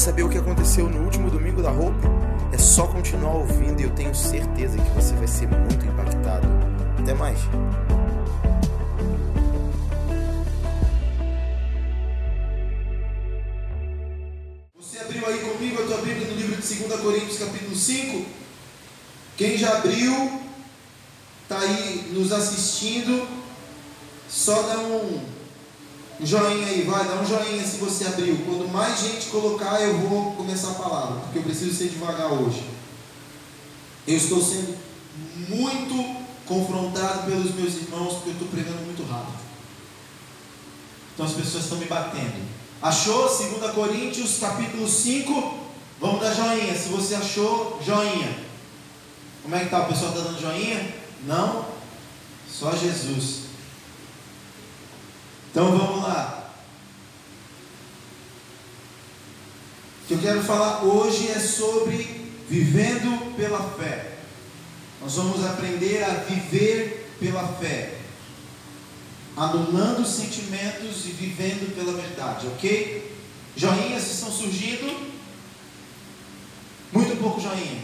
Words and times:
saber 0.00 0.22
o 0.22 0.30
que 0.30 0.38
aconteceu 0.38 0.88
no 0.88 1.04
último 1.04 1.30
domingo 1.30 1.60
da 1.60 1.70
roupa? 1.70 2.08
É 2.54 2.56
só 2.56 2.86
continuar 2.86 3.34
ouvindo 3.34 3.80
e 3.80 3.84
eu 3.84 3.90
tenho 3.90 4.14
certeza 4.14 4.78
que 4.78 4.90
você 4.92 5.14
vai 5.14 5.28
ser 5.28 5.46
muito 5.46 5.84
impactado. 5.84 6.48
Até 6.98 7.12
mais. 7.12 7.38
Você 14.74 14.98
abriu 15.00 15.26
aí 15.26 15.38
comigo 15.38 15.82
a 15.82 15.86
tua 15.86 15.98
Bíblia 15.98 16.28
no 16.28 16.34
livro 16.34 16.56
de 16.56 16.74
2 16.74 17.00
Coríntios, 17.02 17.38
capítulo 17.38 17.76
5? 17.76 18.24
Quem 19.36 19.58
já 19.58 19.76
abriu, 19.76 20.40
está 21.42 21.58
aí 21.58 22.10
nos 22.14 22.32
assistindo, 22.32 23.28
só 24.30 24.58
um 24.78 25.39
joinha 26.22 26.66
aí, 26.66 26.82
vai, 26.82 27.04
dá 27.06 27.14
um 27.14 27.26
joinha 27.26 27.64
se 27.64 27.78
você 27.78 28.06
abriu. 28.06 28.38
Quando 28.44 28.70
mais 28.70 29.00
gente 29.00 29.26
colocar, 29.26 29.80
eu 29.80 29.98
vou 29.98 30.32
começar 30.32 30.70
a 30.70 30.74
palavra, 30.74 31.20
porque 31.20 31.38
eu 31.38 31.42
preciso 31.42 31.74
ser 31.74 31.88
devagar 31.88 32.32
hoje. 32.32 32.64
Eu 34.06 34.16
estou 34.16 34.42
sendo 34.42 34.76
muito 35.48 36.20
confrontado 36.46 37.24
pelos 37.24 37.54
meus 37.54 37.74
irmãos, 37.74 38.14
porque 38.14 38.30
eu 38.30 38.34
estou 38.34 38.48
pregando 38.48 38.82
muito 38.82 39.02
rápido. 39.10 39.38
Então 41.14 41.26
as 41.26 41.32
pessoas 41.32 41.64
estão 41.64 41.78
me 41.78 41.86
batendo. 41.86 42.48
Achou? 42.82 43.28
2 43.28 43.72
Coríntios 43.72 44.38
capítulo 44.38 44.88
5. 44.88 45.58
Vamos 46.00 46.20
dar 46.20 46.34
joinha. 46.34 46.74
Se 46.74 46.88
você 46.88 47.14
achou, 47.14 47.78
joinha. 47.84 48.36
Como 49.42 49.54
é 49.54 49.60
que 49.60 49.70
tá? 49.70 49.80
O 49.80 49.86
pessoal 49.86 50.12
está 50.12 50.24
dando 50.24 50.40
joinha? 50.40 50.94
Não? 51.26 51.66
Só 52.50 52.74
Jesus. 52.74 53.39
Então 55.50 55.76
vamos 55.76 56.02
lá. 56.04 56.52
O 60.02 60.06
que 60.06 60.14
eu 60.14 60.18
quero 60.18 60.42
falar 60.42 60.84
hoje 60.84 61.28
é 61.28 61.40
sobre 61.40 62.04
vivendo 62.48 63.34
pela 63.36 63.58
fé. 63.70 64.18
Nós 65.00 65.16
vamos 65.16 65.44
aprender 65.44 66.04
a 66.04 66.14
viver 66.14 67.10
pela 67.18 67.46
fé, 67.54 67.98
anulando 69.36 70.02
os 70.02 70.10
sentimentos 70.10 71.06
e 71.06 71.10
vivendo 71.10 71.74
pela 71.74 71.92
verdade, 71.94 72.46
ok? 72.48 73.16
Joinhas 73.56 74.10
estão 74.10 74.30
surgindo. 74.30 75.10
Muito 76.92 77.16
pouco 77.20 77.40
joinha. 77.40 77.82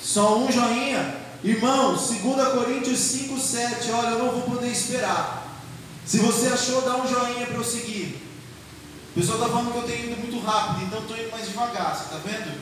Só 0.00 0.38
um 0.38 0.50
joinha. 0.50 1.29
Irmãos, 1.42 2.08
2 2.08 2.48
Coríntios 2.52 2.98
5, 2.98 3.40
7. 3.40 3.90
Olha, 3.92 4.10
eu 4.10 4.18
não 4.18 4.32
vou 4.32 4.42
poder 4.42 4.70
esperar. 4.70 5.58
Se 6.04 6.18
você 6.18 6.48
achou, 6.48 6.82
dá 6.82 6.96
um 6.96 7.08
joinha 7.08 7.46
para 7.46 7.56
eu 7.56 7.64
seguir. 7.64 8.20
O 9.10 9.14
pessoal 9.14 9.38
está 9.38 9.50
falando 9.50 9.72
que 9.72 9.78
eu 9.78 9.84
tenho 9.84 10.12
ido 10.12 10.20
muito 10.20 10.38
rápido, 10.44 10.84
então 10.84 11.00
estou 11.00 11.16
indo 11.16 11.30
mais 11.30 11.46
devagar. 11.46 11.96
Você 11.96 12.04
está 12.04 12.16
vendo? 12.18 12.60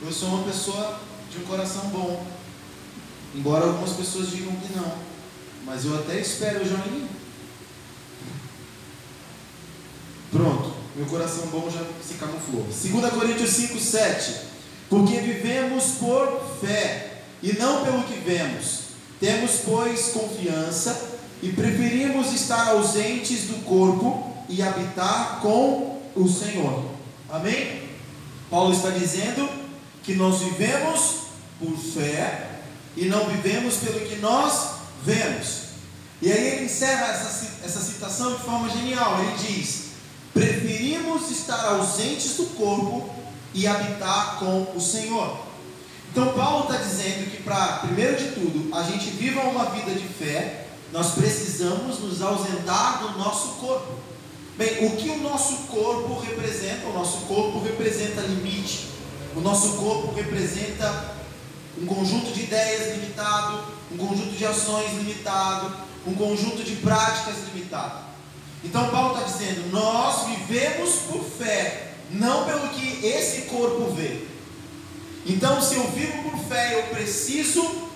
Eu 0.00 0.12
sou 0.12 0.28
uma 0.28 0.44
pessoa 0.44 1.00
de 1.30 1.38
um 1.38 1.46
coração 1.46 1.88
bom. 1.88 2.24
Embora 3.34 3.64
algumas 3.64 3.92
pessoas 3.92 4.30
digam 4.30 4.54
que 4.56 4.72
não. 4.76 4.92
Mas 5.64 5.84
eu 5.84 5.98
até 5.98 6.20
espero 6.20 6.62
o 6.62 6.68
joinha. 6.68 7.08
Pronto. 10.30 10.72
Meu 10.94 11.06
coração 11.06 11.46
bom 11.46 11.68
já 11.70 11.84
se 12.06 12.14
camuflou. 12.14 12.64
2 12.64 13.12
Coríntios 13.12 13.50
5, 13.50 13.78
7. 13.78 14.34
Porque 14.88 15.20
vivemos 15.20 15.84
por 15.98 16.58
fé 16.60 17.11
e 17.42 17.52
não 17.54 17.84
pelo 17.84 18.04
que 18.04 18.18
vemos. 18.20 18.82
Temos, 19.20 19.60
pois, 19.64 20.08
confiança 20.08 21.10
e 21.42 21.50
preferimos 21.50 22.32
estar 22.32 22.68
ausentes 22.68 23.44
do 23.44 23.64
corpo 23.64 24.32
e 24.48 24.62
habitar 24.62 25.40
com 25.40 26.00
o 26.14 26.28
Senhor. 26.28 26.84
Amém? 27.30 27.88
Paulo 28.50 28.72
está 28.72 28.90
dizendo 28.90 29.48
que 30.02 30.14
nós 30.14 30.40
vivemos 30.40 31.22
por 31.58 31.76
fé 31.76 32.50
e 32.96 33.06
não 33.06 33.26
vivemos 33.26 33.76
pelo 33.76 34.00
que 34.00 34.16
nós 34.16 34.72
vemos. 35.04 35.62
E 36.20 36.30
aí 36.30 36.46
ele 36.48 36.64
encerra 36.66 37.06
essa, 37.06 37.64
essa 37.64 37.80
citação 37.80 38.34
de 38.34 38.42
forma 38.42 38.68
genial. 38.68 39.18
Ele 39.20 39.54
diz: 39.54 39.86
preferimos 40.32 41.30
estar 41.30 41.64
ausentes 41.64 42.36
do 42.36 42.44
corpo 42.56 43.10
e 43.54 43.66
habitar 43.66 44.38
com 44.38 44.72
o 44.76 44.80
Senhor. 44.80 45.41
Então 46.12 46.34
Paulo 46.34 46.64
está 46.64 46.76
dizendo 46.76 47.30
que 47.30 47.42
para, 47.42 47.78
primeiro 47.78 48.16
de 48.16 48.32
tudo, 48.32 48.76
a 48.76 48.82
gente 48.82 49.08
viva 49.12 49.40
uma 49.44 49.64
vida 49.70 49.92
de 49.92 50.06
fé, 50.06 50.66
nós 50.92 51.12
precisamos 51.12 52.00
nos 52.00 52.20
ausentar 52.20 52.98
do 53.02 53.18
nosso 53.18 53.52
corpo. 53.52 53.94
Bem, 54.58 54.88
o 54.88 54.96
que 54.96 55.08
o 55.08 55.22
nosso 55.22 55.68
corpo 55.68 56.20
representa? 56.20 56.86
O 56.88 56.92
nosso 56.92 57.22
corpo 57.22 57.60
representa 57.60 58.20
limite, 58.20 58.90
o 59.34 59.40
nosso 59.40 59.78
corpo 59.78 60.12
representa 60.14 61.14
um 61.80 61.86
conjunto 61.86 62.30
de 62.30 62.42
ideias 62.42 62.94
limitado, 62.94 63.64
um 63.90 63.96
conjunto 63.96 64.36
de 64.36 64.44
ações 64.44 64.92
limitado, 64.92 65.74
um 66.06 66.12
conjunto 66.14 66.62
de 66.62 66.76
práticas 66.76 67.36
limitado. 67.54 68.04
Então 68.62 68.90
Paulo 68.90 69.14
está 69.14 69.24
dizendo: 69.24 69.72
nós 69.72 70.26
vivemos 70.26 70.94
por 71.10 71.24
fé, 71.24 71.94
não 72.10 72.44
pelo 72.44 72.68
que 72.68 73.06
esse 73.06 73.46
corpo 73.46 73.94
vê. 73.94 74.30
Então, 75.24 75.62
se 75.62 75.76
eu 75.76 75.88
vivo 75.90 76.30
por 76.30 76.38
fé, 76.48 76.78
eu 76.78 76.94
preciso 76.94 77.90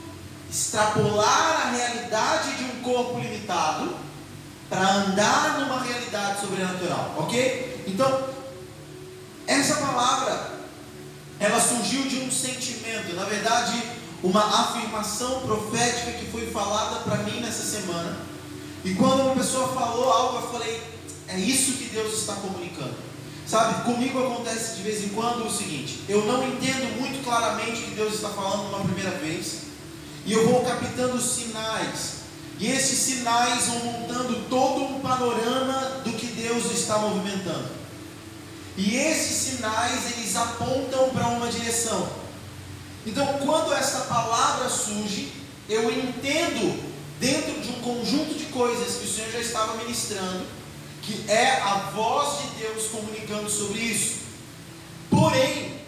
extrapolar 0.51 1.67
a 1.67 1.71
realidade 1.71 2.57
de 2.57 2.65
um 2.65 2.83
corpo 2.83 3.19
limitado 3.19 3.97
para 4.69 4.81
andar 4.81 5.61
numa 5.61 5.83
realidade 5.83 6.41
sobrenatural, 6.41 7.15
ok? 7.19 7.85
Então, 7.87 8.29
essa 9.47 9.77
palavra 9.77 10.57
ela 11.39 11.61
surgiu 11.61 12.03
de 12.03 12.21
um 12.21 12.31
sentimento, 12.31 13.15
na 13.15 13.25
verdade, 13.25 13.83
uma 14.23 14.43
afirmação 14.43 15.41
profética 15.41 16.13
que 16.13 16.27
foi 16.27 16.51
falada 16.51 17.01
para 17.01 17.19
mim 17.19 17.41
nessa 17.41 17.63
semana. 17.63 18.17
E 18.85 18.95
quando 18.95 19.21
uma 19.23 19.35
pessoa 19.35 19.69
falou 19.69 20.11
algo, 20.11 20.39
eu 20.39 20.53
falei: 20.53 20.83
é 21.29 21.39
isso 21.39 21.73
que 21.73 21.87
Deus 21.87 22.21
está 22.21 22.35
comunicando. 22.35 22.95
Sabe, 23.47 23.85
comigo 23.85 24.19
acontece 24.19 24.75
de 24.75 24.83
vez 24.83 25.05
em 25.05 25.11
quando 25.11 25.47
o 25.47 25.51
seguinte: 25.51 26.01
eu 26.09 26.25
não 26.25 26.47
entendo 26.47 27.01
muito 27.01 27.25
claramente 27.25 27.81
o 27.81 27.85
que 27.85 27.95
Deus 27.95 28.15
está 28.15 28.31
falando 28.31 28.69
uma 28.69 28.85
primeira 28.85 29.13
vez, 29.19 29.59
e 30.25 30.33
eu 30.33 30.49
vou 30.49 30.65
captando 30.65 31.21
sinais, 31.21 32.17
e 32.59 32.67
esses 32.67 32.99
sinais 32.99 33.67
vão 33.67 33.79
montando 33.85 34.49
todo 34.49 34.85
um 34.85 35.01
panorama 35.01 36.03
do 36.05 36.13
que 36.13 36.27
Deus 36.27 36.73
está 36.73 36.99
movimentando. 36.99 37.69
E 38.77 38.97
esses 38.97 39.55
sinais 39.55 40.17
eles 40.17 40.35
apontam 40.37 41.11
para 41.11 41.29
uma 41.29 41.49
direção. 41.49 42.09
Então, 43.07 43.25
quando 43.45 43.73
essa 43.73 44.01
palavra 44.01 44.69
surge, 44.69 45.33
eu 45.69 45.91
entendo 45.91 46.83
dentro 47.21 47.61
de 47.61 47.71
um 47.71 47.81
conjunto 47.81 48.35
de 48.35 48.47
coisas 48.47 48.97
que 48.97 49.05
o 49.05 49.09
Senhor 49.09 49.31
já 49.31 49.39
estava 49.39 49.77
ministrando, 49.77 50.45
que 51.07 51.31
é 51.31 51.61
a 51.61 51.91
voz 51.95 52.43
de 52.43 52.49
Deus 52.59 52.89
comunicando 52.89 53.49
sobre 53.49 53.79
isso. 53.79 54.17
Porém, 55.09 55.81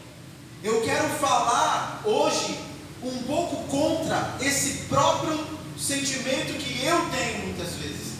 eu 0.63 0.81
quero 0.83 1.09
falar 1.19 2.03
hoje 2.05 2.59
um 3.03 3.23
pouco 3.25 3.65
contra 3.69 4.37
esse 4.41 4.85
próprio 4.85 5.39
sentimento 5.77 6.57
que 6.59 6.85
eu 6.85 7.11
tenho 7.11 7.47
muitas 7.47 7.75
vezes. 7.75 8.15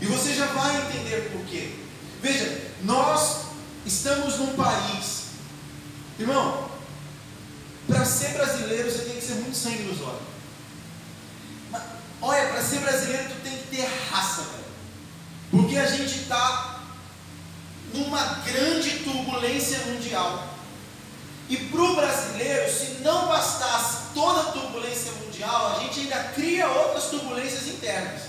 E 0.00 0.06
você 0.06 0.34
já 0.34 0.46
vai 0.46 0.76
entender 0.76 1.30
por 1.30 1.44
quê. 1.46 1.74
Veja, 2.20 2.72
nós 2.82 3.52
Estamos 3.84 4.38
num 4.38 4.54
país, 4.54 5.22
irmão, 6.16 6.70
para 7.88 8.04
ser 8.04 8.28
brasileiro 8.28 8.90
você 8.90 9.04
tem 9.04 9.16
que 9.16 9.24
ser 9.24 9.34
muito 9.34 9.56
sangue 9.56 9.82
nos 9.82 10.00
olhos. 10.00 10.22
Mas, 11.70 11.82
olha, 12.20 12.48
para 12.48 12.62
ser 12.62 12.78
brasileiro 12.78 13.28
tu 13.28 13.42
tem 13.42 13.58
que 13.58 13.76
ter 13.76 13.88
raça, 14.08 14.42
velho. 14.42 14.61
Porque 15.52 15.76
a 15.76 15.86
gente 15.86 16.22
está 16.22 16.80
numa 17.94 18.24
grande 18.44 18.90
turbulência 19.04 19.78
mundial. 19.86 20.48
E 21.48 21.56
para 21.56 21.82
o 21.82 21.94
brasileiro, 21.94 22.72
se 22.72 23.02
não 23.02 23.28
bastasse 23.28 24.14
toda 24.14 24.40
a 24.40 24.52
turbulência 24.52 25.12
mundial, 25.24 25.76
a 25.76 25.80
gente 25.80 26.00
ainda 26.00 26.24
cria 26.34 26.66
outras 26.66 27.04
turbulências 27.04 27.68
internas. 27.68 28.22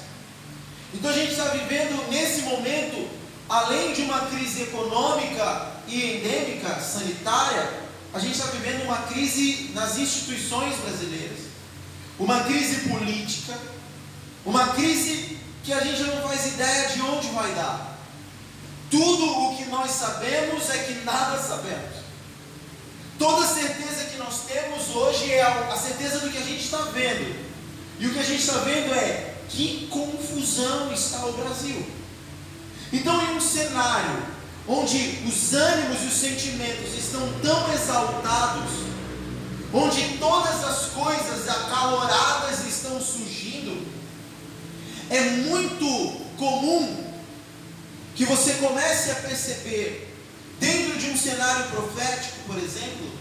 Então 0.94 1.10
a 1.10 1.14
gente 1.14 1.32
está 1.32 1.46
vivendo 1.46 2.12
nesse 2.12 2.42
momento 2.42 3.10
além 3.50 3.94
de 3.94 4.02
uma 4.02 4.20
crise 4.28 4.64
econômica 4.64 5.72
e 5.88 6.18
endêmica 6.18 6.80
sanitária, 6.80 7.82
a 8.14 8.20
gente 8.20 8.34
está 8.34 8.48
vivendo 8.48 8.84
uma 8.84 8.98
crise 9.04 9.72
nas 9.74 9.98
instituições 9.98 10.76
brasileiras, 10.78 11.40
uma 12.20 12.44
crise 12.44 12.90
política, 12.90 13.58
uma 14.46 14.68
crise 14.70 15.33
que 15.64 15.72
a 15.72 15.80
gente 15.80 16.04
não 16.04 16.22
faz 16.22 16.46
ideia 16.46 16.90
de 16.90 17.02
onde 17.02 17.28
vai 17.30 17.54
dar. 17.54 17.98
Tudo 18.92 19.26
o 19.26 19.58
que 19.58 19.66
nós 19.66 19.90
sabemos 19.92 20.70
é 20.70 20.78
que 20.80 20.94
nada 21.06 21.42
sabemos. 21.42 22.04
Toda 23.18 23.48
certeza 23.48 24.06
que 24.06 24.18
nós 24.18 24.42
temos 24.48 24.96
hoje 24.96 25.32
é 25.32 25.42
a 25.42 25.76
certeza 25.78 26.20
do 26.20 26.30
que 26.30 26.38
a 26.38 26.44
gente 26.44 26.64
está 26.64 26.80
vendo. 26.94 27.44
E 28.00 28.08
o 28.08 28.14
que 28.14 28.20
a 28.20 28.24
gente 28.24 28.42
está 28.42 28.58
vendo 28.60 28.94
é 28.94 29.36
que 29.50 29.88
confusão 29.88 30.92
está 30.92 31.26
o 31.26 31.34
Brasil. 31.34 31.86
Então, 32.92 33.22
em 33.24 33.36
um 33.36 33.42
cenário 33.42 34.34
onde 34.68 35.24
os 35.26 35.54
ânimos 35.54 36.04
e 36.04 36.08
os 36.08 36.14
sentimentos 36.14 36.94
estão 36.98 37.22
tão 37.42 37.74
exaltados, 37.74 38.72
onde 39.74 40.18
todas 40.20 40.64
as 40.64 40.86
coisas 40.88 41.50
acaloradas 41.50 42.66
estão 42.68 43.02
surgindo, 43.02 43.43
é 45.10 45.22
muito 45.22 46.22
comum 46.38 47.04
que 48.16 48.26
você 48.26 48.54
comece 48.54 49.12
a 49.12 49.16
perceber, 49.16 50.14
dentro 50.60 50.98
de 51.00 51.10
um 51.10 51.18
cenário 51.18 51.66
profético, 51.72 52.38
por 52.46 52.58
exemplo, 52.58 53.12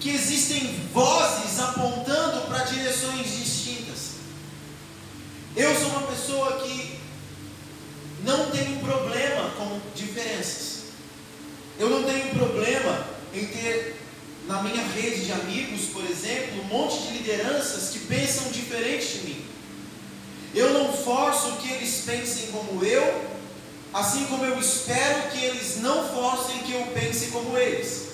que 0.00 0.10
existem 0.10 0.74
vozes 0.92 1.58
apontando 1.60 2.46
para 2.46 2.64
direções 2.64 3.26
distintas. 3.26 4.12
Eu 5.56 5.74
sou 5.78 5.90
uma 5.90 6.06
pessoa 6.08 6.60
que 6.60 6.98
não 8.24 8.50
tenho 8.50 8.80
problema 8.80 9.50
com 9.50 9.80
diferenças. 9.94 10.82
Eu 11.78 11.90
não 11.90 12.04
tenho 12.04 12.34
problema 12.34 13.06
em 13.34 13.46
ter 13.46 14.00
na 14.46 14.62
minha 14.62 14.82
rede 14.82 15.24
de 15.26 15.32
amigos, 15.32 15.86
por 15.86 16.04
exemplo, 16.04 16.62
um 16.62 16.64
monte 16.64 16.98
de 17.02 17.18
lideranças 17.18 17.90
que 17.90 18.00
pensam 18.00 18.50
diferente 18.50 19.18
de 19.18 19.24
mim. 19.24 19.41
Eu 20.54 20.74
não 20.74 20.92
forço 20.92 21.52
que 21.52 21.70
eles 21.72 22.02
pensem 22.04 22.48
como 22.52 22.84
eu, 22.84 23.24
assim 23.92 24.26
como 24.26 24.44
eu 24.44 24.58
espero 24.58 25.30
que 25.30 25.44
eles 25.44 25.80
não 25.80 26.08
forcem 26.08 26.58
que 26.58 26.72
eu 26.72 26.86
pense 26.94 27.26
como 27.26 27.56
eles. 27.56 28.08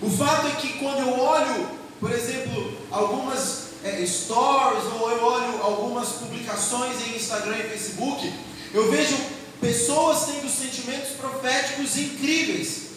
O 0.00 0.10
fato 0.10 0.46
é 0.48 0.50
que 0.60 0.74
quando 0.74 0.98
eu 0.98 1.18
olho, 1.18 1.68
por 1.98 2.12
exemplo, 2.12 2.76
algumas 2.90 3.66
é, 3.82 4.04
stories 4.04 4.84
ou 5.00 5.10
eu 5.10 5.24
olho 5.24 5.62
algumas 5.62 6.08
publicações 6.08 6.96
em 7.06 7.16
Instagram 7.16 7.56
e 7.56 7.70
Facebook, 7.70 8.32
eu 8.74 8.90
vejo 8.90 9.16
pessoas 9.60 10.26
tendo 10.26 10.50
sentimentos 10.50 11.10
proféticos 11.12 11.96
incríveis, 11.96 12.88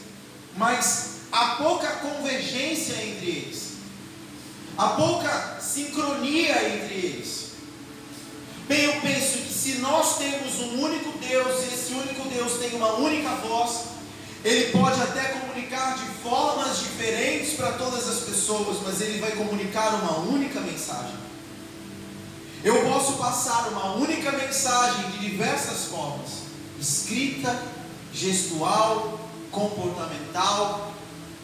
mas 0.57 1.11
há 1.31 1.55
pouca 1.55 1.87
convergência 1.87 2.93
entre 3.01 3.29
eles, 3.29 3.73
há 4.77 4.89
pouca 4.89 5.57
sincronia 5.61 6.75
entre 6.75 6.95
eles. 6.95 7.48
Bem, 8.69 8.83
eu 8.83 9.01
penso 9.01 9.39
que 9.39 9.51
se 9.51 9.79
nós 9.79 10.19
temos 10.19 10.59
um 10.59 10.83
único 10.83 11.17
Deus 11.17 11.63
e 11.63 11.73
esse 11.73 11.91
único 11.91 12.29
Deus 12.29 12.59
tem 12.59 12.75
uma 12.75 12.97
única 12.97 13.29
voz, 13.37 13.85
ele 14.45 14.71
pode 14.71 15.01
até 15.01 15.23
comunicar 15.29 15.97
de 15.97 16.05
formas 16.21 16.77
diferentes 16.77 17.55
para 17.55 17.71
todas 17.71 18.07
as 18.07 18.19
pessoas, 18.19 18.77
mas 18.83 19.01
ele 19.01 19.19
vai 19.19 19.31
comunicar 19.31 19.95
uma 19.95 20.19
única 20.19 20.59
mensagem. 20.59 21.15
Eu 22.63 22.83
posso 22.83 23.13
passar 23.13 23.69
uma 23.69 23.95
única 23.95 24.31
mensagem 24.33 25.09
de 25.13 25.17
diversas 25.17 25.85
formas: 25.85 26.29
escrita, 26.79 27.59
gestual, 28.13 29.19
comportamental, 29.49 30.93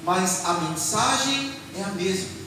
mas 0.03 0.45
a 0.45 0.53
mensagem 0.53 1.53
é 1.75 1.81
a 1.81 1.87
mesma. 1.87 2.44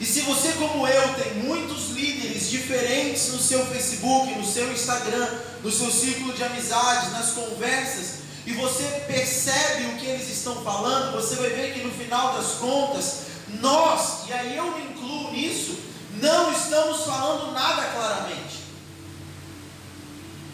E 0.00 0.06
se 0.06 0.22
você, 0.22 0.52
como 0.52 0.88
eu, 0.88 1.14
tem 1.14 1.34
muitos 1.34 1.90
líderes 1.90 2.48
diferentes 2.48 3.28
no 3.28 3.38
seu 3.38 3.66
Facebook, 3.66 4.34
no 4.34 4.46
seu 4.46 4.72
Instagram, 4.72 5.28
no 5.62 5.70
seu 5.70 5.90
círculo 5.90 6.32
de 6.32 6.42
amizades, 6.42 7.12
nas 7.12 7.32
conversas, 7.32 8.20
e 8.46 8.52
você 8.54 8.82
percebe 9.06 9.88
o 9.88 9.98
que 9.98 10.06
eles 10.06 10.30
estão 10.30 10.64
falando, 10.64 11.12
você 11.12 11.34
vai 11.36 11.50
ver 11.50 11.74
que 11.74 11.84
no 11.84 11.92
final 11.92 12.32
das 12.32 12.52
contas, 12.52 13.24
nós, 13.60 14.26
e 14.26 14.32
aí 14.32 14.56
eu 14.56 14.72
me 14.74 14.84
incluo 14.84 15.32
nisso, 15.32 15.78
não 16.14 16.50
estamos 16.50 17.04
falando 17.04 17.52
nada 17.52 17.82
claramente. 17.88 18.60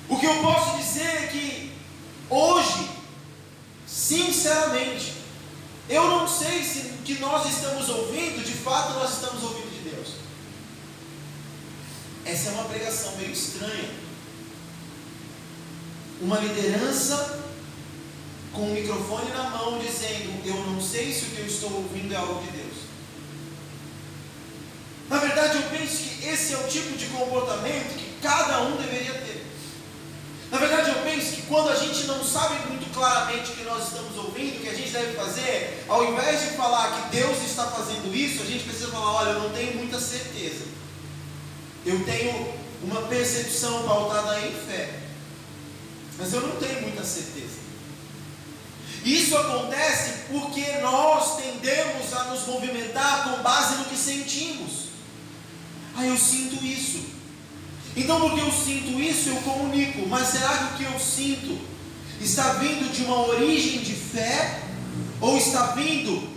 O 0.08 0.18
que 0.18 0.26
eu 0.26 0.42
posso 0.42 0.76
dizer 0.76 1.06
é 1.06 1.26
que 1.28 1.72
hoje, 2.28 2.90
sinceramente, 3.86 5.12
eu 5.88 6.08
não 6.08 6.26
sei 6.26 6.62
se 6.62 6.78
o 6.78 7.02
que 7.04 7.18
nós 7.20 7.46
estamos 7.48 7.88
ouvindo, 7.88 8.44
de 8.44 8.52
fato 8.52 8.94
nós 8.94 9.14
estamos 9.14 9.42
ouvindo 9.42 9.70
de 9.70 9.90
Deus. 9.90 10.08
Essa 12.24 12.48
é 12.48 12.52
uma 12.52 12.64
pregação 12.64 13.16
meio 13.16 13.30
estranha. 13.30 13.90
Uma 16.20 16.38
liderança 16.40 17.44
com 18.52 18.62
o 18.62 18.74
microfone 18.74 19.30
na 19.30 19.50
mão 19.50 19.78
dizendo: 19.78 20.42
Eu 20.44 20.56
não 20.66 20.80
sei 20.80 21.12
se 21.12 21.26
o 21.26 21.30
que 21.30 21.40
eu 21.40 21.46
estou 21.46 21.72
ouvindo 21.72 22.12
é 22.12 22.16
algo 22.16 22.42
de 22.42 22.50
Deus. 22.50 22.76
Na 25.08 25.18
verdade, 25.18 25.56
eu 25.56 25.62
penso 25.70 25.98
que 25.98 26.26
esse 26.26 26.54
é 26.54 26.58
o 26.58 26.66
tipo 26.66 26.96
de 26.96 27.06
comportamento 27.06 27.96
que 27.96 28.18
cada 28.20 28.62
um 28.62 28.76
deveria 28.76 29.14
ter. 29.14 29.45
Na 30.50 30.58
verdade, 30.58 30.90
eu 30.90 31.02
penso 31.02 31.32
que 31.32 31.42
quando 31.42 31.70
a 31.70 31.74
gente 31.74 32.04
não 32.04 32.22
sabe 32.24 32.54
muito 32.68 32.92
claramente 32.94 33.50
o 33.50 33.54
que 33.54 33.64
nós 33.64 33.88
estamos 33.88 34.16
ouvindo, 34.16 34.58
o 34.58 34.60
que 34.60 34.68
a 34.68 34.74
gente 34.74 34.90
deve 34.90 35.14
fazer, 35.14 35.84
ao 35.88 36.04
invés 36.12 36.40
de 36.40 36.56
falar 36.56 36.92
que 36.92 37.16
Deus 37.16 37.38
está 37.44 37.66
fazendo 37.66 38.14
isso, 38.14 38.42
a 38.42 38.46
gente 38.46 38.64
precisa 38.64 38.90
falar: 38.90 39.12
olha, 39.14 39.30
eu 39.30 39.40
não 39.40 39.50
tenho 39.50 39.76
muita 39.76 39.98
certeza. 39.98 40.64
Eu 41.84 42.04
tenho 42.04 42.54
uma 42.82 43.02
percepção 43.02 43.82
pautada 43.84 44.40
em 44.40 44.52
fé, 44.52 45.00
mas 46.18 46.32
eu 46.32 46.40
não 46.40 46.56
tenho 46.56 46.82
muita 46.82 47.04
certeza. 47.04 47.66
Isso 49.04 49.36
acontece 49.36 50.24
porque 50.28 50.78
nós 50.78 51.36
tendemos 51.36 52.12
a 52.12 52.24
nos 52.24 52.46
movimentar 52.46 53.24
com 53.24 53.42
base 53.42 53.76
no 53.76 53.84
que 53.84 53.96
sentimos. 53.96 54.86
Ah, 55.96 56.04
eu 56.04 56.16
sinto 56.16 56.64
isso. 56.64 57.15
Então, 57.96 58.20
porque 58.20 58.40
eu 58.40 58.52
sinto 58.52 59.00
isso, 59.00 59.30
eu 59.30 59.36
comunico. 59.36 60.06
Mas 60.06 60.28
será 60.28 60.48
que 60.48 60.64
o 60.64 60.76
que 60.76 60.84
eu 60.92 61.00
sinto 61.00 61.58
está 62.20 62.52
vindo 62.54 62.92
de 62.92 63.04
uma 63.04 63.26
origem 63.28 63.80
de 63.80 63.94
fé? 63.94 64.62
Ou 65.20 65.38
está 65.38 65.68
vindo 65.68 66.28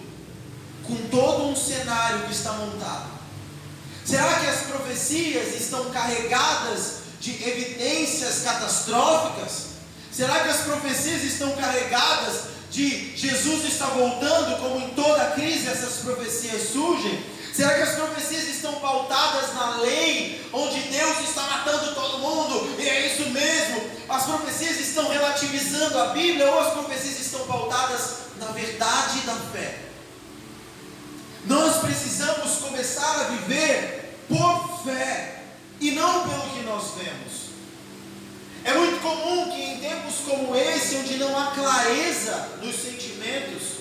com 0.83 0.95
todo 1.09 1.47
um 1.49 1.55
cenário 1.55 2.25
que 2.25 2.31
está 2.31 2.53
montado? 2.53 3.09
Será 4.05 4.39
que 4.39 4.47
as 4.47 4.61
profecias 4.61 5.59
estão 5.59 5.89
carregadas 5.91 6.99
de 7.19 7.31
evidências 7.31 8.41
catastróficas? 8.43 9.67
Será 10.11 10.39
que 10.39 10.49
as 10.49 10.61
profecias 10.61 11.23
estão 11.23 11.51
carregadas 11.51 12.49
de 12.71 13.15
Jesus 13.15 13.65
está 13.65 13.87
voltando, 13.87 14.59
como 14.61 14.79
em 14.79 14.89
toda 14.89 15.31
crise 15.31 15.67
essas 15.67 15.97
profecias 15.97 16.69
surgem? 16.71 17.23
Será 17.59 17.73
que 17.73 17.81
as 17.81 17.95
profecias 17.95 18.47
estão 18.47 18.75
pautadas 18.75 19.53
na 19.53 19.81
lei, 19.81 20.41
onde 20.53 20.79
Deus 20.79 21.19
está 21.27 21.41
matando 21.41 21.93
todo 21.93 22.19
mundo, 22.19 22.73
e 22.79 22.87
é 22.87 23.07
isso 23.07 23.29
mesmo? 23.31 23.81
As 24.07 24.23
profecias 24.23 24.79
estão 24.79 25.09
relativizando 25.09 25.99
a 25.99 26.05
Bíblia, 26.13 26.49
ou 26.49 26.61
as 26.61 26.71
profecias 26.71 27.19
estão 27.19 27.45
pautadas 27.47 28.11
na 28.37 28.45
verdade 28.53 29.19
da 29.25 29.35
fé? 29.51 29.77
Nós 31.47 31.81
precisamos 31.81 32.59
começar 32.59 33.19
a 33.19 33.23
viver 33.25 34.15
por 34.29 34.81
fé, 34.85 35.41
e 35.81 35.91
não 35.91 36.29
pelo 36.29 36.49
que 36.51 36.63
nós 36.63 36.93
vemos. 36.95 37.49
É 38.63 38.73
muito 38.73 39.01
comum 39.01 39.51
que 39.51 39.61
em 39.61 39.79
tempos 39.79 40.15
como 40.25 40.55
esse, 40.55 40.95
onde 40.95 41.17
não 41.17 41.37
há 41.37 41.47
clareza 41.47 42.51
nos 42.61 42.73
sentimentos, 42.77 43.78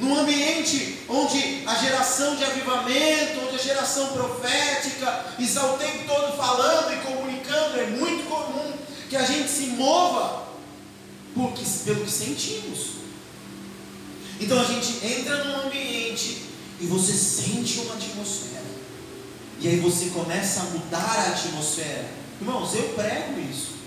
num 0.00 0.18
ambiente 0.18 0.98
onde 1.08 1.64
a 1.66 1.74
geração 1.74 2.36
de 2.36 2.44
avivamento, 2.44 3.40
onde 3.46 3.56
a 3.56 3.62
geração 3.62 4.08
profética 4.08 5.26
está 5.38 5.66
o 5.72 5.78
tempo 5.78 6.06
todo 6.06 6.36
falando 6.36 6.92
e 6.92 6.96
comunicando, 7.06 7.80
é 7.80 7.86
muito 7.86 8.28
comum 8.28 8.72
que 9.08 9.16
a 9.16 9.24
gente 9.24 9.48
se 9.48 9.66
mova 9.68 10.48
porque, 11.34 11.64
pelo 11.84 12.04
que 12.04 12.10
sentimos. 12.10 12.98
Então 14.40 14.60
a 14.60 14.64
gente 14.64 15.04
entra 15.04 15.44
num 15.44 15.66
ambiente 15.66 16.42
e 16.80 16.86
você 16.86 17.12
sente 17.12 17.80
uma 17.80 17.94
atmosfera. 17.94 18.62
E 19.60 19.66
aí 19.66 19.80
você 19.80 20.06
começa 20.10 20.60
a 20.60 20.64
mudar 20.64 20.98
a 20.98 21.30
atmosfera. 21.30 22.08
Irmãos, 22.40 22.72
eu 22.74 22.90
prego 22.90 23.40
isso. 23.40 23.78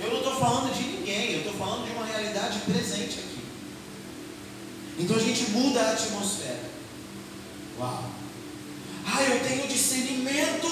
Eu 0.00 0.10
não 0.10 0.18
estou 0.18 0.36
falando 0.36 0.74
de 0.74 0.82
ninguém, 0.82 1.32
eu 1.32 1.38
estou 1.38 1.54
falando 1.54 1.84
de 1.84 1.92
uma 1.92 2.04
realidade 2.04 2.58
presente 2.60 3.20
aqui. 3.20 3.27
Então 4.98 5.16
a 5.16 5.20
gente 5.20 5.50
muda 5.50 5.80
a 5.80 5.92
atmosfera. 5.92 6.70
Uau! 7.78 8.04
Ah, 9.06 9.22
eu 9.22 9.40
tenho 9.46 9.68
discernimento 9.68 10.68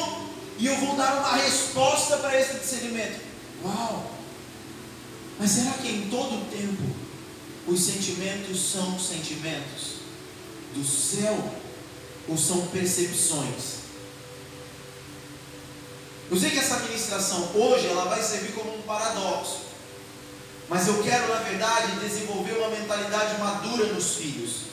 e 0.59 0.67
eu 0.67 0.77
vou 0.79 0.97
dar 0.97 1.19
uma 1.19 1.37
resposta 1.37 2.17
para 2.19 2.39
esse 2.39 2.59
discernimento. 2.59 3.21
Uau! 3.65 4.13
Mas 5.39 5.51
será 5.51 5.73
que 5.73 5.89
em 5.89 6.11
todo 6.11 6.35
o 6.35 6.45
tempo 6.47 6.83
os 7.67 7.81
sentimentos 7.81 8.73
são 8.73 8.99
sentimentos 8.99 9.97
do 10.75 10.85
céu 10.85 11.53
ou 12.29 12.37
são 12.37 12.67
percepções? 12.69 13.77
Eu 16.29 16.37
sei 16.37 16.51
que 16.51 16.59
essa 16.59 16.81
ministração 16.81 17.51
hoje 17.55 17.87
ela 17.87 18.07
vai 18.07 18.23
servir 18.23 18.53
como 18.53 18.77
um 18.77 18.83
paradoxo. 18.83 19.61
Mas 20.69 20.89
eu 20.89 21.03
quero, 21.03 21.29
na 21.29 21.41
verdade, 21.41 22.01
desenvolver 22.01 22.59
uma 22.59 22.69
mentalidade 22.69 23.39
madura 23.39 23.87
nos 23.93 24.17
filhos. 24.17 24.67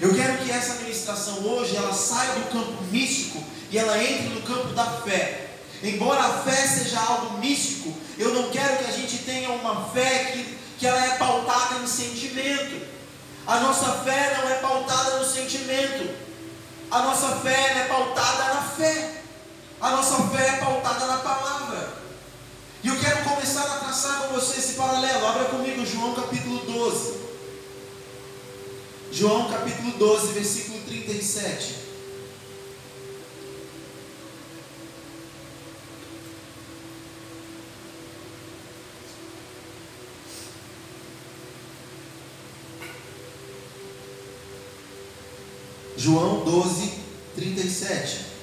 Eu 0.00 0.14
quero 0.14 0.38
que 0.38 0.50
essa 0.50 0.74
ministração 0.74 1.40
hoje 1.44 1.76
ela 1.76 1.92
saia 1.92 2.34
do 2.34 2.52
campo 2.52 2.82
místico 2.84 3.42
e 3.70 3.78
ela 3.78 4.02
entre 4.02 4.28
no 4.28 4.42
campo 4.42 4.68
da 4.74 4.84
fé. 4.84 5.48
Embora 5.82 6.20
a 6.20 6.38
fé 6.42 6.66
seja 6.66 7.00
algo 7.00 7.38
místico, 7.38 7.92
eu 8.16 8.32
não 8.32 8.50
quero 8.50 8.78
que 8.78 8.84
a 8.84 8.92
gente 8.92 9.18
tenha 9.18 9.50
uma 9.50 9.88
fé 9.90 10.32
que, 10.32 10.58
que 10.78 10.86
ela 10.86 11.04
é 11.04 11.16
pautada 11.16 11.80
em 11.82 11.86
sentimento. 11.86 12.86
A 13.46 13.60
nossa 13.60 13.92
fé 14.04 14.36
não 14.40 14.48
é 14.50 14.54
pautada 14.56 15.18
no 15.18 15.24
sentimento. 15.24 16.14
A 16.90 17.02
nossa 17.02 17.36
fé 17.36 17.78
é 17.78 17.86
pautada 17.88 18.54
na 18.54 18.62
fé. 18.62 19.22
A 19.80 19.90
nossa 19.90 20.22
fé 20.28 20.48
é 20.48 20.56
pautada 20.58 21.06
na 21.06 21.16
palavra. 21.18 21.92
E 22.82 22.86
eu 22.88 22.96
quero 23.00 23.24
começar 23.24 23.62
a 23.62 23.78
traçar 23.80 24.28
com 24.28 24.34
você 24.34 24.58
esse 24.58 24.74
paralelo. 24.74 25.26
Abra 25.26 25.46
comigo 25.46 25.84
João 25.84 26.14
capítulo 26.14 26.58
12. 26.64 27.18
João 29.10 29.50
capítulo 29.50 29.90
12, 29.98 30.32
versículo 30.32 30.78
37. 30.86 31.74
João 45.96 46.44
12, 46.44 46.92
37. 47.34 48.37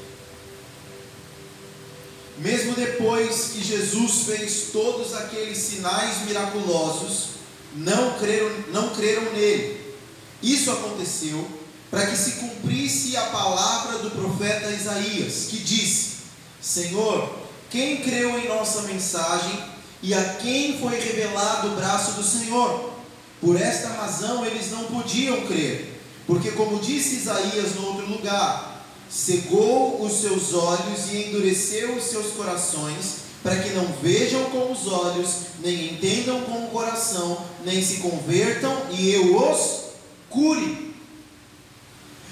Mesmo 2.38 2.74
depois 2.76 3.52
que 3.54 3.64
Jesus 3.64 4.24
fez 4.26 4.70
todos 4.74 5.14
aqueles 5.14 5.58
sinais 5.58 6.26
miraculosos, 6.26 7.36
não 7.76 8.18
creram, 8.20 8.52
não 8.74 8.90
creram 8.90 9.32
nele. 9.34 9.96
Isso 10.42 10.70
aconteceu 10.72 11.48
para 11.90 12.08
que 12.08 12.18
se 12.18 12.34
cumprisse 12.34 13.16
a 13.16 13.26
palavra 13.28 14.00
do 14.00 14.12
profeta 14.12 14.70
Isaías, 14.70 15.48
que 15.50 15.58
disse: 15.58 16.16
Senhor, 16.62 17.34
quem 17.70 17.98
creu 17.98 18.38
em 18.38 18.48
nossa 18.48 18.82
mensagem 18.84 19.64
e 20.02 20.14
a 20.14 20.24
quem 20.36 20.78
foi 20.78 21.00
revelado 21.00 21.70
o 21.70 21.76
braço 21.76 22.12
do 22.14 22.24
Senhor? 22.24 22.94
Por 23.40 23.60
esta 23.60 23.90
razão 23.90 24.46
eles 24.46 24.72
não 24.72 24.86
podiam 24.86 25.46
crer. 25.48 26.02
Porque, 26.28 26.52
como 26.52 26.80
disse 26.80 27.16
Isaías 27.16 27.76
no 27.76 27.88
outro 27.88 28.08
lugar, 28.08 28.75
cegou 29.10 30.02
os 30.04 30.22
seus 30.22 30.54
olhos 30.54 31.12
e 31.12 31.28
endureceu 31.28 31.96
os 31.96 32.04
seus 32.04 32.34
corações, 32.34 33.26
para 33.44 33.58
que 33.58 33.70
não 33.70 33.86
vejam 34.02 34.44
com 34.46 34.72
os 34.72 34.88
olhos, 34.88 35.30
nem 35.60 35.94
entendam 35.94 36.42
com 36.42 36.66
o 36.66 36.70
coração, 36.70 37.46
nem 37.64 37.84
se 37.84 37.98
convertam 37.98 38.88
e 38.92 39.12
eu 39.12 39.38
os 39.38 39.86
cure. 40.30 40.96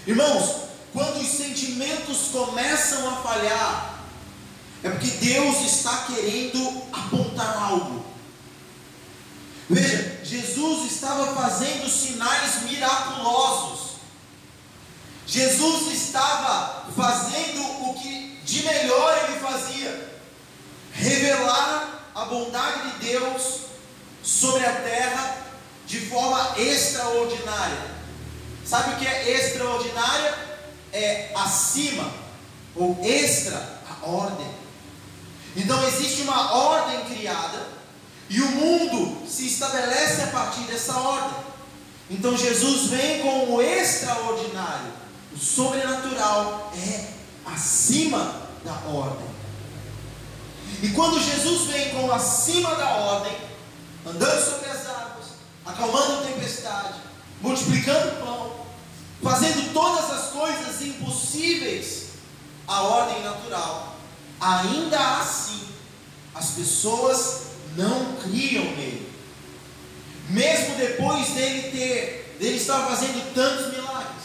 Irmãos, 0.05 0.63
quando 0.91 1.21
os 1.21 1.27
sentimentos 1.27 2.29
começam 2.31 3.07
a 3.09 3.15
falhar, 3.17 4.03
é 4.83 4.89
porque 4.89 5.07
Deus 5.07 5.61
está 5.61 6.05
querendo 6.07 6.83
apontar 6.91 7.57
algo. 7.57 8.03
Veja, 9.69 10.19
Jesus 10.23 10.91
estava 10.91 11.33
fazendo 11.33 11.89
sinais 11.89 12.63
miraculosos. 12.63 13.92
Jesus 15.25 15.93
estava 15.93 16.85
fazendo 16.95 17.89
o 17.89 17.93
que 17.93 18.39
de 18.43 18.63
melhor 18.63 19.17
ele 19.23 19.39
fazia: 19.39 20.19
revelar 20.91 22.11
a 22.13 22.25
bondade 22.25 22.91
de 22.91 23.07
Deus 23.07 23.61
sobre 24.21 24.65
a 24.65 24.73
terra 24.73 25.37
de 25.85 25.99
forma 26.01 26.55
extraordinária. 26.57 27.93
Sabe 28.65 28.93
o 28.93 28.97
que 28.97 29.07
é 29.07 29.31
extraordinária? 29.31 30.53
É 30.91 31.31
acima, 31.35 32.11
ou 32.75 32.99
extra, 33.03 33.81
a 33.89 34.05
ordem. 34.05 34.47
Então 35.55 35.87
existe 35.87 36.21
uma 36.21 36.53
ordem 36.53 37.05
criada 37.05 37.67
e 38.29 38.41
o 38.41 38.51
mundo 38.51 39.27
se 39.27 39.47
estabelece 39.47 40.21
a 40.23 40.27
partir 40.27 40.61
dessa 40.61 40.95
ordem. 40.95 41.43
Então 42.09 42.37
Jesus 42.37 42.89
vem 42.89 43.21
com 43.21 43.53
o 43.53 43.61
extraordinário 43.61 45.02
o 45.35 45.39
sobrenatural 45.39 46.71
é 46.75 47.13
acima 47.45 48.41
da 48.63 48.73
ordem. 48.89 49.27
E 50.81 50.89
quando 50.89 51.21
Jesus 51.21 51.67
vem 51.71 51.89
com 51.91 52.11
acima 52.11 52.75
da 52.75 52.89
ordem, 52.95 53.35
andando 54.05 54.43
sobre 54.43 54.69
as 54.69 54.85
águas, 54.87 55.25
acalmando 55.65 56.19
a 56.19 56.21
tempestade, 56.27 56.99
multiplicando 57.41 58.09
o 58.09 58.25
pão, 58.25 58.65
fazendo 59.21 59.73
todas 59.73 60.11
as 60.11 60.29
coisas 60.31 60.81
impossíveis 60.81 62.07
à 62.67 62.81
ordem 62.81 63.23
natural, 63.23 63.95
ainda 64.39 65.19
assim 65.19 65.67
as 66.35 66.51
pessoas 66.51 67.43
não 67.75 68.15
criam 68.17 68.63
nele. 68.63 69.11
Mesmo 70.29 70.75
depois 70.75 71.29
dele 71.29 71.71
ter, 71.71 72.37
dele 72.39 72.57
estar 72.57 72.87
fazendo 72.87 73.33
tantos 73.33 73.71
milagres. 73.71 74.22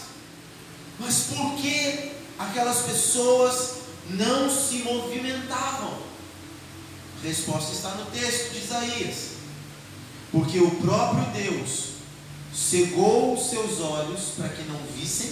Mas 0.98 1.24
por 1.28 1.54
que 1.56 2.12
aquelas 2.38 2.82
pessoas 2.82 3.74
não 4.10 4.50
se 4.50 4.78
movimentavam? 4.78 5.98
A 7.18 7.26
resposta 7.26 7.72
está 7.72 7.90
no 7.94 8.06
texto 8.06 8.52
de 8.52 8.58
Isaías. 8.58 9.16
Porque 10.30 10.58
o 10.58 10.70
próprio 10.72 11.24
Deus 11.32 11.88
cegou 12.54 13.34
os 13.34 13.50
seus 13.50 13.80
olhos 13.80 14.32
para 14.36 14.48
que 14.48 14.62
não 14.64 14.78
vissem 14.96 15.30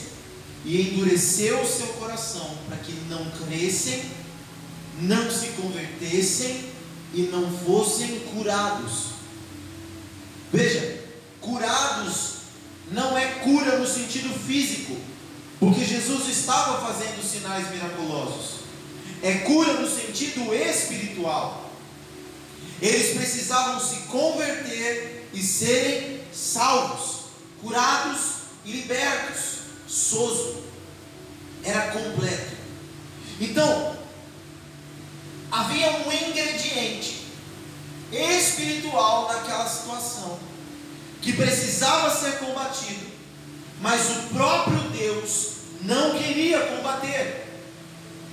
e 0.64 0.80
endureceu 0.82 1.61
o 1.61 1.66
seu 1.66 1.87
coração 1.94 2.56
para 2.66 2.76
que 2.78 2.92
não 3.08 3.25
crescem, 3.30 4.02
não 5.00 5.30
se 5.30 5.49
convertessem 5.49 6.64
e 7.14 7.23
não 7.23 7.50
fossem 7.58 8.20
curados. 8.32 9.11
Veja, 10.52 11.04
curados 11.40 12.37
não 12.90 13.16
é 13.16 13.26
cura 13.26 13.78
no 13.78 13.87
sentido 13.87 14.37
físico, 14.38 14.96
porque 15.58 15.84
Jesus 15.84 16.28
estava 16.28 16.86
fazendo 16.86 17.22
sinais 17.22 17.70
miraculosos. 17.70 18.60
É 19.22 19.32
cura 19.38 19.75
no 19.75 19.88
sentido 19.88 20.54
espiritual. 20.54 21.70
Eles 22.80 23.16
precisavam 23.16 23.80
se 23.80 24.02
converter 24.08 25.28
e 25.32 25.42
serem 25.42 26.20
salvos, 26.32 27.26
curados 27.62 28.20
e 28.64 28.72
libertos. 28.72 29.56
Soso. 29.88 30.64
Era 31.62 31.92
completo. 31.92 32.56
Então, 33.40 33.96
havia 35.50 35.90
um 35.90 36.12
ingrediente 36.12 37.26
espiritual 38.12 39.28
naquela 39.28 39.68
situação 39.68 40.38
que 41.22 41.32
precisava 41.32 42.10
ser 42.10 42.38
combatido 42.38 43.05
mas 43.80 44.11
o 44.11 44.35
próprio 44.35 44.78
Deus 44.90 45.56
não 45.83 46.18
queria 46.18 46.61
combater. 46.61 47.47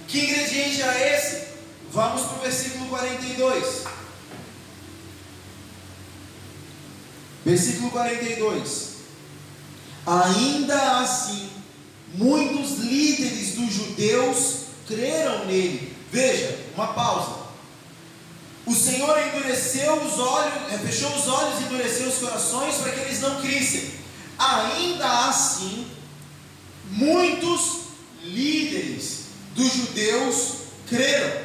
Que 0.07 0.19
ingrediente 0.19 0.81
era 0.81 1.15
esse? 1.15 1.47
Vamos 1.91 2.21
para 2.23 2.37
o 2.37 2.41
versículo 2.41 2.87
42. 2.87 3.83
Versículo 7.45 7.91
42. 7.91 8.93
Ainda 10.05 10.99
assim, 10.99 11.49
muitos 12.13 12.77
líderes 12.79 13.55
dos 13.55 13.73
judeus 13.73 14.55
creram 14.87 15.45
nele. 15.45 15.95
Veja, 16.11 16.59
uma 16.75 16.87
pausa. 16.93 17.43
O 18.65 18.73
Senhor 18.73 19.17
endureceu 19.27 19.93
os 20.01 20.19
olhos, 20.19 20.53
fechou 20.85 21.13
os 21.15 21.27
olhos 21.27 21.59
e 21.59 21.63
endureceu 21.63 22.07
os 22.07 22.17
corações 22.17 22.75
para 22.75 22.91
que 22.91 22.99
eles 23.01 23.19
não 23.19 23.41
crissem. 23.41 24.02
Ainda 24.37 25.29
assim, 25.29 25.87
muitos 26.87 27.83
líderes 28.23 29.25
dos 29.55 29.71
judeus 29.71 30.53
creram, 30.87 31.43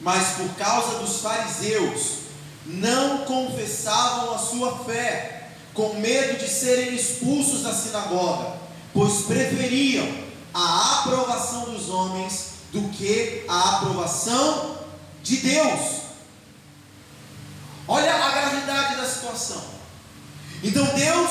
mas 0.00 0.36
por 0.36 0.48
causa 0.56 0.98
dos 0.98 1.20
fariseus, 1.20 2.20
não 2.66 3.18
confessavam 3.18 4.34
a 4.34 4.38
sua 4.38 4.84
fé, 4.84 5.50
com 5.74 5.94
medo 5.94 6.38
de 6.38 6.48
serem 6.48 6.94
expulsos 6.94 7.62
da 7.62 7.72
sinagoga, 7.72 8.56
pois 8.92 9.22
preferiam 9.22 10.06
a 10.52 11.00
aprovação 11.00 11.70
dos 11.70 11.88
homens 11.88 12.50
do 12.72 12.88
que 12.90 13.44
a 13.48 13.76
aprovação 13.76 14.78
de 15.22 15.36
Deus. 15.36 16.00
Olha 17.86 18.14
a 18.14 18.30
gravidade 18.30 18.96
da 18.96 19.06
situação. 19.06 19.62
Então 20.62 20.84
Deus 20.94 21.30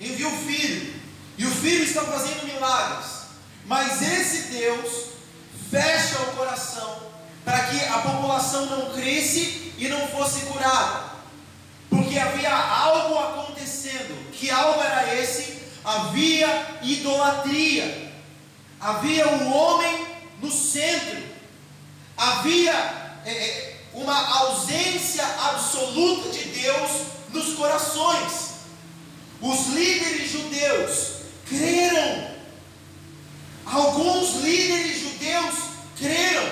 envia 0.00 0.28
o 0.28 0.36
filho, 0.46 0.94
e 1.36 1.46
o 1.46 1.50
filho 1.50 1.84
está 1.84 2.02
fazendo 2.04 2.46
milagres, 2.46 3.06
mas 3.66 4.02
esse 4.02 4.52
Deus 4.52 5.10
fecha 5.70 6.18
o 6.22 6.36
coração 6.36 7.10
para 7.44 7.66
que 7.66 7.84
a 7.84 7.98
população 7.98 8.66
não 8.66 8.92
cresce 8.92 9.72
e 9.78 9.88
não 9.88 10.08
fosse 10.08 10.46
curada, 10.46 11.10
porque 11.88 12.18
havia 12.18 12.54
algo 12.54 13.18
acontecendo. 13.18 14.30
Que 14.32 14.50
algo 14.50 14.80
era 14.80 15.14
esse? 15.14 15.60
Havia 15.84 16.78
idolatria, 16.82 18.12
havia 18.80 19.28
o 19.28 19.42
um 19.44 19.52
homem 19.54 20.06
no 20.42 20.50
centro, 20.50 21.30
Havia 22.20 22.72
é, 23.24 23.30
é, 23.30 23.76
uma 23.94 24.40
ausência 24.40 25.24
absoluta 25.24 26.28
de 26.28 26.44
Deus 26.50 26.90
nos 27.32 27.54
corações. 27.54 28.49
Os 29.40 29.68
líderes 29.68 30.30
judeus 30.30 31.12
creram. 31.48 32.30
Alguns 33.64 34.42
líderes 34.42 35.00
judeus 35.00 35.54
creram, 35.96 36.50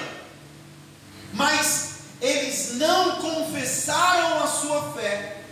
mas 1.33 1.89
eles 2.21 2.75
não 2.75 3.17
confessaram 3.17 4.43
a 4.43 4.47
sua 4.47 4.93
fé, 4.93 5.43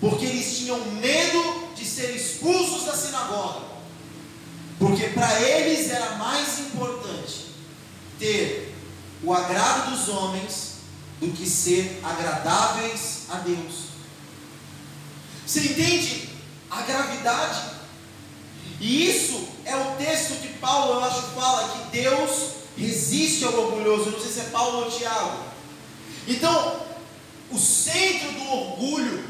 porque 0.00 0.26
eles 0.26 0.58
tinham 0.58 0.78
medo 0.92 1.70
de 1.74 1.84
ser 1.84 2.14
expulsos 2.14 2.84
da 2.84 2.94
sinagoga. 2.94 3.66
Porque 4.78 5.08
para 5.08 5.40
eles 5.40 5.90
era 5.90 6.16
mais 6.16 6.58
importante 6.58 7.46
ter 8.18 8.74
o 9.22 9.32
agrado 9.32 9.90
dos 9.90 10.08
homens 10.08 10.76
do 11.18 11.28
que 11.32 11.48
ser 11.48 12.00
agradáveis 12.04 13.22
a 13.30 13.36
Deus. 13.36 13.86
Você 15.46 15.60
entende 15.60 16.15
a 16.78 16.82
gravidade? 16.82 17.76
E 18.80 19.10
isso 19.10 19.48
é 19.64 19.74
o 19.74 19.96
texto 19.96 20.40
que 20.40 20.58
Paulo, 20.58 20.94
eu 20.94 21.04
acho, 21.04 21.22
fala 21.34 21.68
que 21.68 21.98
Deus 21.98 22.50
resiste 22.76 23.44
ao 23.44 23.54
orgulhoso. 23.54 24.06
Eu 24.06 24.12
não 24.12 24.20
sei 24.20 24.30
se 24.30 24.40
é 24.40 24.44
Paulo 24.44 24.84
ou 24.84 24.90
Tiago. 24.90 25.44
Então, 26.28 26.80
o 27.50 27.58
centro 27.58 28.32
do 28.32 28.52
orgulho 28.52 29.24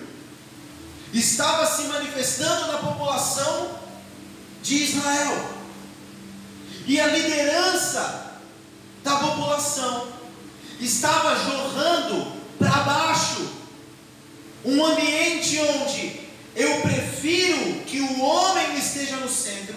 estava 1.12 1.67
se 1.67 1.85
manifestando 1.85 2.73
na 2.73 2.79
população 2.79 3.79
de 4.62 4.83
Israel. 4.83 5.57
E 6.87 7.00
a 7.00 7.07
liderança 7.07 8.38
da 9.03 9.17
população 9.17 10.09
estava 10.81 11.37
jorrando 11.37 12.33
para 12.59 12.83
baixo 12.83 13.49
um 14.65 14.85
ambiente 14.85 15.59
onde 15.61 16.25
eu 16.56 16.80
prefiro 16.80 17.82
que 17.86 18.00
o 18.00 18.20
homem 18.22 18.78
esteja 18.78 19.16
no 19.16 19.28
centro 19.28 19.76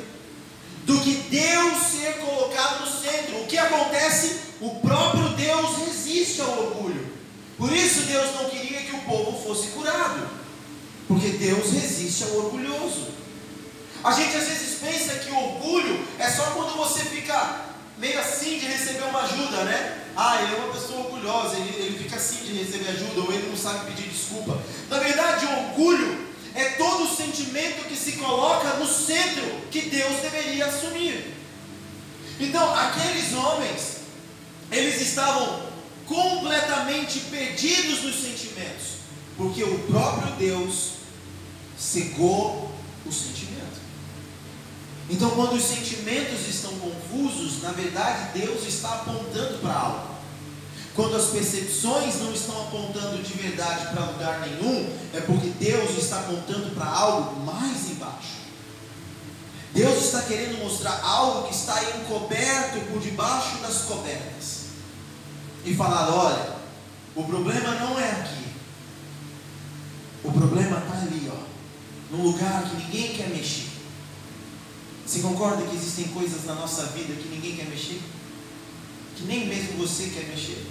do 0.86 1.00
que 1.02 1.14
Deus 1.30 1.78
ser 1.84 2.14
colocado 2.20 2.80
no 2.80 2.88
centro. 2.88 3.42
O 3.42 3.48
que 3.48 3.58
acontece? 3.58 4.40
O 4.62 4.76
próprio 4.80 5.30
Deus 5.30 5.78
resiste 5.86 6.42
ao 6.42 6.50
orgulho. 6.50 7.06
Por 7.58 7.72
isso 7.74 8.04
Deus 8.04 8.34
não 8.36 8.50
queria 8.50 8.80
que 8.80 8.96
o 8.96 9.02
povo 9.02 9.44
fosse 9.46 9.68
curado, 9.68 10.26
porque 11.08 11.28
Deus 11.28 11.72
resiste 11.72 12.24
ao 12.24 12.38
orgulhoso. 12.38 13.10
A 14.02 14.14
gente 14.14 14.38
às 14.38 14.48
vezes 14.48 14.80
pensa 14.80 15.16
que 15.16 15.30
o 15.30 15.38
orgulho 15.38 16.08
é 16.18 16.30
só 16.30 16.44
quando 16.52 16.78
você 16.78 17.04
fica 17.04 17.66
meio 17.98 18.18
assim 18.18 18.58
de 18.58 18.66
receber 18.66 19.04
uma 19.04 19.24
ajuda, 19.24 19.66
né? 19.66 19.98
Ah, 20.16 20.42
ele 20.42 20.56
é 20.56 20.58
uma 20.58 20.74
pessoa 20.74 21.00
orgulhosa, 21.00 21.58
ele, 21.58 21.76
ele 21.78 22.00
fica 22.00 22.16
assim 22.16 22.46
de 22.46 22.54
receber 22.54 22.92
ajuda, 22.92 23.20
ou 23.20 23.34
ele 23.34 23.50
não 23.50 23.58
sabe 23.58 23.92
pedir 23.92 24.08
desculpa. 24.08 24.58
Na 24.90 25.00
verdade, 25.00 25.46
o 25.46 25.68
orgulho 25.68 26.29
é 26.60 26.72
todo 26.72 27.06
o 27.06 27.16
sentimento 27.16 27.88
que 27.88 27.96
se 27.96 28.14
coloca 28.14 28.74
no 28.74 28.86
centro 28.86 29.46
que 29.72 29.84
Deus 29.84 30.20
deveria 30.22 30.66
assumir. 30.66 31.34
Então, 32.38 32.76
aqueles 32.76 33.34
homens, 33.34 34.00
eles 34.70 35.02
estavam 35.02 35.70
completamente 36.06 37.20
perdidos 37.32 38.04
nos 38.04 38.16
sentimentos, 38.16 38.88
porque 39.38 39.64
o 39.64 39.80
próprio 39.88 40.34
Deus 40.34 40.96
cegou 41.78 42.70
o 43.06 43.12
sentimento. 43.12 43.80
Então, 45.10 45.30
quando 45.32 45.54
os 45.54 45.64
sentimentos 45.64 46.46
estão 46.46 46.72
confusos, 46.78 47.62
na 47.64 47.72
verdade 47.72 48.38
Deus 48.38 48.68
está 48.68 48.96
apontando 48.96 49.60
para 49.60 49.74
algo. 49.74 50.19
Quando 50.96 51.16
as 51.16 51.28
percepções 51.28 52.16
não 52.20 52.34
estão 52.34 52.62
apontando 52.64 53.22
de 53.22 53.34
verdade 53.34 53.94
para 53.94 54.06
lugar 54.06 54.42
nenhum, 54.42 54.90
é 55.14 55.22
porque 55.22 55.48
Deus 55.60 55.98
está 55.98 56.20
apontando 56.20 56.76
para 56.76 56.88
algo 56.88 57.40
mais 57.42 57.90
embaixo. 57.92 58.40
Deus 59.74 60.04
está 60.04 60.24
querendo 60.24 60.58
mostrar 60.64 61.00
algo 61.04 61.48
que 61.48 61.54
está 61.54 61.82
encoberto 61.96 62.80
por 62.92 63.00
debaixo 63.00 63.58
das 63.60 63.84
cobertas. 63.84 64.60
E 65.64 65.76
falar: 65.76 66.10
olha, 66.10 66.56
o 67.16 67.24
problema 67.24 67.76
não 67.76 68.00
é 68.00 68.12
aqui. 68.12 68.46
O 70.24 70.32
problema 70.32 70.80
está 70.80 70.98
ali, 71.02 71.32
ó, 71.32 72.16
num 72.16 72.24
lugar 72.24 72.64
que 72.64 72.76
ninguém 72.78 73.16
quer 73.16 73.30
mexer. 73.30 73.70
Você 75.06 75.22
concorda 75.22 75.66
que 75.66 75.76
existem 75.76 76.08
coisas 76.10 76.46
na 76.46 76.56
nossa 76.56 76.88
vida 76.88 77.14
que 77.14 77.30
ninguém 77.30 77.56
quer 77.56 77.66
mexer? 77.66 78.02
Que 79.20 79.26
nem 79.26 79.48
mesmo 79.48 79.74
você 79.80 80.12
quer 80.16 80.30
mexer? 80.30 80.66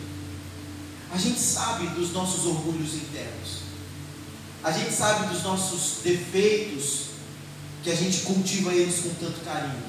A 1.12 1.18
gente 1.18 1.38
sabe 1.38 1.86
dos 1.88 2.12
nossos 2.12 2.46
orgulhos 2.46 2.94
internos. 2.94 3.58
A 4.64 4.72
gente 4.72 4.90
sabe 4.90 5.26
dos 5.28 5.42
nossos 5.42 6.02
defeitos 6.02 7.08
que 7.84 7.90
a 7.90 7.94
gente 7.94 8.22
cultiva 8.22 8.72
eles 8.72 9.00
com 9.00 9.10
tanto 9.22 9.44
carinho. 9.44 9.82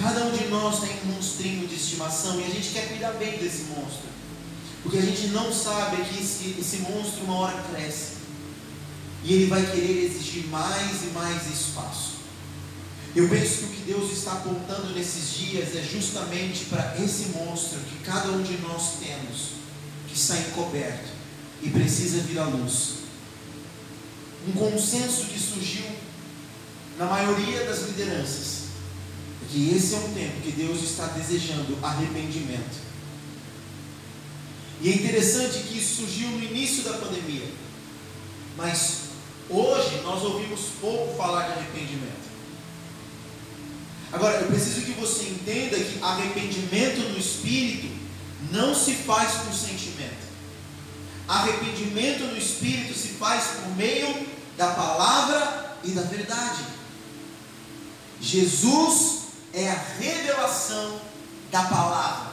Cada 0.00 0.26
um 0.26 0.30
de 0.30 0.44
nós 0.46 0.78
tem 0.80 0.90
um 1.04 1.14
monstrinho 1.14 1.66
de 1.66 1.74
estimação 1.74 2.40
e 2.40 2.44
a 2.44 2.48
gente 2.50 2.70
quer 2.70 2.88
cuidar 2.88 3.12
bem 3.14 3.36
desse 3.38 3.64
monstro. 3.64 4.08
Porque 4.84 4.98
a 4.98 5.02
gente 5.02 5.26
não 5.28 5.52
sabe 5.52 6.04
que 6.04 6.22
esse, 6.22 6.54
esse 6.56 6.76
monstro 6.78 7.24
uma 7.24 7.34
hora 7.34 7.64
cresce. 7.64 8.20
E 9.24 9.32
ele 9.32 9.46
vai 9.46 9.62
querer 9.66 10.04
exigir 10.04 10.46
mais 10.46 11.02
e 11.02 11.06
mais 11.06 11.46
espaço. 11.52 12.19
Eu 13.14 13.28
penso 13.28 13.58
que 13.58 13.64
o 13.64 13.68
que 13.68 13.82
Deus 13.82 14.12
está 14.12 14.32
apontando 14.34 14.94
nesses 14.94 15.34
dias 15.34 15.74
é 15.74 15.82
justamente 15.82 16.66
para 16.66 16.96
esse 17.02 17.30
monstro 17.30 17.80
que 17.80 18.04
cada 18.04 18.28
um 18.30 18.42
de 18.42 18.56
nós 18.58 18.98
temos, 19.00 19.54
que 20.06 20.14
está 20.14 20.36
encoberto 20.38 21.08
e 21.60 21.70
precisa 21.70 22.20
vir 22.20 22.38
à 22.38 22.44
luz. 22.44 23.00
Um 24.46 24.52
consenso 24.52 25.24
que 25.24 25.38
surgiu 25.38 25.84
na 26.96 27.06
maioria 27.06 27.64
das 27.64 27.82
lideranças 27.88 28.60
é 29.42 29.46
que 29.50 29.74
esse 29.74 29.94
é 29.94 29.98
um 29.98 30.14
tempo 30.14 30.40
que 30.42 30.52
Deus 30.52 30.80
está 30.82 31.06
desejando 31.06 31.78
arrependimento. 31.82 32.78
E 34.80 34.88
é 34.88 34.94
interessante 34.94 35.64
que 35.64 35.78
isso 35.78 36.02
surgiu 36.02 36.28
no 36.28 36.44
início 36.44 36.84
da 36.84 36.92
pandemia, 36.92 37.46
mas 38.56 39.00
hoje 39.48 40.00
nós 40.04 40.22
ouvimos 40.22 40.60
pouco 40.80 41.16
falar 41.16 41.48
de 41.48 41.52
arrependimento. 41.58 42.29
Agora, 44.12 44.40
eu 44.40 44.48
preciso 44.48 44.82
que 44.82 44.92
você 44.92 45.24
entenda 45.24 45.76
que 45.78 46.02
arrependimento 46.02 47.00
no 47.10 47.18
espírito 47.18 47.88
não 48.50 48.74
se 48.74 48.94
faz 48.94 49.32
com 49.32 49.52
sentimento. 49.52 50.30
Arrependimento 51.28 52.24
no 52.24 52.36
espírito 52.36 52.92
se 52.92 53.08
faz 53.08 53.44
por 53.44 53.76
meio 53.76 54.26
da 54.56 54.68
palavra 54.72 55.76
e 55.84 55.92
da 55.92 56.02
verdade. 56.02 56.64
Jesus 58.20 59.20
é 59.54 59.70
a 59.70 59.84
revelação 59.98 61.00
da 61.52 61.62
palavra. 61.62 62.30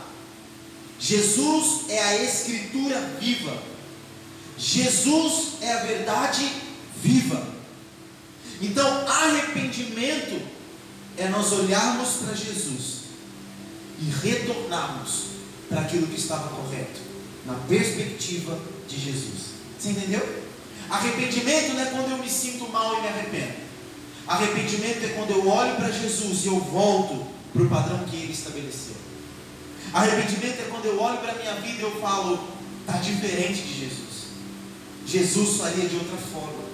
Jesus 0.99 1.89
é 1.89 2.01
a 2.01 2.23
escritura 2.23 2.99
viva. 3.19 3.55
Jesus 4.57 5.61
é 5.61 5.73
a 5.73 5.83
verdade 5.83 6.51
viva. 7.01 7.45
Então, 8.59 9.07
arrependimento 9.07 10.56
é 11.17 11.27
nós 11.29 11.51
olharmos 11.51 12.09
para 12.23 12.35
Jesus 12.35 12.97
e 13.99 14.27
retornarmos 14.27 15.23
para 15.67 15.81
aquilo 15.81 16.07
que 16.07 16.19
estava 16.19 16.49
correto, 16.49 17.01
na 17.45 17.55
perspectiva 17.67 18.57
de 18.87 18.99
Jesus. 18.99 19.47
Você 19.77 19.89
entendeu? 19.89 20.43
Arrependimento 20.89 21.73
não 21.73 21.81
é 21.81 21.85
quando 21.85 22.11
eu 22.11 22.17
me 22.17 22.29
sinto 22.29 22.69
mal 22.69 22.97
e 22.97 23.01
me 23.01 23.07
arrependo. 23.07 23.67
Arrependimento 24.27 25.05
é 25.05 25.13
quando 25.15 25.31
eu 25.31 25.47
olho 25.47 25.75
para 25.75 25.91
Jesus 25.91 26.45
e 26.45 26.47
eu 26.47 26.59
volto 26.59 27.27
para 27.53 27.63
o 27.63 27.69
padrão 27.69 27.99
que 28.05 28.15
ele 28.15 28.33
estabeleceu. 28.33 28.95
Arrependimento 29.93 30.59
é 30.59 30.67
quando 30.69 30.85
eu 30.85 31.01
olho 31.01 31.17
para 31.17 31.31
a 31.31 31.35
minha 31.35 31.55
vida 31.55 31.79
e 31.79 31.81
eu 31.81 31.99
falo, 31.99 32.39
está 32.81 32.97
diferente 32.99 33.61
de 33.61 33.79
Jesus. 33.79 34.07
Jesus 35.05 35.57
faria 35.57 35.87
de 35.87 35.95
outra 35.95 36.17
forma. 36.17 36.67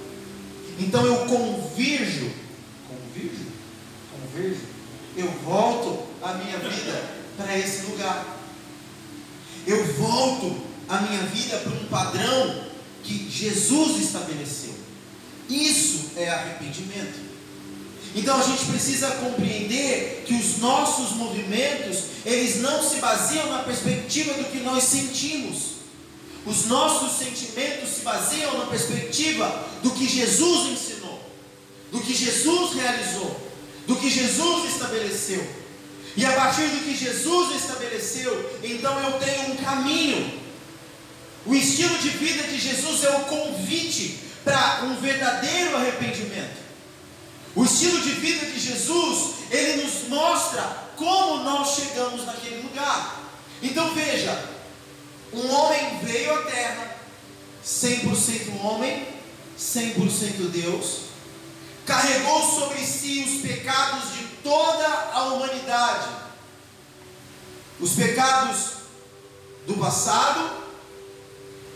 Então 0.80 1.06
eu 1.06 1.26
convirjo, 1.26 2.32
convirjo? 2.88 3.43
Eu 5.16 5.32
volto 5.44 6.08
a 6.22 6.34
minha 6.34 6.58
vida 6.58 7.24
para 7.38 7.58
esse 7.58 7.84
lugar. 7.86 8.38
Eu 9.68 9.86
volto 9.94 10.58
a 10.90 11.02
minha 11.02 11.22
vida 11.24 11.58
para 11.58 11.72
um 11.72 11.86
padrão 11.86 12.64
que 13.04 13.30
Jesus 13.30 14.04
estabeleceu. 14.04 14.74
Isso 15.50 16.12
é 16.18 16.30
arrependimento. 16.30 17.34
Então 18.16 18.40
a 18.40 18.44
gente 18.44 18.66
precisa 18.66 19.12
compreender 19.12 20.24
que 20.26 20.34
os 20.34 20.58
nossos 20.58 21.12
movimentos, 21.12 22.06
eles 22.26 22.62
não 22.62 22.84
se 22.88 22.98
baseiam 22.98 23.52
na 23.52 23.60
perspectiva 23.60 24.34
do 24.34 24.46
que 24.46 24.60
nós 24.60 24.84
sentimos. 24.84 25.74
Os 26.46 26.66
nossos 26.66 27.18
sentimentos 27.18 27.90
se 27.90 28.02
baseiam 28.02 28.58
na 28.58 28.66
perspectiva 28.66 29.68
do 29.82 29.92
que 29.92 30.08
Jesus 30.08 30.72
ensinou, 30.72 31.20
do 31.92 32.02
que 32.02 32.14
Jesus 32.14 32.74
realizou 32.74 33.43
do 33.88 33.96
que 33.96 34.10
Jesus 34.10 34.74
estabeleceu. 34.74 35.64
E 36.16 36.26
a 36.26 36.32
partir 36.34 36.68
do 36.68 36.84
que 36.84 36.96
Jesus 36.96 37.56
estabeleceu, 37.56 38.60
então 38.64 39.00
eu 39.04 39.20
tenho 39.20 39.54
um 39.54 39.58
caminho. 39.58 40.42
O 41.46 41.56
estilo 41.56 41.98
de 41.98 42.10
vida 42.10 42.44
de 42.44 42.60
Jesus 42.60 43.04
é 43.04 43.18
o 43.18 43.26
convite 43.26 44.20
para 44.44 44.84
um 44.84 44.96
verdadeiro 44.96 45.76
arrependimento. 45.76 46.64
O 47.56 47.64
estilo 47.64 48.02
de 48.02 48.12
vida 48.12 48.46
de 48.46 48.60
Jesus, 48.60 49.36
ele 49.52 49.84
nos 49.84 50.08
mostra 50.08 50.62
como 50.96 51.44
nós 51.44 51.76
chegamos 51.76 52.26
naquele 52.26 52.62
lugar. 52.64 53.22
Então 53.62 53.94
veja, 53.94 54.50
um 55.32 55.52
homem 55.52 56.00
veio 56.04 56.34
à 56.34 56.44
terra, 56.44 56.96
100% 57.66 58.62
homem, 58.64 59.08
100% 59.58 60.50
Deus, 60.52 61.13
carregou 61.86 62.42
sobre 62.50 62.80
si 62.86 63.24
os 63.28 63.42
pecados 63.42 64.14
de 64.14 64.24
toda 64.44 64.88
a 65.14 65.24
humanidade, 65.26 66.10
os 67.80 67.94
pecados 67.94 68.74
do 69.68 69.76
passado, 69.76 70.64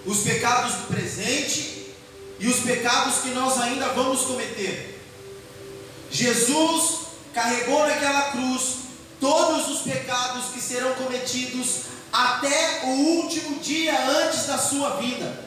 os 0.05 0.19
pecados 0.19 0.73
do 0.75 0.87
presente 0.87 1.93
e 2.39 2.47
os 2.47 2.59
pecados 2.59 3.19
que 3.19 3.29
nós 3.29 3.59
ainda 3.59 3.89
vamos 3.89 4.21
cometer. 4.21 5.01
Jesus 6.09 6.99
carregou 7.33 7.85
naquela 7.85 8.31
cruz 8.31 8.77
todos 9.19 9.67
os 9.69 9.81
pecados 9.81 10.45
que 10.53 10.61
serão 10.61 10.93
cometidos 10.95 11.81
até 12.11 12.81
o 12.85 12.89
último 13.21 13.59
dia 13.59 13.99
antes 14.07 14.45
da 14.45 14.57
sua 14.57 14.97
vida. 14.97 15.45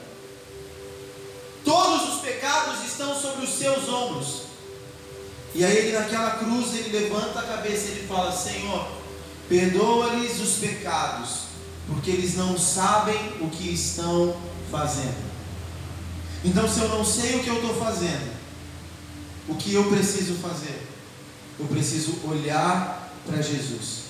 Todos 1.65 2.15
os 2.15 2.21
pecados 2.21 2.85
estão 2.85 3.19
sobre 3.19 3.45
os 3.45 3.59
seus 3.59 3.89
ombros. 3.89 4.50
E 5.55 5.65
aí 5.65 5.77
ele 5.77 5.99
naquela 5.99 6.33
cruz 6.33 6.75
ele 6.75 6.99
levanta 6.99 7.41
a 7.41 7.43
cabeça 7.43 7.89
e 7.89 7.91
ele 7.93 8.07
fala: 8.07 8.33
Senhor, 8.33 8.87
perdoa-lhes 9.49 10.41
os 10.41 10.57
pecados, 10.59 11.45
porque 11.89 12.11
eles 12.11 12.37
não 12.37 12.59
sabem 12.59 13.35
o 13.41 13.49
que 13.49 13.73
estão 13.73 14.37
fazendo. 14.71 15.31
Então, 16.45 16.69
se 16.69 16.81
eu 16.81 16.89
não 16.89 17.05
sei 17.05 17.37
o 17.37 17.43
que 17.43 17.49
eu 17.49 17.57
estou 17.57 17.75
fazendo, 17.75 18.33
o 19.49 19.55
que 19.57 19.75
eu 19.75 19.85
preciso 19.91 20.35
fazer? 20.35 20.89
Eu 21.59 21.67
preciso 21.67 22.15
olhar 22.27 23.13
para 23.27 23.43
Jesus. 23.43 24.05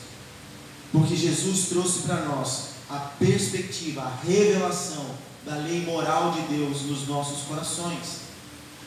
Porque 0.93 1.17
Jesus 1.17 1.69
trouxe 1.69 2.01
para 2.01 2.17
nós 2.25 2.71
a 2.89 2.97
perspectiva, 2.97 4.03
a 4.03 4.27
revelação 4.27 5.07
da 5.45 5.57
lei 5.57 5.85
moral 5.85 6.33
de 6.33 6.57
Deus 6.57 6.83
nos 6.83 7.09
nossos 7.09 7.43
corações. 7.45 8.30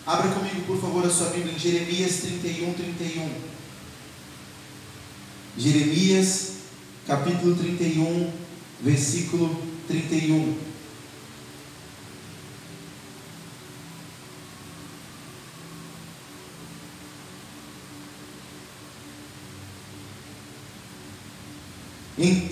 Abra 0.05 0.31
comigo, 0.31 0.63
por 0.67 0.81
favor, 0.81 1.05
a 1.05 1.09
sua 1.09 1.29
Bíblia 1.29 1.53
em 1.53 1.59
Jeremias 1.59 2.17
31, 2.17 2.73
31. 2.73 3.31
Jeremias, 5.57 6.51
capítulo 7.07 7.55
31, 7.55 8.29
versículo 8.81 9.55
31. 9.87 10.57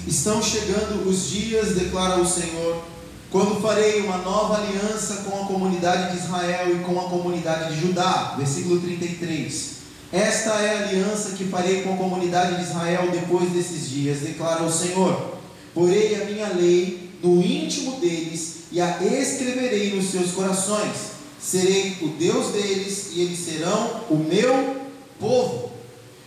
Estão 0.08 0.42
chegando 0.42 1.08
os 1.10 1.30
dias, 1.30 1.76
declara 1.76 2.20
o 2.20 2.28
Senhor, 2.28 2.84
quando 3.32 3.62
farei 3.62 4.02
uma 4.02 4.18
nova 4.18 4.58
aliança 4.58 5.24
com 5.24 5.42
a 5.42 5.46
comunidade 5.46 6.12
de 6.12 6.18
Israel 6.18 6.76
e 6.76 6.84
com 6.84 7.00
a 7.00 7.10
comunidade 7.10 7.74
de 7.74 7.82
Judá. 7.82 8.36
Versículo 8.38 8.82
33. 8.82 9.72
Esta 10.12 10.50
é 10.56 10.76
a 10.76 10.88
aliança 10.90 11.32
que 11.32 11.46
farei 11.46 11.82
com 11.84 11.94
a 11.94 11.98
comunidade 11.98 12.58
de 12.58 12.64
Israel 12.64 13.10
depois 13.10 13.50
desses 13.52 13.90
dias, 13.90 14.20
declara 14.20 14.64
o 14.64 14.72
Senhor. 14.72 15.38
Porei 15.74 16.22
a 16.22 16.26
minha 16.26 16.50
lei 16.50 17.10
no 17.24 17.42
íntimo 17.42 18.02
deles 18.02 18.64
e 18.70 18.82
a 18.82 19.02
escreverei 19.02 19.96
nos 19.96 20.12
seus 20.12 20.32
corações. 20.32 21.12
Serei 21.40 21.98
o 22.02 22.10
Deus 22.10 22.48
deles 22.48 23.12
e 23.14 23.22
eles 23.22 23.40
serão 23.40 24.02
o 24.10 24.18
meu 24.18 24.82
povo. 25.18 25.72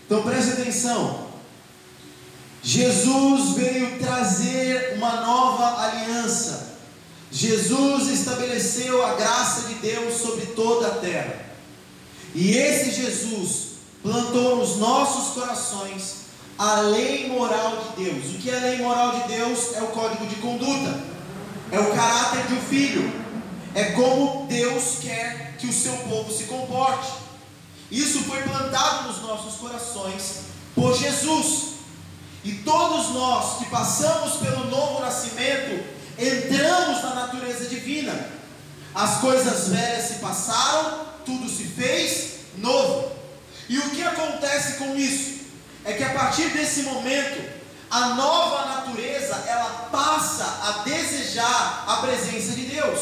Então 0.06 0.22
preste 0.22 0.52
atenção. 0.52 1.24
Jesus 2.62 3.56
veio 3.56 3.98
trazer 3.98 4.94
uma 4.96 5.20
nova 5.20 5.82
aliança. 5.82 6.63
Jesus 7.34 8.06
estabeleceu 8.10 9.04
a 9.04 9.14
graça 9.14 9.62
de 9.62 9.74
Deus 9.74 10.20
sobre 10.20 10.46
toda 10.46 10.86
a 10.86 10.94
terra. 10.98 11.44
E 12.32 12.56
esse 12.56 12.92
Jesus 12.92 13.70
plantou 14.04 14.58
nos 14.58 14.76
nossos 14.76 15.34
corações 15.34 16.26
a 16.56 16.76
lei 16.82 17.26
moral 17.28 17.76
de 17.96 18.04
Deus. 18.04 18.26
O 18.26 18.38
que 18.38 18.48
é 18.48 18.56
a 18.56 18.60
lei 18.60 18.78
moral 18.78 19.20
de 19.20 19.34
Deus? 19.34 19.74
É 19.74 19.82
o 19.82 19.88
código 19.88 20.24
de 20.28 20.36
conduta, 20.36 21.02
é 21.72 21.80
o 21.80 21.92
caráter 21.92 22.46
de 22.46 22.54
um 22.54 22.60
filho, 22.60 23.12
é 23.74 23.86
como 23.86 24.46
Deus 24.46 24.98
quer 25.02 25.56
que 25.58 25.66
o 25.66 25.72
seu 25.72 25.92
povo 26.08 26.32
se 26.32 26.44
comporte. 26.44 27.14
Isso 27.90 28.20
foi 28.20 28.42
plantado 28.42 29.08
nos 29.08 29.20
nossos 29.22 29.56
corações 29.56 30.42
por 30.72 30.96
Jesus. 30.96 31.74
E 32.44 32.52
todos 32.52 33.10
nós 33.10 33.58
que 33.58 33.64
passamos 33.66 34.34
pelo 34.34 34.70
novo 34.70 35.00
nascimento, 35.00 35.93
entramos 36.18 37.02
na 37.02 37.14
natureza 37.14 37.66
divina. 37.66 38.28
As 38.94 39.20
coisas 39.20 39.68
velhas 39.68 40.08
se 40.08 40.14
passaram, 40.14 41.06
tudo 41.24 41.48
se 41.48 41.64
fez 41.64 42.34
novo. 42.58 43.12
E 43.68 43.78
o 43.78 43.90
que 43.90 44.02
acontece 44.02 44.74
com 44.74 44.96
isso? 44.96 45.44
É 45.84 45.92
que 45.92 46.04
a 46.04 46.14
partir 46.14 46.50
desse 46.50 46.82
momento, 46.82 47.52
a 47.90 48.08
nova 48.10 48.66
natureza, 48.76 49.34
ela 49.46 49.88
passa 49.90 50.44
a 50.44 50.82
desejar 50.84 51.84
a 51.86 51.96
presença 51.96 52.52
de 52.52 52.66
Deus. 52.66 53.00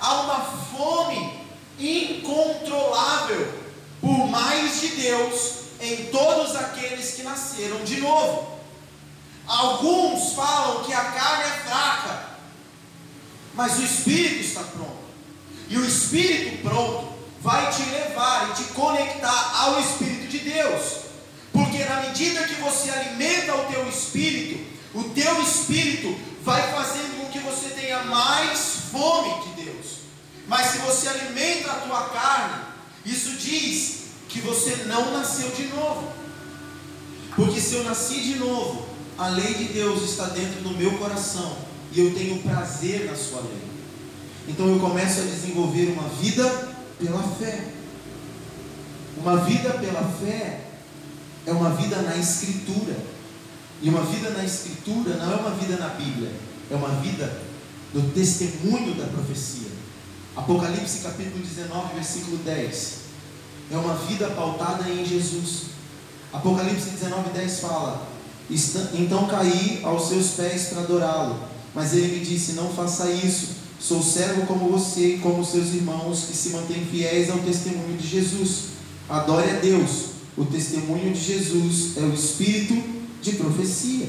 Há 0.00 0.20
uma 0.22 0.40
fome 0.40 1.38
incontrolável 1.78 3.52
por 4.00 4.26
mais 4.28 4.80
de 4.80 4.88
Deus 4.88 5.58
em 5.80 6.06
todos 6.06 6.56
aqueles 6.56 7.14
que 7.14 7.22
nasceram 7.22 7.84
de 7.84 8.00
novo. 8.00 8.57
Alguns 9.48 10.34
falam 10.34 10.84
que 10.84 10.92
a 10.92 11.04
carne 11.04 11.44
é 11.44 11.68
fraca, 11.68 12.28
mas 13.54 13.78
o 13.78 13.82
espírito 13.82 14.44
está 14.44 14.60
pronto. 14.62 15.08
E 15.70 15.78
o 15.78 15.84
espírito 15.86 16.62
pronto 16.62 17.14
vai 17.40 17.70
te 17.70 17.82
levar 17.84 18.50
e 18.50 18.62
te 18.62 18.64
conectar 18.74 19.52
ao 19.54 19.80
espírito 19.80 20.28
de 20.28 20.38
Deus. 20.40 20.98
Porque 21.50 21.82
na 21.84 22.02
medida 22.02 22.44
que 22.44 22.54
você 22.60 22.90
alimenta 22.90 23.56
o 23.56 23.64
teu 23.72 23.88
espírito, 23.88 24.64
o 24.94 25.04
teu 25.04 25.42
espírito 25.42 26.14
vai 26.42 26.70
fazendo 26.70 27.18
com 27.18 27.30
que 27.30 27.38
você 27.38 27.70
tenha 27.70 28.04
mais 28.04 28.58
fome 28.92 29.42
de 29.44 29.64
Deus. 29.64 29.86
Mas 30.46 30.72
se 30.72 30.78
você 30.78 31.08
alimenta 31.08 31.72
a 31.72 31.76
tua 31.76 32.08
carne, 32.10 32.64
isso 33.04 33.30
diz 33.32 33.98
que 34.28 34.40
você 34.40 34.84
não 34.86 35.10
nasceu 35.12 35.50
de 35.52 35.64
novo. 35.68 36.12
Porque 37.34 37.60
se 37.60 37.74
eu 37.74 37.84
nasci 37.84 38.20
de 38.20 38.34
novo, 38.36 38.87
a 39.18 39.28
lei 39.28 39.54
de 39.54 39.64
Deus 39.64 40.02
está 40.02 40.26
dentro 40.26 40.62
do 40.62 40.70
meu 40.70 40.96
coração 40.98 41.56
e 41.92 42.00
eu 42.00 42.14
tenho 42.14 42.42
prazer 42.42 43.06
na 43.06 43.16
sua 43.16 43.40
lei. 43.40 43.62
Então 44.46 44.66
eu 44.68 44.78
começo 44.78 45.20
a 45.20 45.24
desenvolver 45.24 45.86
uma 45.86 46.08
vida 46.08 46.68
pela 46.98 47.22
fé. 47.22 47.72
Uma 49.16 49.38
vida 49.38 49.70
pela 49.70 50.02
fé 50.20 50.60
é 51.44 51.52
uma 51.52 51.70
vida 51.70 52.00
na 52.02 52.16
Escritura. 52.16 52.96
E 53.82 53.88
uma 53.88 54.02
vida 54.02 54.30
na 54.30 54.44
Escritura 54.44 55.16
não 55.16 55.32
é 55.32 55.36
uma 55.36 55.50
vida 55.50 55.76
na 55.76 55.88
Bíblia, 55.88 56.32
é 56.70 56.74
uma 56.74 57.00
vida 57.00 57.42
no 57.92 58.10
testemunho 58.10 58.94
da 58.94 59.06
profecia. 59.06 59.68
Apocalipse 60.36 61.00
capítulo 61.00 61.44
19, 61.44 61.94
versículo 61.94 62.36
10 62.38 63.08
é 63.70 63.76
uma 63.76 63.94
vida 63.94 64.28
pautada 64.30 64.88
em 64.88 65.04
Jesus. 65.04 65.64
Apocalipse 66.32 66.90
19, 66.90 67.30
10 67.30 67.60
fala: 67.60 68.06
Então 68.50 69.26
caí 69.26 69.80
aos 69.82 70.08
seus 70.08 70.28
pés 70.30 70.68
para 70.68 70.82
adorá-lo. 70.82 71.38
Mas 71.74 71.94
ele 71.94 72.18
me 72.18 72.24
disse: 72.24 72.52
Não 72.52 72.70
faça 72.70 73.10
isso. 73.10 73.58
Sou 73.80 74.02
servo 74.02 74.46
como 74.46 74.70
você 74.70 75.14
e 75.14 75.18
como 75.18 75.44
seus 75.44 75.68
irmãos 75.68 76.24
que 76.24 76.36
se 76.36 76.50
mantêm 76.50 76.84
fiéis 76.86 77.30
ao 77.30 77.38
testemunho 77.38 77.96
de 77.96 78.06
Jesus. 78.06 78.64
Adore 79.08 79.50
a 79.50 79.60
Deus. 79.60 80.08
O 80.36 80.44
testemunho 80.44 81.12
de 81.12 81.20
Jesus 81.20 81.96
é 81.96 82.00
o 82.00 82.12
espírito 82.12 82.82
de 83.22 83.32
profecia. 83.32 84.08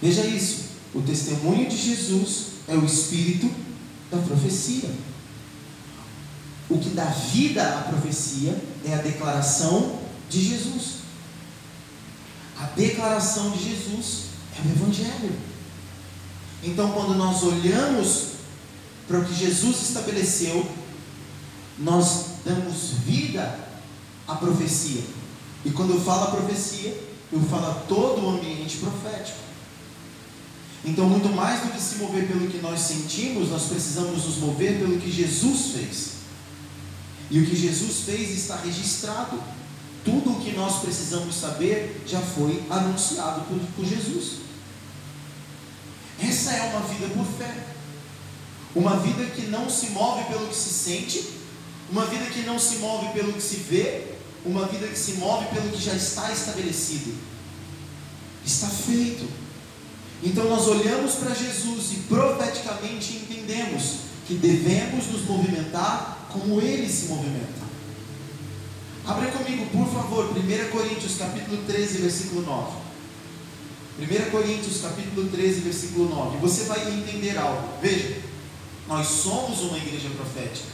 Veja 0.00 0.24
isso. 0.26 0.62
O 0.94 1.00
testemunho 1.00 1.68
de 1.68 1.76
Jesus 1.76 2.46
é 2.68 2.74
o 2.74 2.84
espírito 2.84 3.50
da 4.10 4.18
profecia. 4.18 4.90
O 6.68 6.78
que 6.78 6.90
dá 6.90 7.04
vida 7.04 7.62
à 7.62 7.82
profecia 7.82 8.56
é 8.84 8.94
a 8.94 8.98
declaração 8.98 9.98
de 10.28 10.42
Jesus. 10.42 11.01
A 12.62 12.66
declaração 12.76 13.50
de 13.50 13.70
Jesus 13.70 14.26
é 14.56 14.60
o 14.60 14.70
Evangelho. 14.70 15.32
Então, 16.62 16.92
quando 16.92 17.14
nós 17.14 17.42
olhamos 17.42 18.34
para 19.08 19.18
o 19.18 19.24
que 19.24 19.34
Jesus 19.34 19.82
estabeleceu, 19.82 20.70
nós 21.76 22.26
damos 22.44 22.90
vida 23.04 23.58
à 24.28 24.36
profecia. 24.36 25.02
E 25.64 25.70
quando 25.70 25.94
eu 25.94 26.00
falo 26.00 26.22
a 26.22 26.30
profecia, 26.30 26.96
eu 27.32 27.40
falo 27.40 27.82
todo 27.88 28.24
o 28.24 28.30
ambiente 28.30 28.76
profético. 28.76 29.38
Então, 30.84 31.08
muito 31.08 31.28
mais 31.30 31.62
do 31.62 31.72
que 31.72 31.80
se 31.80 31.96
mover 31.96 32.28
pelo 32.28 32.48
que 32.48 32.58
nós 32.58 32.78
sentimos, 32.78 33.48
nós 33.48 33.64
precisamos 33.64 34.24
nos 34.24 34.36
mover 34.36 34.78
pelo 34.78 35.00
que 35.00 35.10
Jesus 35.10 35.72
fez. 35.72 36.10
E 37.28 37.40
o 37.40 37.46
que 37.46 37.56
Jesus 37.56 38.04
fez 38.04 38.30
está 38.30 38.56
registrado. 38.56 39.42
Tudo 40.04 40.32
o 40.32 40.40
que 40.40 40.52
nós 40.52 40.80
precisamos 40.80 41.36
saber 41.36 42.02
já 42.06 42.20
foi 42.20 42.62
anunciado 42.68 43.42
por, 43.42 43.58
por 43.76 43.84
Jesus. 43.84 44.38
Essa 46.20 46.52
é 46.52 46.62
uma 46.70 46.80
vida 46.80 47.08
por 47.14 47.26
fé. 47.26 47.66
Uma 48.74 48.96
vida 48.96 49.24
que 49.26 49.46
não 49.46 49.68
se 49.68 49.90
move 49.90 50.24
pelo 50.24 50.48
que 50.48 50.54
se 50.54 50.70
sente, 50.70 51.30
uma 51.90 52.06
vida 52.06 52.24
que 52.26 52.40
não 52.40 52.58
se 52.58 52.76
move 52.76 53.12
pelo 53.12 53.32
que 53.32 53.42
se 53.42 53.56
vê, 53.56 54.14
uma 54.44 54.66
vida 54.66 54.88
que 54.88 54.98
se 54.98 55.12
move 55.14 55.46
pelo 55.46 55.70
que 55.70 55.82
já 55.82 55.94
está 55.94 56.32
estabelecido. 56.32 57.14
Está 58.44 58.68
feito. 58.68 59.28
Então 60.22 60.48
nós 60.48 60.66
olhamos 60.68 61.16
para 61.16 61.34
Jesus 61.34 61.92
e 61.92 61.96
profeticamente 62.08 63.14
entendemos 63.16 63.96
que 64.26 64.34
devemos 64.34 65.06
nos 65.08 65.26
movimentar 65.26 66.28
como 66.32 66.60
ele 66.60 66.88
se 66.88 67.06
movimenta. 67.06 67.71
Abra 69.04 69.32
comigo, 69.32 69.66
por 69.66 69.92
favor, 69.92 70.30
1 70.30 70.70
Coríntios 70.70 71.16
capítulo 71.18 71.64
13, 71.66 71.98
versículo 72.02 72.42
9. 72.42 72.82
1 73.98 74.30
Coríntios 74.30 74.80
capítulo 74.80 75.28
13, 75.28 75.60
versículo 75.60 76.08
9. 76.08 76.38
Você 76.38 76.64
vai 76.64 76.88
entender 76.88 77.36
algo. 77.36 77.68
Veja, 77.80 78.20
nós 78.86 79.08
somos 79.08 79.60
uma 79.62 79.76
igreja 79.76 80.08
profética. 80.10 80.68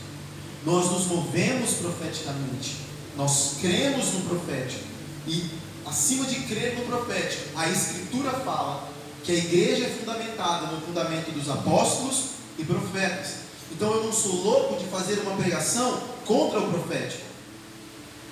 Nós 0.66 0.90
nos 0.90 1.06
movemos 1.06 1.74
profeticamente. 1.74 2.76
Nós 3.16 3.56
cremos 3.62 4.12
no 4.12 4.20
profético. 4.28 4.84
E 5.26 5.50
acima 5.86 6.26
de 6.26 6.40
crer 6.40 6.78
no 6.78 6.84
profético, 6.84 7.48
a 7.56 7.68
escritura 7.70 8.30
fala 8.30 8.90
que 9.24 9.32
a 9.32 9.36
igreja 9.36 9.86
é 9.86 9.90
fundamentada 9.90 10.66
no 10.66 10.82
fundamento 10.82 11.32
dos 11.32 11.48
apóstolos 11.48 12.24
e 12.58 12.64
profetas. 12.64 13.48
Então 13.72 13.90
eu 13.94 14.04
não 14.04 14.12
sou 14.12 14.42
louco 14.42 14.76
de 14.76 14.84
fazer 14.86 15.18
uma 15.20 15.34
pregação 15.36 15.98
contra 16.26 16.60
o 16.60 16.70
profético. 16.70 17.27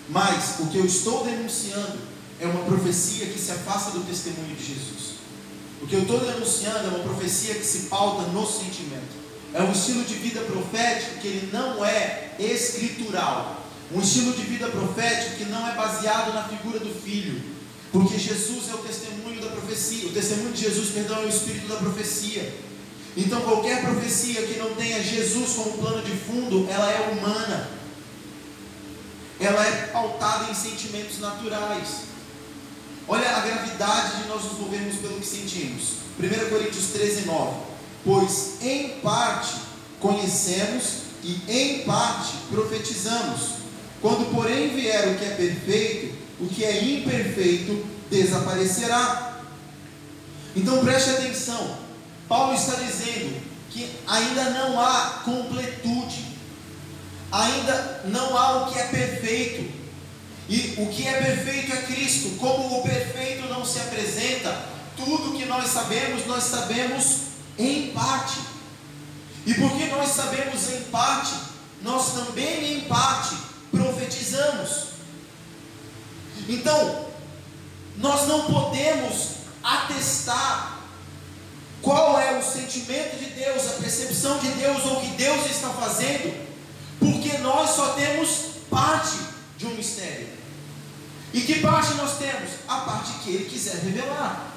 Mas 0.09 0.61
o 0.61 0.67
que 0.67 0.79
eu 0.79 0.87
estou 0.87 1.25
denunciando 1.25 1.99
é 2.41 2.47
uma 2.47 2.65
profecia 2.65 3.27
que 3.27 3.39
se 3.39 3.51
afasta 3.51 3.91
do 3.91 4.07
testemunho 4.07 4.55
de 4.55 4.65
Jesus. 4.65 5.17
O 5.83 5.87
que 5.87 5.95
eu 5.95 6.03
estou 6.03 6.21
denunciando 6.21 6.87
é 6.87 6.89
uma 6.89 7.01
profecia 7.01 7.55
que 7.55 7.65
se 7.65 7.87
pauta 7.87 8.23
no 8.29 8.47
sentimento. 8.47 9.27
É 9.53 9.63
um 9.63 9.73
estilo 9.73 10.05
de 10.05 10.15
vida 10.15 10.41
profético 10.43 11.21
que 11.21 11.29
ele 11.29 11.51
não 11.53 11.85
é 11.85 12.35
escritural. 12.39 13.65
Um 13.93 14.01
estilo 14.01 14.33
de 14.33 14.43
vida 14.43 14.69
profético 14.69 15.37
que 15.37 15.45
não 15.45 15.67
é 15.67 15.75
baseado 15.75 16.35
na 16.35 16.45
figura 16.45 16.79
do 16.79 16.93
filho. 17.03 17.41
Porque 17.93 18.19
Jesus 18.19 18.69
é 18.69 18.75
o 18.75 18.79
testemunho 18.79 19.41
da 19.41 19.49
profecia. 19.49 20.09
O 20.09 20.13
testemunho 20.13 20.53
de 20.53 20.63
Jesus, 20.63 20.91
perdão, 20.91 21.23
é 21.23 21.27
o 21.27 21.29
espírito 21.29 21.69
da 21.69 21.77
profecia. 21.77 22.53
Então 23.17 23.41
qualquer 23.41 23.83
profecia 23.83 24.43
que 24.43 24.59
não 24.59 24.75
tenha 24.75 25.03
Jesus 25.03 25.55
como 25.55 25.79
plano 25.79 26.03
de 26.03 26.13
fundo, 26.13 26.67
ela 26.69 26.91
é 26.91 27.13
humana. 27.13 27.71
Ela 29.41 29.67
é 29.67 29.87
pautada 29.89 30.51
em 30.51 30.55
sentimentos 30.55 31.21
naturais. 31.21 32.07
Olha 33.09 33.37
a 33.37 33.41
gravidade 33.41 34.23
de 34.23 34.29
nós 34.29 34.45
nos 34.45 34.59
movermos 34.59 34.97
pelo 34.97 35.21
que 35.21 35.27
sentimos. 35.27 35.97
1 36.19 36.51
Coríntios 36.51 36.87
13, 36.89 37.27
9. 37.27 37.57
Pois 38.05 38.55
em 38.63 39.01
parte 39.01 39.55
conhecemos 40.01 41.07
e 41.23 41.41
em 41.49 41.85
parte 41.85 42.33
profetizamos. 42.51 43.57
Quando, 44.01 44.33
porém, 44.35 44.75
vier 44.75 45.09
o 45.09 45.19
que 45.19 45.25
é 45.25 45.31
perfeito, 45.31 46.15
o 46.41 46.47
que 46.47 46.65
é 46.65 46.85
imperfeito 46.85 47.87
desaparecerá. 48.11 49.41
Então 50.55 50.85
preste 50.85 51.11
atenção. 51.11 51.77
Paulo 52.29 52.55
está 52.55 52.75
dizendo 52.75 53.41
que 53.71 53.89
ainda 54.07 54.51
não 54.51 54.81
há 54.81 55.23
completude, 55.25 56.26
ainda 57.37 58.03
não 58.07 58.37
há 58.37 58.63
o 58.63 58.73
que 58.73 58.79
é 58.79 58.85
perfeito. 58.85 59.73
E 60.49 60.75
o 60.79 60.87
que 60.89 61.07
é 61.07 61.13
perfeito 61.13 61.73
é 61.73 61.83
Cristo. 61.83 62.37
Como 62.39 62.79
o 62.79 62.83
perfeito 62.83 63.47
não 63.49 63.65
se 63.65 63.79
apresenta, 63.81 64.57
tudo 64.97 65.37
que 65.37 65.45
nós 65.45 65.69
sabemos, 65.69 66.27
nós 66.27 66.45
sabemos 66.45 67.19
em 67.59 67.91
parte. 67.91 68.41
E 69.45 69.55
porque 69.55 69.87
nós 69.87 70.09
sabemos 70.11 70.71
em 70.71 70.81
parte, 70.85 71.35
nós 71.83 72.13
também 72.15 72.79
em 72.79 72.81
parte 72.83 73.37
profetizamos. 73.71 74.87
Então, 76.49 77.07
nós 77.97 78.27
não 78.29 78.45
podemos 78.45 79.37
atestar 79.63 80.81
qual 81.83 82.19
é 82.19 82.39
o 82.39 82.43
sentimento 82.43 83.19
de 83.19 83.27
Deus, 83.27 83.67
a 83.69 83.81
percepção 83.81 84.39
de 84.39 84.49
Deus 84.49 84.85
ou 84.85 84.99
o 84.99 85.01
que 85.01 85.17
Deus 85.17 85.47
está 85.47 85.71
fazendo, 85.71 86.46
porque 86.99 87.39
nós 87.39 87.71
só 87.71 87.95
temos 87.95 88.57
parte 88.71 89.19
de 89.59 89.67
um 89.67 89.75
mistério. 89.75 90.29
E 91.33 91.41
que 91.41 91.61
parte 91.61 91.95
nós 91.95 92.19
temos? 92.19 92.51
A 92.67 92.81
parte 92.81 93.13
que 93.23 93.31
Ele 93.31 93.51
quiser 93.51 93.77
revelar. 93.77 94.53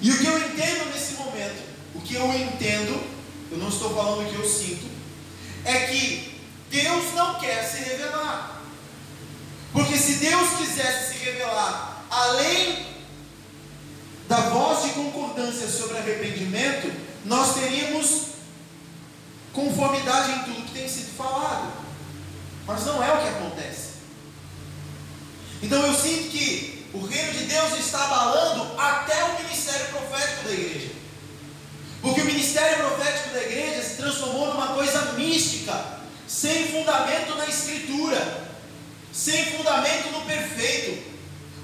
E 0.00 0.10
o 0.10 0.18
que 0.18 0.26
eu 0.26 0.38
entendo 0.38 0.92
nesse 0.92 1.14
momento, 1.14 1.62
o 1.94 2.00
que 2.00 2.14
eu 2.14 2.32
entendo, 2.32 3.02
eu 3.50 3.58
não 3.58 3.68
estou 3.68 3.94
falando 3.94 4.26
o 4.26 4.30
que 4.30 4.36
eu 4.36 4.48
sinto, 4.48 4.86
é 5.64 5.86
que 5.86 6.40
Deus 6.70 7.14
não 7.14 7.38
quer 7.40 7.64
se 7.64 7.78
revelar. 7.78 8.62
Porque 9.72 9.96
se 9.96 10.14
Deus 10.14 10.50
quisesse 10.58 11.12
se 11.12 11.24
revelar 11.24 12.04
além 12.10 12.86
da 14.28 14.40
voz 14.50 14.84
de 14.84 14.90
concordância 14.90 15.66
sobre 15.68 15.98
arrependimento, 15.98 16.92
nós 17.24 17.54
teríamos 17.54 18.28
conformidade 19.52 20.32
em 20.32 20.38
tudo 20.44 20.66
que 20.66 20.78
tem 20.78 20.88
sido 20.88 21.16
falado. 21.16 21.72
Mas 22.66 22.84
não 22.84 23.02
é 23.02 23.12
o 23.12 23.20
que 23.22 23.28
acontece. 23.28 23.88
Então 25.62 25.84
eu 25.84 25.94
sinto 25.94 26.30
que 26.30 26.86
o 26.92 27.04
reino 27.04 27.32
de 27.32 27.44
Deus 27.44 27.78
está 27.78 28.04
abalando 28.04 28.80
até 28.80 29.24
o 29.24 29.42
ministério 29.42 29.86
profético 29.86 30.44
da 30.44 30.52
igreja. 30.52 30.90
Porque 32.00 32.20
o 32.20 32.24
ministério 32.24 32.78
profético 32.78 33.30
da 33.30 33.42
igreja 33.42 33.82
se 33.82 33.96
transformou 33.96 34.54
numa 34.54 34.68
coisa 34.68 35.12
mística 35.12 35.98
sem 36.26 36.68
fundamento 36.68 37.34
na 37.36 37.46
Escritura, 37.46 38.48
sem 39.12 39.46
fundamento 39.46 40.10
no 40.12 40.22
perfeito. 40.22 41.08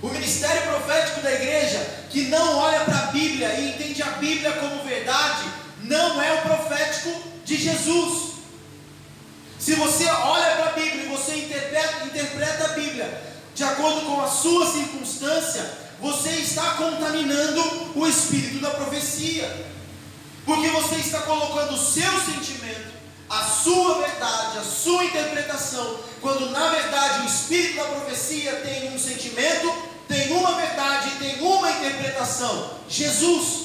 O 0.02 0.08
ministério 0.08 0.62
profético 0.62 1.20
da 1.20 1.32
igreja, 1.32 1.78
que 2.10 2.24
não 2.24 2.58
olha 2.58 2.80
para 2.80 2.98
a 2.98 3.06
Bíblia 3.06 3.54
e 3.54 3.70
entende 3.70 4.02
a 4.02 4.10
Bíblia 4.12 4.52
como 4.52 4.84
verdade, 4.84 5.44
não 5.82 6.20
é 6.20 6.32
o 6.32 6.42
profético 6.42 7.23
de 7.56 7.62
Jesus. 7.62 8.34
Se 9.58 9.74
você 9.74 10.06
olha 10.06 10.56
para 10.56 10.70
a 10.70 10.72
Bíblia 10.72 11.04
e 11.04 11.08
você 11.08 11.36
interpreta, 11.36 12.06
interpreta 12.06 12.64
a 12.64 12.68
Bíblia 12.68 13.22
de 13.54 13.62
acordo 13.62 14.00
com 14.02 14.20
a 14.20 14.28
sua 14.28 14.70
circunstância, 14.70 15.78
você 16.00 16.30
está 16.30 16.72
contaminando 16.72 17.92
o 17.94 18.06
espírito 18.06 18.58
da 18.58 18.70
profecia, 18.70 19.48
porque 20.44 20.68
você 20.68 20.96
está 20.96 21.22
colocando 21.22 21.74
o 21.74 21.78
seu 21.78 22.20
sentimento 22.20 22.94
a 23.28 23.42
sua 23.42 24.02
verdade, 24.02 24.58
a 24.58 24.62
sua 24.62 25.04
interpretação, 25.04 25.98
quando 26.20 26.50
na 26.50 26.68
verdade 26.68 27.22
o 27.22 27.26
espírito 27.26 27.76
da 27.76 27.84
profecia 27.84 28.52
tem 28.56 28.94
um 28.94 28.98
sentimento, 28.98 29.72
tem 30.06 30.32
uma 30.32 30.54
verdade, 30.54 31.10
tem 31.18 31.40
uma 31.40 31.70
interpretação: 31.70 32.78
Jesus. 32.88 33.64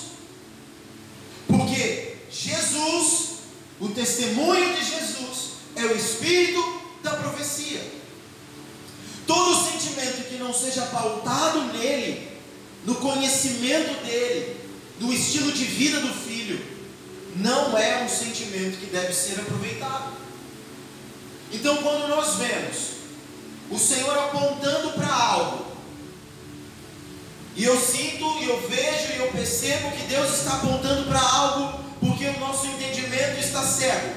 Porque 1.47 2.17
Jesus, 2.32 3.38
o 3.80 3.89
testemunho 3.89 4.76
de 4.76 4.84
Jesus, 4.84 5.52
é 5.76 5.86
o 5.86 5.96
espírito 5.96 6.82
da 7.02 7.12
profecia. 7.12 7.82
Todo 9.26 9.72
sentimento 9.72 10.28
que 10.28 10.36
não 10.36 10.54
seja 10.54 10.82
pautado 10.88 11.63
nele, 11.74 12.28
no 12.86 12.96
conhecimento 12.96 14.04
dele, 14.06 14.58
no 15.00 15.13
estilo 15.13 15.52
de 15.52 15.63
vida 15.63 16.00
do 16.02 16.13
filho, 16.13 16.60
não 17.36 17.78
é 17.78 18.04
um 18.04 18.10
sentimento 18.10 18.80
que 18.80 18.88
deve 18.88 19.13
ser 19.13 19.39
aproveitado. 19.39 20.13
Então, 21.52 21.78
quando 21.78 22.08
nós 22.08 22.36
vemos 22.36 22.78
o 23.70 23.78
Senhor 23.78 24.18
apontando 24.18 24.92
para 24.94 25.13
algo, 25.13 25.65
e 27.56 27.63
eu 27.63 27.80
sinto, 27.80 28.26
e 28.42 28.50
eu 28.50 28.68
vejo, 28.68 29.13
e 29.13 29.18
eu 29.20 29.32
percebo 29.32 29.92
que 29.92 30.04
Deus 30.08 30.34
está 30.34 30.56
apontando 30.56 31.08
para 31.08 31.20
algo, 31.20 31.88
porque 32.00 32.26
o 32.26 32.40
nosso 32.40 32.68
entendimento 32.68 33.40
está 33.40 33.62
cego. 33.62 34.14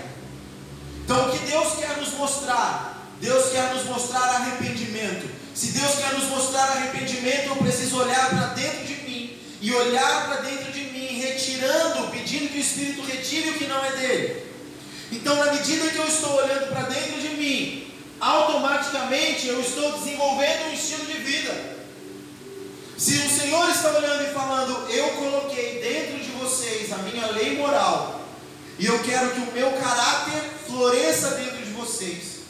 Então, 1.05 1.29
o 1.29 1.33
que 1.33 1.38
Deus 1.47 1.75
quer 1.75 1.97
nos 1.97 2.12
mostrar? 2.14 3.11
Deus 3.21 3.51
quer 3.51 3.75
nos 3.75 3.85
mostrar 3.85 4.37
arrependimento. 4.37 5.29
Se 5.55 5.68
Deus 5.68 5.95
quer 5.97 6.12
nos 6.14 6.25
mostrar 6.25 6.64
arrependimento, 6.64 7.49
eu 7.49 7.57
preciso 7.57 8.01
olhar 8.01 8.31
para 8.31 8.47
dentro 8.49 8.85
de 8.85 8.95
mim 9.03 9.38
e 9.61 9.73
olhar 9.73 10.27
para 10.27 10.40
dentro 10.42 10.73
de 10.73 10.83
retirando, 11.23 12.11
pedindo 12.11 12.49
que 12.49 12.59
o 12.59 12.61
Espírito 12.61 13.03
retire 13.03 13.51
o 13.51 13.55
que 13.55 13.66
não 13.66 13.85
é 13.85 13.92
dele. 13.92 14.47
Então, 15.11 15.37
na 15.37 15.53
medida 15.53 15.90
que 15.90 15.99
eu 15.99 16.07
estou 16.07 16.35
olhando 16.37 16.68
para 16.73 16.83
dentro 16.83 17.21
de 17.21 17.29
mim, 17.37 17.92
automaticamente 18.21 19.49
eu 19.49 19.61
estou 19.61 19.92
desenvolvendo 19.99 20.71
um 20.71 20.73
estilo 20.73 21.05
de 21.07 21.18
vida. 21.18 21.82
Se 23.03 23.15
o 23.15 23.29
Senhor 23.29 23.69
está 23.69 23.91
olhando 23.91 24.23
e 24.23 24.33
falando, 24.33 24.88
eu 24.88 25.09
coloquei 25.15 25.81
dentro 25.81 26.25
de 26.25 26.31
vocês 26.38 26.93
a 26.93 26.99
minha 26.99 27.27
lei 27.33 27.57
moral, 27.59 28.21
e 28.79 28.87
eu 28.87 29.03
quero 29.03 29.33
que 29.33 29.41
o 29.41 29.53
meu 29.53 29.73
caráter 29.73 30.41
floresça 30.69 31.31
dentro 31.33 31.57
de 31.57 31.73
vocês. 31.73 32.43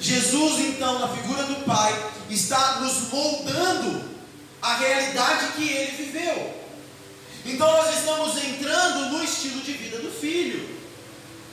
Jesus, 0.00 0.60
então, 0.60 0.98
na 0.98 1.08
figura 1.08 1.42
do 1.42 1.56
Pai, 1.66 1.92
está 2.30 2.80
nos 2.80 3.12
moldando 3.12 4.08
a 4.62 4.76
realidade 4.76 5.52
que 5.56 5.68
ele 5.68 5.92
viveu. 5.92 6.54
Então 7.44 7.70
nós 7.70 7.98
estamos 7.98 8.42
entrando 8.42 9.10
no 9.10 9.22
estilo 9.22 9.60
de 9.60 9.72
vida 9.72 9.98
do 9.98 10.10
filho. 10.10 10.66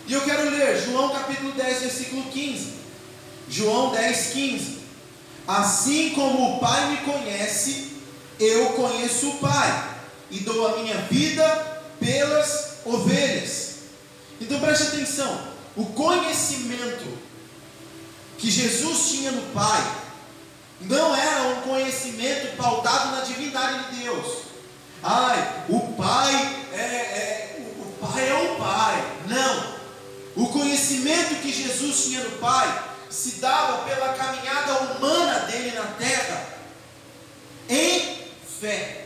E 0.08 0.14
eu 0.14 0.22
quero 0.22 0.50
ler 0.50 0.82
João 0.82 1.10
capítulo 1.10 1.52
10, 1.52 1.82
versículo 1.82 2.24
15. 2.32 2.74
João 3.50 3.92
10, 3.92 4.28
15. 4.28 4.81
Assim 5.52 6.12
como 6.12 6.56
o 6.56 6.60
Pai 6.60 6.92
me 6.92 6.98
conhece, 7.00 7.92
eu 8.40 8.68
conheço 8.68 9.32
o 9.32 9.38
Pai, 9.40 9.98
e 10.30 10.40
dou 10.40 10.66
a 10.66 10.78
minha 10.78 10.98
vida 11.02 11.44
pelas 12.00 12.78
ovelhas. 12.86 13.72
Então 14.40 14.62
preste 14.62 14.84
atenção: 14.84 15.48
o 15.76 15.88
conhecimento 15.88 17.06
que 18.38 18.50
Jesus 18.50 19.10
tinha 19.10 19.32
no 19.34 19.42
Pai 19.54 19.92
não 20.80 21.14
era 21.14 21.50
um 21.50 21.62
conhecimento 21.64 22.56
pautado 22.56 23.18
na 23.18 23.22
divindade 23.26 23.90
de 23.90 24.04
Deus. 24.04 24.44
Ai, 25.04 25.66
o 25.68 25.82
Pai 25.98 26.66
é, 26.72 26.78
é 26.78 27.58
o, 27.78 28.08
Pai 28.08 28.30
é 28.30 28.34
o 28.34 28.56
Pai. 28.56 29.06
Não. 29.28 29.82
O 30.34 30.48
conhecimento 30.48 31.42
que 31.42 31.52
Jesus 31.52 32.06
tinha 32.06 32.24
no 32.24 32.38
Pai 32.38 32.91
se 33.12 33.42
dava 33.42 33.84
pela 33.84 34.14
caminhada 34.14 34.74
humana 34.74 35.40
dele 35.42 35.72
na 35.72 35.84
terra 35.84 36.48
em 37.70 38.18
fé. 38.60 39.06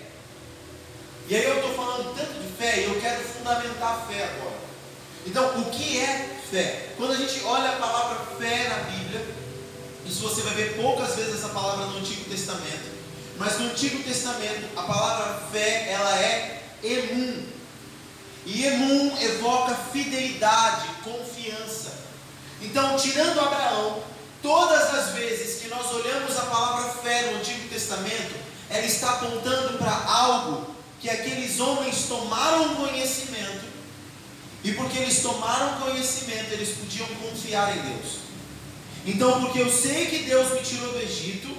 E 1.27 1.35
aí 1.35 1.43
eu 1.43 1.55
estou 1.55 1.73
falando 1.73 2.15
tanto 2.15 2.39
de 2.39 2.47
fé 2.55 2.81
e 2.81 2.83
eu 2.85 3.01
quero 3.01 3.23
fundamentar 3.23 3.95
a 3.95 4.01
fé 4.05 4.23
agora. 4.23 4.55
Então, 5.25 5.59
o 5.59 5.71
que 5.71 5.99
é 5.99 6.39
fé? 6.51 6.89
Quando 6.97 7.13
a 7.13 7.17
gente 7.17 7.43
olha 7.43 7.71
a 7.71 7.75
palavra 7.77 8.37
fé 8.37 8.69
na 8.69 8.91
Bíblia, 8.91 9.25
isso 10.05 10.21
você 10.21 10.41
vai 10.41 10.53
ver 10.53 10.75
poucas 10.75 11.15
vezes 11.15 11.35
essa 11.35 11.49
palavra 11.49 11.87
no 11.87 11.97
Antigo 11.97 12.29
Testamento. 12.29 12.93
Mas 13.37 13.59
no 13.59 13.65
Antigo 13.71 14.03
Testamento, 14.03 14.69
a 14.77 14.83
palavra 14.83 15.47
fé, 15.51 15.89
ela 15.89 16.19
é 16.19 16.63
emun. 16.83 17.43
E 18.45 18.65
emun 18.65 19.17
evoca 19.19 19.73
fidelidade, 19.91 20.87
confiança. 21.03 22.04
Então, 22.61 22.95
tirando 22.97 23.39
Abraão, 23.39 24.03
todas 24.41 24.93
as 24.93 25.09
vezes 25.13 25.61
que 25.61 25.67
nós 25.67 25.91
olhamos 25.93 26.37
a 26.37 26.43
palavra 26.43 26.93
fé 27.01 27.31
no 27.31 27.39
Antigo 27.39 27.67
Testamento, 27.67 28.35
ela 28.69 28.85
está 28.85 29.11
apontando 29.11 29.77
para 29.77 29.91
algo 29.91 30.75
que 30.99 31.09
aqueles 31.09 31.59
homens 31.59 32.05
tomaram 32.07 32.75
conhecimento, 32.75 33.65
e 34.63 34.71
porque 34.73 34.97
eles 34.97 35.21
tomaram 35.21 35.79
conhecimento, 35.81 36.51
eles 36.53 36.77
podiam 36.77 37.07
confiar 37.21 37.77
em 37.77 37.81
Deus. 37.81 38.19
Então, 39.05 39.41
porque 39.41 39.59
eu 39.59 39.71
sei 39.71 40.07
que 40.07 40.23
Deus 40.23 40.51
me 40.53 40.61
tirou 40.61 40.91
do 40.91 40.99
Egito, 40.99 41.55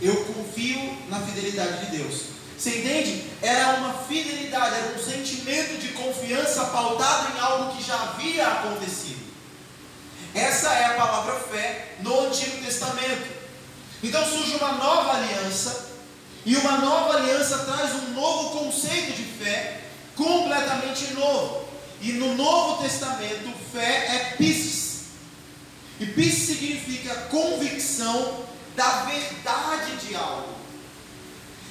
eu 0.00 0.24
confio 0.24 0.96
na 1.10 1.20
fidelidade 1.20 1.86
de 1.86 1.98
Deus. 1.98 2.22
Você 2.58 2.78
entende? 2.78 3.24
Era 3.42 3.74
uma 3.74 3.92
fidelidade, 3.92 4.74
era 4.76 4.94
um 4.98 5.02
sentimento 5.02 5.78
de 5.78 5.88
confiança 5.88 6.64
pautado 6.66 7.36
em 7.36 7.40
algo 7.40 7.76
que 7.76 7.84
já 7.84 8.00
havia 8.00 8.46
acontecido. 8.46 9.15
Essa 10.36 10.68
é 10.68 10.84
a 10.84 10.94
palavra 10.94 11.40
fé 11.40 11.96
no 12.00 12.26
Antigo 12.26 12.62
Testamento. 12.62 13.26
Então 14.02 14.22
surge 14.24 14.54
uma 14.56 14.72
nova 14.72 15.16
aliança, 15.16 15.86
e 16.44 16.54
uma 16.56 16.78
nova 16.78 17.16
aliança 17.16 17.58
traz 17.60 17.92
um 17.94 18.10
novo 18.10 18.58
conceito 18.58 19.16
de 19.16 19.24
fé, 19.24 19.80
completamente 20.14 21.14
novo. 21.14 21.66
E 22.02 22.12
no 22.12 22.34
Novo 22.34 22.82
Testamento, 22.82 23.52
fé 23.72 24.06
é 24.14 24.34
piscis. 24.36 25.04
E 25.98 26.04
isso 26.04 26.46
significa 26.52 27.14
convicção 27.30 28.44
da 28.76 29.04
verdade 29.04 29.96
de 30.06 30.14
algo. 30.14 30.54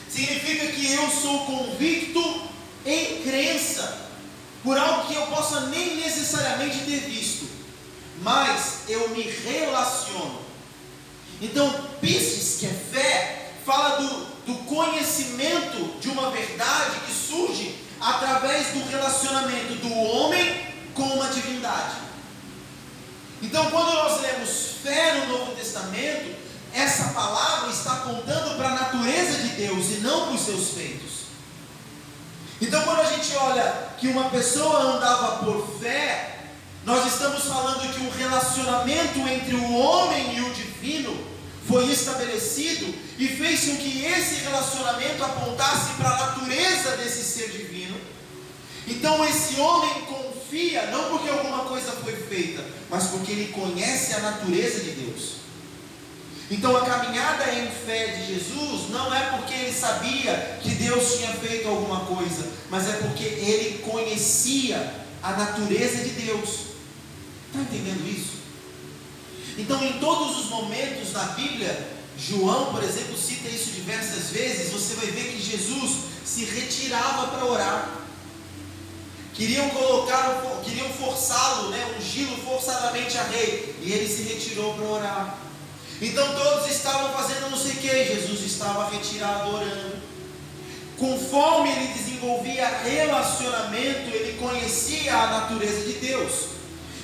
Significa 0.10 0.68
que 0.68 0.94
eu 0.94 1.10
sou 1.12 1.46
convicto 1.46 2.50
em 2.86 3.22
crença 3.22 4.06
por 4.64 4.78
algo 4.78 5.08
que 5.08 5.14
eu 5.14 5.28
possa 5.28 5.68
nem 5.68 5.98
necessariamente 5.98 6.80
ter 6.80 7.02
visto, 7.02 7.35
mas 8.22 8.84
eu 8.88 9.10
me 9.10 9.22
relaciono. 9.22 10.42
Então, 11.42 11.70
Pisces, 12.00 12.60
que 12.60 12.66
é 12.66 12.70
fé, 12.70 13.52
fala 13.66 13.98
do, 13.98 14.26
do 14.46 14.56
conhecimento 14.66 16.00
de 16.00 16.10
uma 16.10 16.30
verdade 16.32 17.00
que 17.06 17.12
surge 17.12 17.76
através 18.00 18.68
do 18.68 18.88
relacionamento 18.90 19.76
do 19.76 19.94
homem 19.94 20.74
com 20.94 21.04
uma 21.04 21.28
divindade. 21.28 21.96
Então, 23.42 23.70
quando 23.70 23.94
nós 23.94 24.22
lemos 24.22 24.76
fé 24.82 25.14
no 25.16 25.38
Novo 25.38 25.56
Testamento, 25.56 26.36
essa 26.74 27.10
palavra 27.10 27.70
está 27.70 27.94
apontando 27.94 28.56
para 28.56 28.70
a 28.70 28.76
natureza 28.76 29.40
de 29.40 29.50
Deus 29.50 29.86
e 29.92 30.00
não 30.02 30.26
para 30.26 30.36
os 30.36 30.42
seus 30.42 30.70
feitos. 30.70 31.26
Então, 32.62 32.82
quando 32.84 33.02
a 33.02 33.06
gente 33.06 33.36
olha 33.36 33.90
que 33.98 34.08
uma 34.08 34.30
pessoa 34.30 34.96
andava 34.96 35.44
por 35.44 35.80
fé, 35.80 36.36
nós 36.86 37.06
estamos 37.08 37.44
falando 37.44 37.92
que 37.94 38.00
um 38.02 38.12
relacionamento 38.56 39.20
entre 39.28 39.56
o 39.56 39.74
homem 39.74 40.38
e 40.38 40.42
o 40.42 40.54
divino 40.54 41.16
foi 41.68 41.92
estabelecido 41.92 42.94
e 43.18 43.28
fez 43.28 43.66
com 43.66 43.76
que 43.78 44.06
esse 44.06 44.44
relacionamento 44.44 45.24
apontasse 45.24 45.94
para 45.98 46.10
a 46.10 46.26
natureza 46.28 46.98
desse 46.98 47.24
ser 47.24 47.50
divino. 47.50 47.96
Então, 48.88 49.26
esse 49.26 49.60
homem 49.60 50.06
confia, 50.06 50.88
não 50.92 51.10
porque 51.10 51.30
alguma 51.30 51.66
coisa 51.66 51.92
foi 51.92 52.16
feita, 52.16 52.64
mas 52.90 53.08
porque 53.08 53.32
ele 53.32 53.52
conhece 53.52 54.14
a 54.14 54.20
natureza 54.20 54.82
de 54.82 54.92
Deus. 54.92 55.36
Então 56.52 56.78
a 56.78 56.86
caminhada 56.86 57.52
em 57.56 57.72
fé 57.72 58.06
de 58.18 58.36
Jesus 58.36 58.92
não 58.92 59.12
é 59.12 59.32
porque 59.32 59.52
ele 59.52 59.74
sabia 59.74 60.60
que 60.62 60.70
Deus 60.76 61.16
tinha 61.16 61.34
feito 61.34 61.68
alguma 61.68 62.02
coisa, 62.02 62.48
mas 62.70 62.88
é 62.88 62.94
porque 62.98 63.24
ele 63.24 63.80
conhecia 63.80 64.94
a 65.24 65.32
natureza 65.32 66.04
de 66.04 66.12
Deus. 66.12 66.50
Está 67.48 67.62
entendendo 67.62 68.08
isso? 68.08 68.45
Então, 69.58 69.84
em 69.84 69.94
todos 70.00 70.38
os 70.38 70.50
momentos 70.50 71.12
da 71.12 71.24
Bíblia, 71.28 71.96
João, 72.18 72.74
por 72.74 72.84
exemplo, 72.84 73.18
cita 73.18 73.50
isso 73.50 73.72
diversas 73.72 74.30
vezes. 74.30 74.72
Você 74.72 74.96
vai 74.96 75.08
ver 75.08 75.32
que 75.32 75.42
Jesus 75.42 75.98
se 76.26 76.46
retirava 76.46 77.28
para 77.28 77.46
orar. 77.46 77.90
Queriam 79.34 79.70
colocar, 79.70 80.42
queriam 80.64 80.88
forçá-lo, 80.90 81.70
né, 81.70 81.96
ungí-lo 81.98 82.38
forçadamente 82.38 83.18
a 83.18 83.24
rei, 83.24 83.76
e 83.82 83.92
ele 83.92 84.08
se 84.08 84.24
retirou 84.24 84.74
para 84.76 84.86
orar. 84.86 85.38
Então 86.02 86.36
todos 86.36 86.70
estavam 86.72 87.12
fazendo 87.14 87.52
não 87.52 87.58
sei 87.58 87.72
o 87.72 87.76
que, 87.76 87.88
Jesus 87.88 88.42
estava 88.46 88.90
retirado 88.90 89.54
orando. 89.54 89.96
Conforme 90.98 91.70
ele 91.70 91.94
desenvolvia 91.94 92.66
relacionamento, 92.84 94.10
ele 94.16 94.38
conhecia 94.40 95.14
a 95.14 95.28
natureza 95.42 95.86
de 95.86 95.94
Deus. 95.94 96.55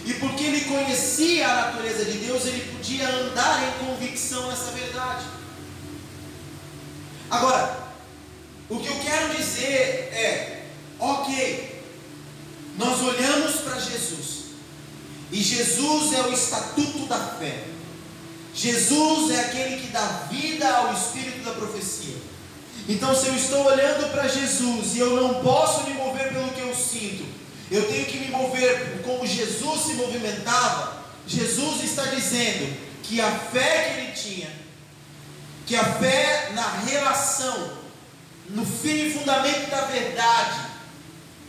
E 0.05 0.13
porque 0.15 0.43
ele 0.43 0.61
conhecia 0.61 1.47
a 1.47 1.55
natureza 1.65 2.05
de 2.05 2.17
Deus, 2.17 2.45
ele 2.45 2.73
podia 2.75 3.07
andar 3.07 3.63
em 3.67 3.85
convicção 3.85 4.47
nessa 4.47 4.71
verdade. 4.71 5.25
Agora, 7.29 7.87
o 8.67 8.79
que 8.79 8.87
eu 8.87 8.99
quero 8.99 9.35
dizer 9.35 10.09
é, 10.13 10.65
ok, 10.99 11.83
nós 12.77 12.99
olhamos 13.01 13.61
para 13.61 13.79
Jesus, 13.79 14.45
e 15.31 15.41
Jesus 15.41 16.13
é 16.13 16.21
o 16.23 16.33
estatuto 16.33 17.05
da 17.05 17.19
fé. 17.19 17.65
Jesus 18.53 19.31
é 19.31 19.39
aquele 19.39 19.81
que 19.81 19.87
dá 19.87 20.05
vida 20.29 20.67
ao 20.67 20.93
espírito 20.93 21.43
da 21.45 21.51
profecia. 21.51 22.17
Então, 22.89 23.15
se 23.15 23.27
eu 23.27 23.35
estou 23.35 23.65
olhando 23.65 24.11
para 24.11 24.27
Jesus 24.27 24.95
e 24.95 24.99
eu 24.99 25.15
não 25.15 25.41
posso 25.41 25.87
me 25.87 25.93
mover 25.93 26.33
pelo 26.33 26.49
que 26.49 26.59
eu 26.59 26.75
sinto, 26.75 27.23
eu 27.71 27.87
tenho 27.87 28.05
que 28.05 28.19
me 28.19 28.27
mover 28.27 29.01
como 29.01 29.25
Jesus 29.25 29.81
se 29.81 29.93
movimentava. 29.93 31.05
Jesus 31.25 31.83
está 31.85 32.03
dizendo 32.07 32.75
que 33.01 33.21
a 33.21 33.31
fé 33.31 33.93
que 33.93 34.01
ele 34.01 34.11
tinha, 34.11 34.51
que 35.65 35.75
a 35.77 35.83
fé 35.83 36.51
na 36.53 36.69
relação, 36.79 37.77
no 38.49 38.65
fim 38.65 39.07
e 39.07 39.11
fundamento 39.11 39.69
da 39.69 39.85
verdade, 39.85 40.59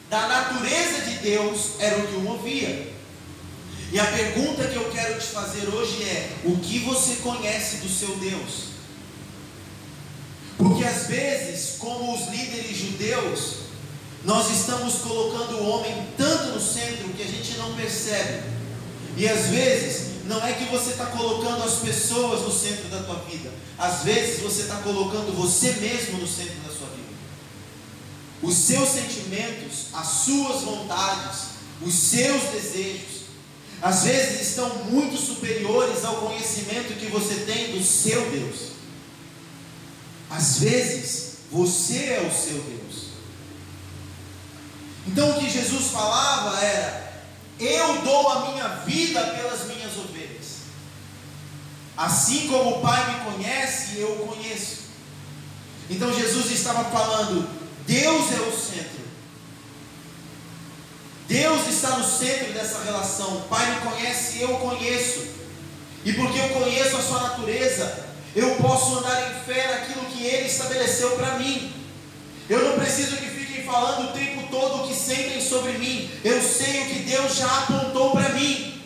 da 0.09 0.29
natureza 0.29 1.01
de 1.03 1.17
Deus 1.17 1.81
era 1.81 1.99
o 1.99 2.07
que 2.07 2.15
o 2.15 2.21
movia. 2.21 2.93
E 3.91 3.99
a 3.99 4.05
pergunta 4.05 4.69
que 4.69 4.77
eu 4.77 4.91
quero 4.91 5.19
te 5.19 5.27
fazer 5.27 5.67
hoje 5.75 6.05
é: 6.05 6.37
o 6.45 6.57
que 6.59 6.79
você 6.79 7.17
conhece 7.17 7.79
do 7.79 7.89
seu 7.89 8.15
Deus? 8.17 8.73
Porque 10.57 10.85
às 10.85 11.09
vezes, 11.09 11.79
como 11.79 12.15
os 12.15 12.29
líderes 12.29 12.77
judeus, 12.77 13.62
nós 14.25 14.51
estamos 14.51 14.95
colocando 14.97 15.59
o 15.59 15.69
homem 15.69 16.07
tanto 16.17 16.55
no 16.55 16.61
centro 16.61 17.09
que 17.11 17.23
a 17.23 17.27
gente 17.27 17.57
não 17.59 17.75
percebe. 17.75 18.45
E 19.17 19.29
às 19.29 19.47
vezes 19.47 20.25
não 20.25 20.45
é 20.45 20.53
que 20.53 20.65
você 20.67 20.91
está 20.91 21.07
colocando 21.07 21.63
as 21.65 21.75
pessoas 21.77 22.43
no 22.43 22.53
centro 22.53 22.89
da 22.89 23.03
tua 23.03 23.17
vida. 23.29 23.51
Às 23.77 24.05
vezes 24.05 24.41
você 24.41 24.63
está 24.63 24.77
colocando 24.77 25.35
você 25.37 25.73
mesmo 25.73 26.19
no 26.19 26.27
centro 26.27 26.61
da 26.61 26.73
sua 26.73 26.87
vida. 26.89 27.13
Os 28.43 28.55
seus 28.55 28.89
sentimentos, 28.89 29.87
as 29.93 30.07
suas 30.07 30.63
vontades, 30.63 31.53
os 31.81 31.93
seus 31.93 32.43
desejos, 32.53 33.23
às 33.83 34.05
vezes 34.05 34.49
estão 34.49 34.69
muito 34.85 35.17
superiores 35.17 36.05
ao 36.05 36.17
conhecimento 36.17 36.97
que 36.99 37.07
você 37.07 37.35
tem 37.41 37.73
do 37.77 37.83
seu 37.83 38.31
Deus. 38.31 38.73
Às 40.31 40.59
vezes, 40.61 41.33
você 41.51 42.05
é 42.05 42.21
o 42.21 42.33
seu 42.33 42.63
Deus. 42.63 43.02
Então 45.07 45.31
o 45.31 45.41
que 45.41 45.51
Jesus 45.51 45.91
falava 45.91 46.61
era: 46.65 47.13
Eu 47.59 48.03
dou 48.03 48.29
a 48.29 48.51
minha 48.51 48.69
vida 48.87 49.21
pelas 49.21 49.67
minhas 49.67 49.97
ovelhas. 49.97 50.63
Assim 51.97 52.49
como 52.49 52.79
o 52.79 52.81
Pai 52.81 53.13
me 53.13 53.33
conhece, 53.33 53.99
eu 53.99 54.13
o 54.13 54.29
conheço. 54.29 54.83
Então 55.91 56.13
Jesus 56.13 56.51
estava 56.51 56.85
falando: 56.85 57.49
Deus 57.87 58.33
é 58.33 58.41
o 58.41 58.53
centro. 58.53 59.03
Deus 61.29 61.67
está 61.67 61.99
no 61.99 62.05
centro 62.05 62.53
dessa 62.53 62.83
relação. 62.85 63.39
O 63.39 63.43
Pai 63.43 63.75
me 63.75 63.91
conhece, 63.91 64.41
eu 64.41 64.55
o 64.55 64.59
conheço. 64.59 65.27
E 66.05 66.13
porque 66.13 66.39
eu 66.39 66.49
conheço 66.49 66.97
a 66.97 67.03
sua 67.03 67.23
natureza, 67.23 68.07
eu 68.35 68.57
posso 68.57 68.99
andar 68.99 69.31
em 69.31 69.45
fé 69.45 69.79
naquilo 69.79 70.07
que 70.07 70.25
Ele 70.25 70.47
estabeleceu 70.47 71.11
para 71.13 71.39
mim. 71.39 71.73
Eu 72.49 72.65
não 72.65 72.79
preciso 72.79 73.17
que 73.17 73.32
falando 73.61 74.09
o 74.09 74.13
tempo 74.13 74.49
todo 74.51 74.83
o 74.83 74.89
que 74.89 74.95
sentem 74.95 75.41
sobre 75.41 75.73
mim. 75.73 76.11
Eu 76.25 76.41
sei 76.41 76.81
o 76.81 76.87
que 76.87 76.99
Deus 77.01 77.37
já 77.37 77.59
apontou 77.59 78.13
para 78.13 78.31
mim. 78.31 78.81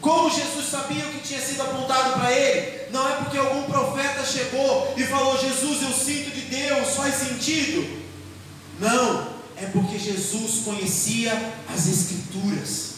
Como 0.00 0.30
Jesus 0.30 0.66
sabia 0.70 1.04
o 1.04 1.10
que 1.10 1.26
tinha 1.26 1.40
sido 1.40 1.62
apontado 1.62 2.14
para 2.14 2.30
ele? 2.30 2.92
Não 2.92 3.08
é 3.08 3.16
porque 3.16 3.36
algum 3.36 3.64
profeta 3.64 4.24
chegou 4.24 4.94
e 4.96 5.02
falou: 5.02 5.36
Jesus, 5.36 5.82
eu 5.82 5.92
sinto 5.92 6.30
de 6.30 6.42
Deus, 6.42 6.94
faz 6.94 7.14
sentido. 7.16 8.06
Não, 8.78 9.28
é 9.56 9.66
porque 9.66 9.98
Jesus 9.98 10.62
conhecia 10.64 11.32
as 11.68 11.88
Escrituras. 11.88 12.94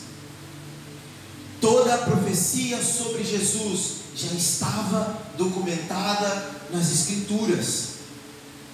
Toda 1.61 1.95
a 1.95 1.99
profecia 1.99 2.83
sobre 2.83 3.25
Jesus 3.25 3.99
já 4.15 4.33
estava 4.33 5.19
documentada 5.37 6.51
nas 6.71 6.93
Escrituras. 6.93 7.98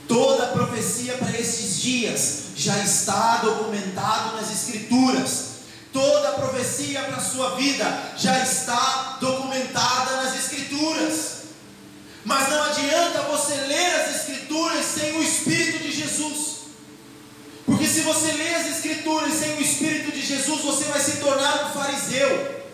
Toda 0.07 0.45
a 0.45 0.49
profecia 0.49 1.15
para 1.15 1.39
esses 1.39 1.81
dias 1.81 2.45
já 2.57 2.79
está 2.79 3.39
documentado 3.39 4.37
nas 4.37 4.51
Escrituras. 4.51 5.55
Toda 5.93 6.31
a 6.31 6.33
profecia 6.33 7.03
para 7.03 7.17
a 7.17 7.21
sua 7.21 7.55
vida 7.55 8.13
já 8.17 8.39
está 8.43 9.19
documentada 9.21 10.23
nas 10.23 10.37
Escrituras. 10.37 11.35
Mas 12.25 12.49
não 12.49 12.63
adianta 12.65 13.23
você 13.23 13.55
ler 13.55 13.95
as 14.01 14.17
Escrituras 14.17 14.85
sem 14.85 15.17
o 15.17 15.23
Espírito 15.23 15.79
de 15.85 15.93
Jesus. 15.93 16.55
Porque 17.67 17.87
se 17.87 18.01
você 18.01 18.33
lê 18.33 18.55
as 18.55 18.67
Escrituras 18.67 19.33
sem 19.33 19.57
o 19.57 19.61
Espírito 19.61 20.13
de 20.13 20.25
Jesus, 20.25 20.63
você 20.63 20.85
vai 20.85 21.01
se 21.01 21.17
tornar 21.19 21.67
um 21.67 21.73
fariseu. 21.73 22.65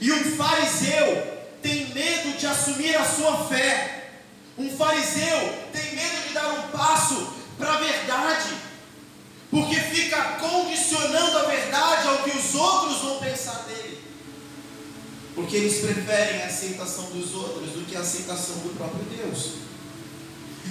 E 0.00 0.12
um 0.12 0.36
fariseu 0.36 1.38
tem 1.62 1.92
medo 1.94 2.38
de 2.38 2.46
assumir 2.46 2.96
a 2.96 3.04
sua 3.04 3.44
fé. 3.46 3.97
Um 4.58 4.68
fariseu 4.76 5.54
tem 5.72 5.94
medo 5.94 6.26
de 6.26 6.34
dar 6.34 6.48
um 6.48 6.76
passo 6.76 7.28
para 7.56 7.74
a 7.74 7.78
verdade, 7.78 8.54
porque 9.50 9.76
fica 9.76 10.20
condicionando 10.40 11.38
a 11.38 11.42
verdade 11.44 12.08
ao 12.08 12.24
que 12.24 12.36
os 12.36 12.54
outros 12.56 12.98
vão 12.98 13.18
pensar 13.20 13.64
dele. 13.68 14.00
Porque 15.34 15.56
eles 15.56 15.78
preferem 15.78 16.42
a 16.42 16.46
aceitação 16.46 17.04
dos 17.10 17.34
outros 17.34 17.70
do 17.70 17.86
que 17.86 17.96
a 17.96 18.00
aceitação 18.00 18.56
do 18.56 18.76
próprio 18.76 19.04
Deus. 19.04 19.52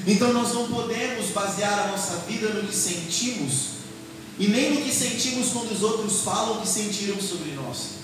Então 0.05 0.33
nós 0.33 0.53
não 0.53 0.67
podemos 0.67 1.27
basear 1.27 1.87
a 1.87 1.87
nossa 1.87 2.17
vida 2.27 2.49
no 2.49 2.67
que 2.67 2.75
sentimos 2.75 3.77
e 4.37 4.47
nem 4.47 4.73
no 4.73 4.81
que 4.81 4.93
sentimos 4.93 5.49
quando 5.49 5.71
os 5.71 5.81
outros 5.81 6.21
falam 6.21 6.59
que 6.59 6.67
sentiram 6.67 7.19
sobre 7.21 7.51
nós. 7.51 7.97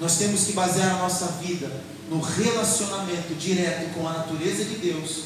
Nós 0.00 0.16
temos 0.16 0.44
que 0.44 0.52
basear 0.52 0.94
a 0.94 0.98
nossa 0.98 1.26
vida 1.42 1.70
no 2.10 2.20
relacionamento 2.20 3.34
direto 3.34 3.94
com 3.94 4.06
a 4.06 4.12
natureza 4.12 4.64
de 4.64 4.76
Deus. 4.76 5.24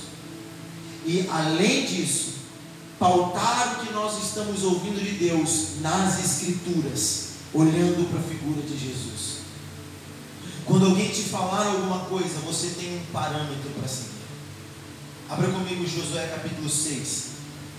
E 1.06 1.26
além 1.30 1.86
disso, 1.86 2.34
pautar 2.98 3.74
o 3.80 3.86
que 3.86 3.92
nós 3.92 4.22
estamos 4.22 4.62
ouvindo 4.62 5.02
de 5.02 5.12
Deus 5.12 5.80
nas 5.80 6.22
Escrituras, 6.22 7.28
olhando 7.52 8.08
para 8.10 8.20
a 8.20 8.22
figura 8.22 8.62
de 8.62 8.78
Jesus. 8.78 9.40
Quando 10.64 10.86
alguém 10.86 11.08
te 11.08 11.22
falar 11.22 11.66
alguma 11.66 12.00
coisa, 12.04 12.38
você 12.46 12.68
tem 12.78 12.96
um 12.96 13.12
parâmetro 13.12 13.70
para 13.78 13.88
seguir. 13.88 14.10
Abra 15.28 15.48
comigo 15.48 15.86
Josué 15.86 16.26
capítulo 16.28 16.68
6. 16.68 17.30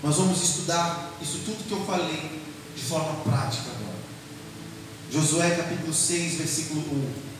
Nós 0.02 0.16
vamos 0.16 0.42
estudar 0.42 1.12
isso 1.22 1.40
tudo 1.44 1.66
que 1.66 1.72
eu 1.72 1.84
falei 1.84 2.42
de 2.74 2.82
forma 2.82 3.14
prática 3.22 3.70
agora. 3.70 3.92
Josué 5.12 5.50
capítulo 5.56 5.92
6, 5.92 6.34
versículo 6.34 6.80
1. 6.80 7.31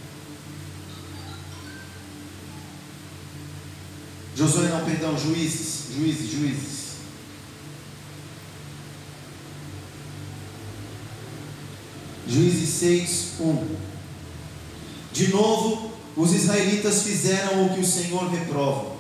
Josué 4.35 4.69
não, 4.69 4.85
perdão, 4.85 5.19
juízes, 5.19 5.95
juízes, 5.95 6.31
juízes. 6.31 6.83
Juízes 12.27 12.69
6, 12.69 13.27
1. 13.41 13.67
De 15.13 15.29
novo, 15.29 15.93
os 16.17 16.33
israelitas 16.33 17.03
fizeram 17.03 17.67
o 17.67 17.75
que 17.75 17.81
o 17.81 17.87
Senhor 17.87 18.31
reprova. 18.31 18.93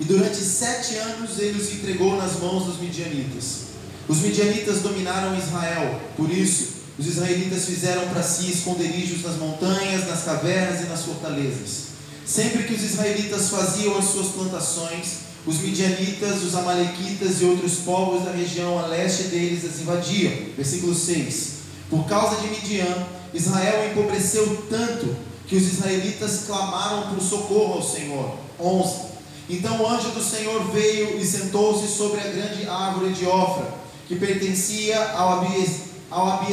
E 0.00 0.04
durante 0.04 0.36
sete 0.36 0.96
anos 0.96 1.38
ele 1.38 1.60
os 1.60 1.72
entregou 1.72 2.16
nas 2.16 2.38
mãos 2.38 2.64
dos 2.64 2.78
midianitas. 2.78 3.68
Os 4.08 4.18
midianitas 4.18 4.80
dominaram 4.80 5.36
Israel, 5.36 6.00
por 6.16 6.30
isso, 6.30 6.78
os 6.98 7.06
israelitas 7.06 7.66
fizeram 7.66 8.08
para 8.08 8.22
si 8.22 8.50
esconderijos 8.50 9.22
nas 9.22 9.36
montanhas, 9.36 10.08
nas 10.08 10.24
cavernas 10.24 10.80
e 10.80 10.88
nas 10.88 11.04
fortalezas. 11.04 11.87
Sempre 12.28 12.64
que 12.64 12.74
os 12.74 12.82
israelitas 12.82 13.48
faziam 13.48 13.96
as 13.96 14.04
suas 14.04 14.28
plantações, 14.28 15.20
os 15.46 15.60
midianitas, 15.60 16.42
os 16.42 16.54
amalequitas 16.54 17.40
e 17.40 17.46
outros 17.46 17.76
povos 17.76 18.22
da 18.22 18.32
região 18.32 18.78
a 18.78 18.86
leste 18.86 19.24
deles 19.24 19.64
as 19.64 19.80
invadiam. 19.80 20.34
Versículo 20.54 20.94
6. 20.94 21.52
Por 21.88 22.06
causa 22.06 22.36
de 22.42 22.48
Midian, 22.48 23.06
Israel 23.32 23.90
empobreceu 23.90 24.66
tanto 24.68 25.16
que 25.46 25.56
os 25.56 25.72
israelitas 25.72 26.42
clamaram 26.46 27.14
por 27.14 27.22
socorro 27.22 27.74
ao 27.76 27.82
Senhor. 27.82 28.36
11. 28.60 29.08
Então 29.48 29.80
o 29.80 29.88
anjo 29.88 30.10
do 30.10 30.22
Senhor 30.22 30.70
veio 30.70 31.18
e 31.18 31.24
sentou-se 31.24 31.88
sobre 31.88 32.20
a 32.20 32.24
grande 32.24 32.68
árvore 32.68 33.14
de 33.14 33.24
Ofra, 33.24 33.72
que 34.06 34.16
pertencia 34.16 35.12
ao, 35.12 35.40
Abies, 35.40 35.70
ao 36.10 36.46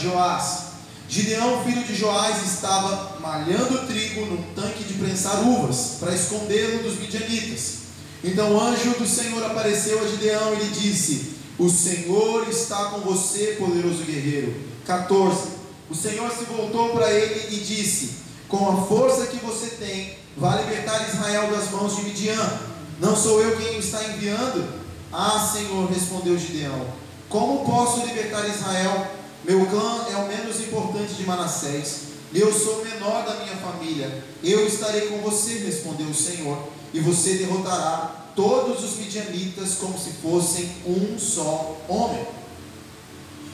Joás 0.00 0.72
Gideão, 1.12 1.62
filho 1.62 1.84
de 1.84 1.94
Joás, 1.94 2.42
estava 2.42 3.11
malhando 3.22 3.86
trigo 3.86 4.26
num 4.26 4.42
tanque 4.54 4.82
de 4.82 4.94
prensar 4.94 5.46
uvas, 5.46 5.96
para 6.00 6.14
escondê-lo 6.14 6.82
dos 6.82 6.98
midianitas. 6.98 7.82
Então 8.24 8.54
o 8.54 8.60
anjo 8.60 8.90
do 8.98 9.06
Senhor 9.06 9.42
apareceu 9.44 10.02
a 10.02 10.08
Gideão 10.08 10.54
e 10.54 10.64
lhe 10.64 10.70
disse: 10.70 11.36
O 11.58 11.70
Senhor 11.70 12.48
está 12.48 12.86
com 12.86 13.00
você, 13.00 13.56
poderoso 13.58 14.04
guerreiro. 14.04 14.54
14. 14.84 15.62
O 15.88 15.94
Senhor 15.94 16.30
se 16.32 16.44
voltou 16.44 16.90
para 16.90 17.10
ele 17.12 17.56
e 17.56 17.60
disse: 17.60 18.16
Com 18.48 18.68
a 18.68 18.86
força 18.86 19.26
que 19.26 19.36
você 19.36 19.66
tem, 19.76 20.16
vai 20.36 20.64
libertar 20.64 21.08
Israel 21.08 21.50
das 21.50 21.70
mãos 21.70 21.96
de 21.96 22.02
Midian. 22.02 22.60
Não 23.00 23.16
sou 23.16 23.40
eu 23.40 23.56
quem 23.56 23.76
o 23.76 23.80
está 23.80 24.02
enviando? 24.04 24.82
Ah, 25.12 25.50
Senhor, 25.52 25.90
respondeu 25.90 26.38
Gideão. 26.38 26.86
Como 27.28 27.64
posso 27.64 28.06
libertar 28.06 28.48
Israel? 28.48 29.08
Meu 29.44 29.66
clã 29.66 30.06
é 30.10 30.16
o 30.16 30.28
menos 30.28 30.60
importante 30.60 31.14
de 31.14 31.24
Manassés. 31.24 32.11
Eu 32.34 32.52
sou 32.52 32.80
o 32.80 32.84
menor 32.84 33.24
da 33.26 33.44
minha 33.44 33.56
família. 33.56 34.24
Eu 34.42 34.66
estarei 34.66 35.08
com 35.08 35.18
você, 35.18 35.58
respondeu 35.58 36.06
o 36.06 36.14
Senhor, 36.14 36.68
e 36.94 37.00
você 37.00 37.34
derrotará 37.34 38.30
todos 38.34 38.82
os 38.82 38.96
midianitas 38.96 39.74
como 39.74 39.98
se 39.98 40.12
fossem 40.22 40.70
um 40.86 41.18
só 41.18 41.76
homem. 41.88 42.24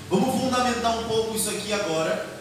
Vamos 0.09 0.41
fundamentar 0.41 0.99
um 1.01 1.09
pouco 1.09 1.37
isso 1.37 1.51
aqui 1.51 1.72
agora, 1.72 2.41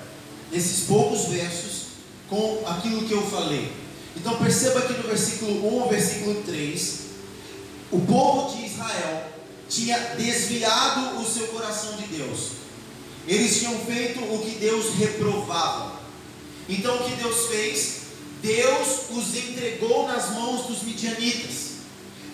esses 0.53 0.85
poucos 0.85 1.25
versos, 1.25 1.87
com 2.29 2.63
aquilo 2.67 3.07
que 3.07 3.13
eu 3.13 3.21
falei. 3.23 3.71
Então 4.15 4.37
perceba 4.37 4.81
que 4.81 4.93
no 4.93 5.03
versículo 5.03 5.85
1 5.85 5.87
versículo 5.89 6.43
3, 6.43 6.99
o 7.91 7.99
povo 8.01 8.55
de 8.55 8.65
Israel 8.65 9.27
tinha 9.67 9.97
desviado 10.15 11.19
o 11.19 11.25
seu 11.25 11.47
coração 11.47 11.97
de 11.97 12.07
Deus. 12.07 12.51
Eles 13.27 13.59
tinham 13.59 13.77
feito 13.79 14.19
o 14.19 14.39
que 14.39 14.51
Deus 14.59 14.93
reprovava. 14.95 15.96
Então 16.69 16.95
o 16.95 17.03
que 17.03 17.15
Deus 17.15 17.47
fez? 17.47 17.97
Deus 18.41 19.09
os 19.11 19.35
entregou 19.35 20.07
nas 20.07 20.31
mãos 20.31 20.67
dos 20.67 20.83
midianitas. 20.83 21.77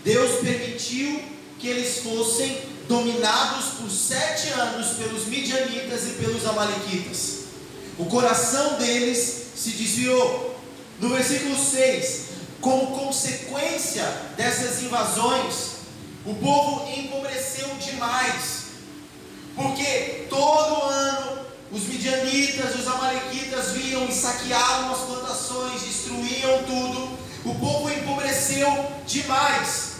Deus 0.03 0.41
permitiu 0.41 1.21
que 1.59 1.67
eles 1.67 1.99
fossem 1.99 2.57
dominados 2.87 3.65
por 3.79 3.89
sete 3.89 4.49
anos 4.49 4.97
pelos 4.97 5.27
midianitas 5.27 6.03
e 6.07 6.13
pelos 6.13 6.45
amalequitas. 6.45 7.43
O 7.97 8.05
coração 8.05 8.77
deles 8.77 9.43
se 9.55 9.69
desviou. 9.71 10.59
No 10.99 11.09
versículo 11.09 11.55
6, 11.57 12.23
como 12.59 12.97
consequência 12.97 14.03
dessas 14.35 14.83
invasões, 14.83 15.73
o 16.25 16.33
povo 16.35 16.89
empobreceu 16.97 17.67
demais, 17.75 18.63
porque 19.55 20.27
todo 20.29 20.83
ano 20.83 21.42
os 21.73 21.83
midianitas, 21.87 22.75
os 22.75 22.87
amalequitas 22.87 23.71
vinham 23.71 24.07
e 24.07 24.13
saqueavam 24.13 24.93
as 24.93 24.99
plantações, 24.99 25.81
destruíam 25.81 26.63
tudo. 26.65 27.17
O 27.43 27.55
povo 27.55 27.89
empobreceu 27.89 28.67
demais. 29.07 29.93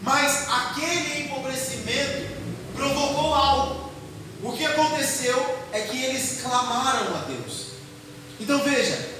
Mas 0.00 0.48
aquele 0.48 1.26
empobrecimento 1.26 2.32
provocou 2.74 3.34
algo. 3.34 3.92
O 4.42 4.52
que 4.52 4.64
aconteceu 4.64 5.64
é 5.70 5.82
que 5.82 6.02
eles 6.02 6.40
clamaram 6.42 7.14
a 7.14 7.24
Deus. 7.24 7.66
Então 8.40 8.64
veja, 8.64 9.10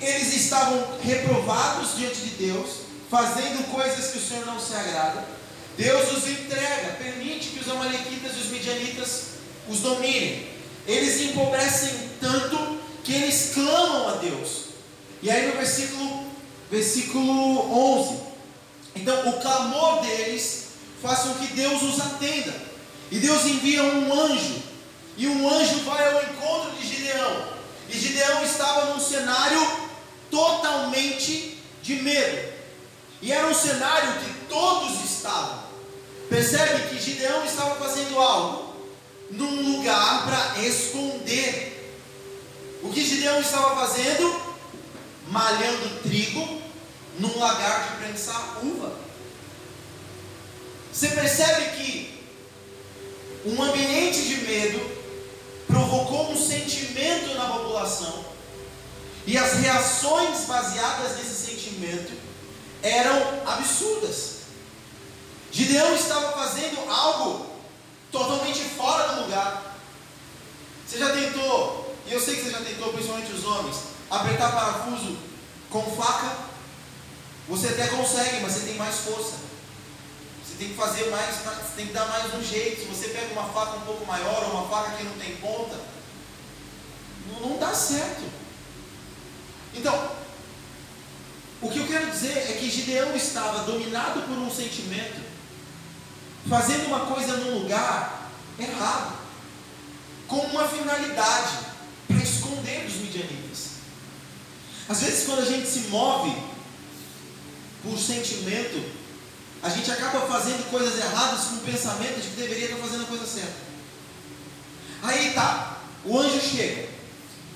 eles 0.00 0.34
estavam 0.34 0.98
reprovados 1.00 1.96
diante 1.96 2.20
de 2.20 2.30
Deus, 2.30 2.80
fazendo 3.08 3.70
coisas 3.70 4.10
que 4.10 4.18
o 4.18 4.20
Senhor 4.20 4.44
não 4.44 4.58
se 4.58 4.74
agrada. 4.74 5.24
Deus 5.78 6.12
os 6.12 6.28
entrega, 6.28 6.96
permite 6.98 7.50
que 7.50 7.60
os 7.60 7.68
amalequitas 7.68 8.32
e 8.36 8.40
os 8.40 8.48
midianitas 8.48 9.22
os 9.68 9.78
dominem. 9.78 10.53
Eles 10.86 11.20
empobrecem 11.20 12.10
tanto 12.20 12.78
que 13.02 13.12
eles 13.12 13.52
clamam 13.54 14.08
a 14.08 14.12
Deus. 14.16 14.64
E 15.22 15.30
aí 15.30 15.46
no 15.46 15.56
versículo, 15.56 16.26
versículo 16.70 18.00
11, 18.00 18.20
então 18.96 19.28
o 19.28 19.40
clamor 19.40 20.02
deles 20.02 20.68
faz 21.02 21.20
com 21.20 21.34
que 21.34 21.52
Deus 21.54 21.82
os 21.82 22.00
atenda. 22.00 22.54
E 23.10 23.18
Deus 23.18 23.44
envia 23.44 23.82
um 23.82 24.12
anjo, 24.12 24.62
e 25.16 25.26
um 25.26 25.48
anjo 25.48 25.80
vai 25.84 26.06
ao 26.12 26.22
encontro 26.22 26.72
de 26.72 26.86
Gideão. 26.86 27.48
E 27.88 27.98
Gideão 27.98 28.42
estava 28.44 28.92
num 28.92 29.00
cenário 29.00 29.60
totalmente 30.30 31.58
de 31.82 31.96
medo. 31.96 32.52
E 33.22 33.32
era 33.32 33.46
um 33.46 33.54
cenário 33.54 34.12
que 34.20 34.46
todos 34.48 35.04
estavam. 35.04 35.64
Percebe 36.28 36.88
que 36.88 37.02
Gideão 37.02 37.44
estava 37.44 37.76
fazendo 37.76 38.18
algo 38.18 38.63
num 39.36 39.76
lugar 39.76 40.24
para 40.24 40.62
esconder. 40.62 41.72
O 42.82 42.90
que 42.90 43.04
Gideão 43.04 43.40
estava 43.40 43.74
fazendo? 43.86 44.54
Malhando 45.28 46.02
trigo 46.02 46.62
num 47.18 47.38
lagar 47.38 47.90
de 47.90 48.04
prensar 48.04 48.58
uva. 48.62 48.94
Você 50.92 51.08
percebe 51.08 51.76
que 51.76 52.14
um 53.46 53.62
ambiente 53.62 54.22
de 54.22 54.36
medo 54.42 54.94
provocou 55.66 56.30
um 56.30 56.36
sentimento 56.36 57.34
na 57.34 57.46
população 57.46 58.24
e 59.26 59.36
as 59.36 59.54
reações 59.54 60.44
baseadas 60.46 61.16
nesse 61.16 61.46
sentimento 61.46 62.12
eram 62.82 63.42
absurdas. 63.46 64.34
Gideão 65.50 65.94
estava 65.94 66.32
fazendo 66.32 66.78
algo 66.90 67.53
totalmente 68.14 68.60
fora 68.60 69.14
do 69.14 69.22
lugar. 69.22 69.76
Você 70.86 70.98
já 70.98 71.10
tentou, 71.10 71.92
e 72.06 72.12
eu 72.12 72.20
sei 72.20 72.36
que 72.36 72.44
você 72.44 72.50
já 72.50 72.60
tentou, 72.60 72.92
principalmente 72.92 73.32
os 73.32 73.44
homens, 73.44 73.76
apertar 74.08 74.52
parafuso 74.52 75.18
com 75.68 75.82
faca? 75.96 76.36
Você 77.48 77.68
até 77.68 77.88
consegue, 77.88 78.40
mas 78.40 78.52
você 78.52 78.66
tem 78.66 78.76
mais 78.76 78.94
força. 79.00 79.34
Você 80.44 80.54
tem 80.56 80.68
que 80.68 80.76
fazer 80.76 81.10
mais, 81.10 81.34
você 81.34 81.76
tem 81.76 81.88
que 81.88 81.92
dar 81.92 82.06
mais 82.06 82.32
um 82.32 82.42
jeito. 82.42 82.82
Se 82.82 82.86
você 82.86 83.08
pega 83.08 83.32
uma 83.32 83.48
faca 83.52 83.78
um 83.78 83.80
pouco 83.80 84.06
maior 84.06 84.44
ou 84.44 84.50
uma 84.52 84.68
faca 84.68 84.96
que 84.96 85.02
não 85.02 85.14
tem 85.14 85.36
ponta, 85.36 85.76
não, 87.26 87.48
não 87.48 87.58
dá 87.58 87.74
certo. 87.74 88.22
Então, 89.74 90.10
o 91.60 91.68
que 91.68 91.80
eu 91.80 91.86
quero 91.88 92.10
dizer 92.10 92.36
é 92.38 92.56
que 92.60 92.70
Gideão 92.70 93.16
estava 93.16 93.64
dominado 93.64 94.22
por 94.22 94.38
um 94.38 94.50
sentimento, 94.50 95.33
fazendo 96.48 96.86
uma 96.86 97.00
coisa 97.06 97.36
num 97.38 97.60
lugar 97.60 98.30
errado, 98.58 99.18
com 100.28 100.38
uma 100.38 100.68
finalidade 100.68 101.58
para 102.06 102.16
esconder 102.18 102.84
dos 102.84 102.96
midianitas. 102.96 103.68
Às 104.88 105.00
vezes, 105.00 105.26
quando 105.26 105.40
a 105.40 105.44
gente 105.44 105.66
se 105.66 105.88
move 105.88 106.34
por 107.82 107.98
sentimento, 107.98 108.84
a 109.62 109.68
gente 109.68 109.90
acaba 109.90 110.26
fazendo 110.26 110.70
coisas 110.70 110.98
erradas 110.98 111.44
com 111.44 111.56
o 111.56 111.60
pensamento 111.60 112.20
de 112.20 112.28
que 112.28 112.36
deveria 112.36 112.66
estar 112.66 112.76
fazendo 112.78 113.04
a 113.04 113.06
coisa 113.06 113.26
certa. 113.26 113.64
Aí 115.02 115.32
tá, 115.32 115.78
o 116.04 116.18
anjo 116.18 116.40
chega, 116.40 116.88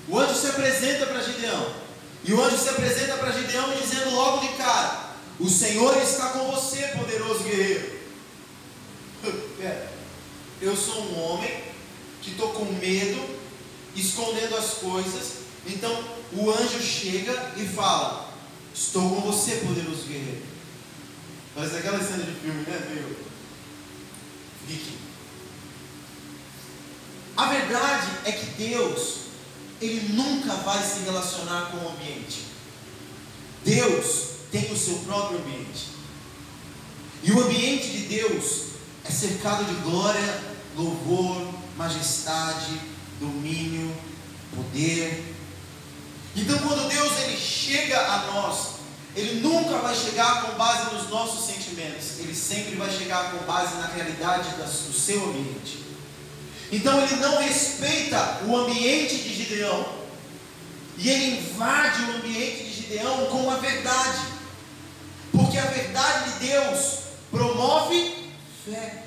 o 0.07 0.17
anjo 0.17 0.33
se 0.33 0.47
apresenta 0.47 1.05
para 1.05 1.21
Gideão. 1.21 1.89
E 2.23 2.33
o 2.33 2.43
anjo 2.43 2.57
se 2.57 2.69
apresenta 2.69 3.15
para 3.17 3.31
Gideão 3.31 3.73
dizendo 3.75 4.09
logo 4.11 4.45
de 4.45 4.53
cara: 4.55 5.11
O 5.39 5.47
Senhor 5.47 5.95
está 5.97 6.29
com 6.29 6.51
você, 6.51 6.87
poderoso 6.89 7.43
guerreiro. 7.43 7.98
É, 9.61 9.87
eu 10.61 10.75
sou 10.75 11.01
um 11.01 11.19
homem 11.21 11.63
que 12.21 12.31
estou 12.31 12.49
com 12.51 12.65
medo, 12.73 13.39
escondendo 13.95 14.55
as 14.55 14.75
coisas. 14.75 15.39
Então 15.67 16.03
o 16.33 16.49
anjo 16.49 16.81
chega 16.81 17.53
e 17.57 17.65
fala: 17.65 18.33
Estou 18.73 19.09
com 19.09 19.21
você, 19.21 19.55
poderoso 19.57 20.03
guerreiro. 20.03 20.43
Parece 21.55 21.77
aquela 21.77 21.99
cena 21.99 22.23
de 22.23 22.39
filme, 22.39 22.61
né? 22.61 22.87
Meio. 22.89 23.17
Viking. 24.67 24.97
A 27.35 27.45
verdade 27.47 28.07
é 28.25 28.31
que 28.31 28.45
Deus 28.51 29.19
ele 29.81 30.13
nunca 30.13 30.55
vai 30.55 30.83
se 30.83 30.99
relacionar 31.05 31.71
com 31.71 31.77
o 31.77 31.89
ambiente. 31.89 32.45
Deus 33.63 34.29
tem 34.51 34.71
o 34.71 34.77
seu 34.77 34.95
próprio 34.99 35.39
ambiente. 35.39 35.87
E 37.23 37.31
o 37.31 37.41
ambiente 37.41 37.87
de 37.89 37.99
Deus 38.05 38.68
é 39.09 39.11
cercado 39.11 39.65
de 39.65 39.73
glória, 39.81 40.39
louvor, 40.77 41.51
majestade, 41.75 42.79
domínio, 43.19 43.91
poder. 44.55 45.35
Então, 46.35 46.59
quando 46.59 46.87
Deus 46.87 47.19
ele 47.21 47.35
chega 47.35 47.99
a 47.99 48.31
nós, 48.31 48.75
ele 49.15 49.41
nunca 49.41 49.79
vai 49.79 49.95
chegar 49.95 50.43
com 50.43 50.55
base 50.55 50.93
nos 50.93 51.09
nossos 51.09 51.47
sentimentos, 51.47 52.19
ele 52.19 52.35
sempre 52.35 52.75
vai 52.75 52.87
chegar 52.91 53.31
com 53.31 53.45
base 53.47 53.77
na 53.77 53.87
realidade 53.87 54.49
do 54.51 54.93
seu 54.93 55.29
ambiente. 55.29 55.85
Então 56.71 57.01
ele 57.01 57.15
não 57.15 57.39
respeita 57.39 58.41
o 58.45 58.55
ambiente 58.55 59.15
de 59.15 59.33
Gideão. 59.33 59.87
E 60.99 61.09
ele 61.09 61.39
invade 61.39 62.03
o 62.03 62.15
ambiente 62.17 62.63
de 62.63 62.73
Gideão 62.73 63.25
com 63.25 63.49
a 63.49 63.55
verdade. 63.55 64.19
Porque 65.31 65.57
a 65.57 65.65
verdade 65.65 66.33
de 66.33 66.47
Deus 66.47 66.99
promove 67.31 68.28
fé. 68.69 69.03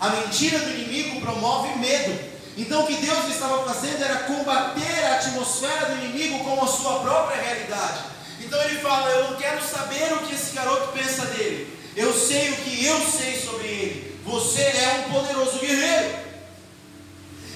A 0.00 0.10
mentira 0.10 0.58
do 0.58 0.70
inimigo 0.70 1.20
promove 1.20 1.78
medo. 1.78 2.34
Então 2.56 2.84
o 2.84 2.86
que 2.86 2.94
Deus 2.94 3.28
estava 3.28 3.64
fazendo 3.64 4.02
era 4.02 4.20
combater 4.24 5.04
a 5.04 5.16
atmosfera 5.16 5.86
do 5.86 6.04
inimigo 6.04 6.44
com 6.44 6.62
a 6.62 6.68
sua 6.68 7.00
própria 7.00 7.40
realidade. 7.40 8.04
Então 8.40 8.60
ele 8.62 8.78
fala: 8.80 9.10
Eu 9.10 9.30
não 9.30 9.36
quero 9.36 9.64
saber 9.64 10.12
o 10.12 10.18
que 10.18 10.34
esse 10.34 10.54
garoto 10.54 10.92
pensa 10.92 11.24
dele. 11.26 11.72
Eu 11.96 12.12
sei 12.12 12.50
o 12.50 12.56
que 12.56 12.84
eu 12.84 13.00
sei 13.00 13.40
sobre 13.40 13.66
ele. 13.66 14.20
Você 14.24 14.62
é 14.62 15.06
um 15.06 15.12
poderoso 15.12 15.58
guerreiro. 15.58 16.24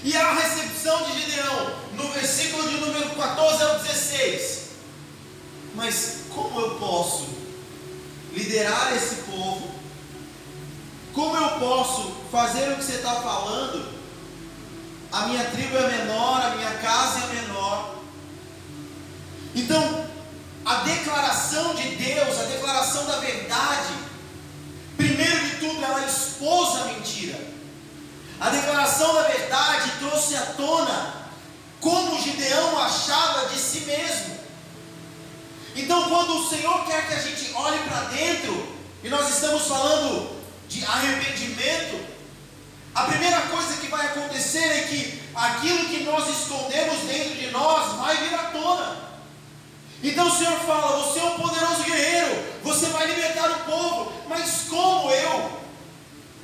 E 0.05 0.17
a 0.17 0.33
recepção 0.33 1.05
de 1.05 1.21
Gideão, 1.21 1.75
no 1.95 2.09
versículo 2.13 2.69
de 2.69 2.77
número 2.77 3.11
14 3.11 3.63
ao 3.65 3.79
16. 3.81 4.59
Mas 5.75 6.19
como 6.35 6.61
eu 6.61 6.75
posso 6.77 7.27
liderar 8.33 8.97
esse 8.97 9.17
povo? 9.23 9.78
Como 11.19 11.37
eu 11.37 11.51
posso 11.59 12.13
fazer 12.31 12.71
o 12.71 12.77
que 12.77 12.85
você 12.85 12.93
está 12.93 13.17
falando? 13.17 13.93
A 15.11 15.27
minha 15.27 15.51
tribo 15.51 15.77
é 15.77 15.89
menor, 15.89 16.41
a 16.41 16.51
minha 16.51 16.71
casa 16.75 17.25
é 17.25 17.43
menor. 17.43 17.97
Então, 19.53 20.07
a 20.65 20.75
declaração 20.77 21.75
de 21.75 21.97
Deus, 21.97 22.39
a 22.39 22.45
declaração 22.45 23.05
da 23.07 23.17
verdade, 23.17 23.95
primeiro 24.97 25.45
de 25.45 25.57
tudo, 25.57 25.85
ela 25.85 26.07
expôs 26.07 26.83
a 26.83 26.85
mentira. 26.85 27.45
A 28.39 28.51
declaração 28.51 29.13
da 29.15 29.23
verdade 29.23 29.91
trouxe 29.99 30.37
à 30.37 30.43
tona 30.57 31.15
como 31.81 32.23
Gideão 32.23 32.79
achava 32.79 33.49
de 33.49 33.59
si 33.59 33.81
mesmo. 33.81 34.39
Então, 35.75 36.09
quando 36.11 36.39
o 36.39 36.49
Senhor 36.49 36.85
quer 36.85 37.09
que 37.09 37.15
a 37.15 37.21
gente 37.21 37.53
olhe 37.55 37.81
para 37.89 38.03
dentro, 38.05 38.69
e 39.03 39.09
nós 39.09 39.29
estamos 39.29 39.67
falando 39.67 40.38
de 40.69 40.85
arrependimento, 40.85 42.07
a 42.95 43.05
primeira 43.05 43.41
coisa 43.43 43.77
que 43.77 43.87
vai 43.87 44.07
acontecer 44.07 44.65
é 44.65 44.83
que 44.83 45.23
aquilo 45.35 45.89
que 45.89 46.05
nós 46.05 46.29
escondemos 46.29 46.99
dentro 47.01 47.35
de 47.37 47.51
nós 47.51 47.93
vai 47.97 48.17
vir 48.17 48.35
à 48.35 48.45
tona. 48.45 49.09
Então 50.03 50.27
o 50.27 50.37
Senhor 50.37 50.59
fala: 50.61 50.99
Você 50.99 51.19
é 51.21 51.25
um 51.25 51.39
poderoso 51.39 51.83
guerreiro, 51.83 52.45
você 52.63 52.87
vai 52.87 53.07
libertar 53.07 53.51
o 53.51 53.65
povo, 53.65 54.13
mas 54.29 54.67
como 54.69 55.11
eu? 55.11 55.59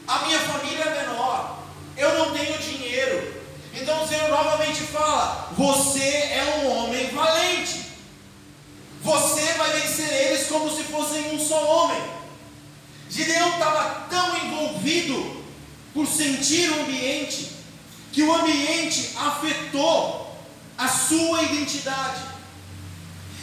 A 0.07 0.19
minha 0.27 0.39
família 0.41 0.85
é 0.85 1.07
menor, 1.07 1.59
eu 1.97 2.19
não 2.19 2.33
tenho 2.33 2.59
dinheiro. 2.59 3.43
Então 3.73 4.03
o 4.03 4.09
Senhor 4.09 4.29
novamente 4.29 4.81
fala: 4.83 5.51
Você 5.53 6.01
é 6.01 6.61
um 6.63 6.79
homem 6.79 7.09
valente. 7.11 7.85
Você 9.03 9.53
vai 9.55 9.71
vencer 9.81 10.11
eles 10.11 10.47
como 10.47 10.71
se 10.71 10.83
fossem 10.85 11.35
um 11.35 11.39
só 11.39 11.63
homem. 11.63 12.24
Gideão 13.15 13.51
estava 13.51 14.09
tão 14.11 14.37
envolvido 14.39 15.45
por 15.93 16.05
sentir 16.05 16.69
o 16.71 16.81
ambiente, 16.83 17.53
que 18.11 18.25
o 18.25 18.35
ambiente 18.35 19.13
afetou 19.17 20.37
a 20.77 20.89
sua 20.89 21.43
identidade. 21.45 22.23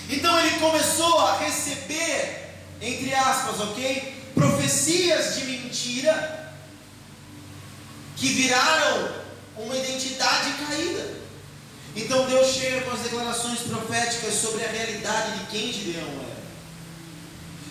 Então 0.09 0.38
ele 0.39 0.59
começou 0.59 1.19
a 1.19 1.38
receber, 1.38 2.53
entre 2.82 3.13
aspas, 3.13 3.61
ok? 3.61 4.32
Profecias 4.36 5.36
de 5.36 5.45
mentira 5.45 6.53
que 8.17 8.28
viraram 8.28 9.09
uma 9.55 9.76
identidade 9.78 10.51
caída. 10.65 11.22
Então 11.95 12.26
Deus 12.28 12.47
chega 12.47 12.82
com 12.82 12.91
as 12.91 12.99
declarações 12.99 13.59
proféticas 13.59 14.34
sobre 14.34 14.65
a 14.65 14.69
realidade 14.69 15.39
de 15.39 15.45
quem 15.45 15.72
Gideão 15.72 16.07
era. 16.07 16.30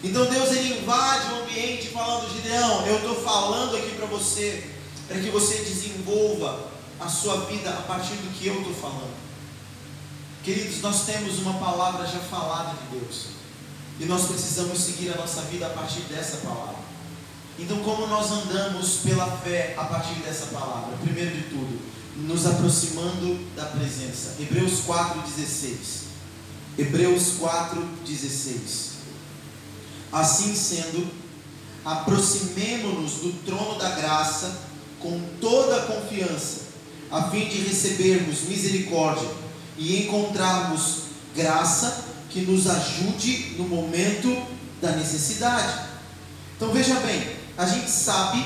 Então 0.02 0.24
Deus 0.26 0.50
ele 0.52 0.80
invade 0.80 1.32
o 1.32 1.42
ambiente 1.42 1.88
falando: 1.88 2.32
Gideão, 2.34 2.86
eu 2.86 2.96
estou 2.96 3.14
falando 3.22 3.76
aqui 3.76 3.94
para 3.96 4.06
você, 4.06 4.70
para 5.06 5.18
que 5.18 5.28
você 5.28 5.58
desenvolva 5.58 6.70
a 6.98 7.08
sua 7.08 7.44
vida 7.46 7.70
a 7.70 7.82
partir 7.82 8.14
do 8.14 8.38
que 8.38 8.46
eu 8.46 8.58
estou 8.58 8.74
falando. 8.74 9.14
Queridos, 10.42 10.80
nós 10.80 11.04
temos 11.04 11.38
uma 11.40 11.54
palavra 11.54 12.06
já 12.06 12.18
falada 12.18 12.74
de 12.78 12.98
Deus, 12.98 13.26
e 13.98 14.06
nós 14.06 14.26
precisamos 14.26 14.78
seguir 14.78 15.12
a 15.12 15.16
nossa 15.16 15.42
vida 15.42 15.66
a 15.66 15.70
partir 15.70 16.00
dessa 16.02 16.38
palavra. 16.38 16.80
Então, 17.58 17.78
como 17.80 18.06
nós 18.06 18.30
andamos 18.32 19.00
pela 19.04 19.26
fé 19.38 19.74
a 19.76 19.84
partir 19.84 20.14
dessa 20.20 20.46
palavra? 20.46 20.96
Primeiro 21.02 21.36
de 21.36 21.42
tudo, 21.42 21.78
nos 22.16 22.46
aproximando 22.46 23.38
da 23.54 23.66
presença. 23.66 24.36
Hebreus 24.40 24.80
4,16. 24.86 26.04
Hebreus 26.78 27.34
4,16. 27.38 28.89
Assim 30.12 30.54
sendo, 30.54 31.08
aproximemo-nos 31.84 33.12
do 33.14 33.32
trono 33.44 33.78
da 33.78 33.90
graça 33.90 34.60
com 34.98 35.20
toda 35.40 35.76
a 35.76 35.86
confiança, 35.86 36.62
a 37.10 37.30
fim 37.30 37.48
de 37.48 37.62
recebermos 37.62 38.42
misericórdia 38.42 39.28
e 39.78 40.04
encontrarmos 40.04 41.04
graça 41.34 42.04
que 42.28 42.40
nos 42.42 42.66
ajude 42.66 43.54
no 43.56 43.64
momento 43.64 44.46
da 44.80 44.92
necessidade. 44.92 45.86
Então 46.56 46.70
veja 46.70 46.94
bem, 47.00 47.36
a 47.56 47.66
gente 47.66 47.90
sabe, 47.90 48.44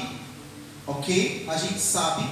ok? 0.87 1.47
A 1.49 1.57
gente 1.57 1.81
sabe 1.81 2.25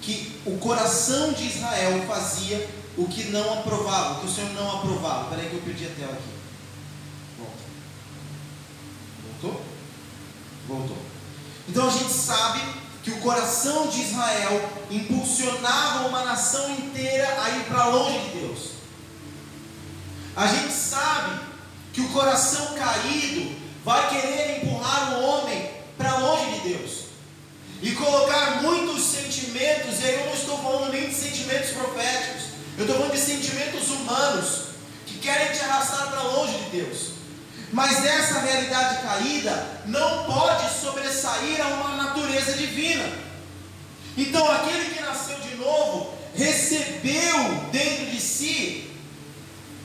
que 0.00 0.32
o 0.44 0.58
coração 0.58 1.32
de 1.32 1.46
Israel 1.46 2.04
fazia 2.06 2.68
o 2.96 3.06
que 3.06 3.24
não 3.24 3.60
aprovava, 3.60 4.14
o 4.14 4.20
que 4.20 4.26
o 4.26 4.30
Senhor 4.30 4.52
não 4.52 4.78
aprovava. 4.78 5.30
Peraí 5.30 5.48
que 5.48 5.54
eu 5.54 5.62
perdi 5.62 5.86
a 5.86 5.90
tela 5.90 6.12
aqui. 6.12 6.41
Voltou? 9.42 9.60
Voltou. 10.68 10.96
Então 11.68 11.88
a 11.88 11.90
gente 11.90 12.12
sabe 12.12 12.60
que 13.02 13.10
o 13.10 13.18
coração 13.18 13.88
de 13.88 14.00
Israel 14.00 14.70
impulsionava 14.88 16.06
uma 16.06 16.24
nação 16.24 16.70
inteira 16.70 17.42
a 17.42 17.50
ir 17.50 17.64
para 17.64 17.86
longe 17.86 18.18
de 18.20 18.38
Deus. 18.38 18.58
A 20.36 20.46
gente 20.46 20.72
sabe 20.72 21.40
que 21.92 22.00
o 22.00 22.08
coração 22.10 22.74
caído 22.74 23.56
vai 23.84 24.08
querer 24.08 24.58
empurrar 24.58 25.14
o 25.14 25.24
homem 25.24 25.70
para 25.98 26.18
longe 26.18 26.60
de 26.60 26.68
Deus 26.68 27.02
e 27.82 27.90
colocar 27.92 28.62
muitos 28.62 29.02
sentimentos, 29.02 30.00
e 30.00 30.04
aí 30.04 30.20
eu 30.20 30.26
não 30.26 30.34
estou 30.34 30.56
falando 30.58 30.92
nem 30.92 31.08
de 31.08 31.14
sentimentos 31.14 31.70
proféticos, 31.70 32.44
eu 32.78 32.84
estou 32.84 32.96
falando 32.96 33.12
de 33.12 33.20
sentimentos 33.20 33.90
humanos 33.90 34.62
que 35.04 35.18
querem 35.18 35.52
te 35.52 35.64
arrastar 35.64 36.08
para 36.12 36.22
longe 36.22 36.56
de 36.58 36.70
Deus. 36.70 37.11
Mas 37.72 38.04
essa 38.04 38.40
realidade 38.40 39.02
caída 39.02 39.80
não 39.86 40.24
pode 40.24 40.78
sobressair 40.78 41.58
a 41.64 41.68
uma 41.68 41.96
natureza 41.96 42.52
divina. 42.52 43.10
Então, 44.16 44.46
aquele 44.52 44.94
que 44.94 45.00
nasceu 45.00 45.38
de 45.40 45.54
novo 45.56 46.12
recebeu 46.34 47.68
dentro 47.72 48.06
de 48.10 48.20
si 48.20 48.90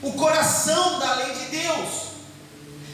o 0.02 0.12
coração 0.14 1.00
da 1.00 1.16
lei 1.16 1.34
de 1.34 1.46
Deus. 1.46 2.08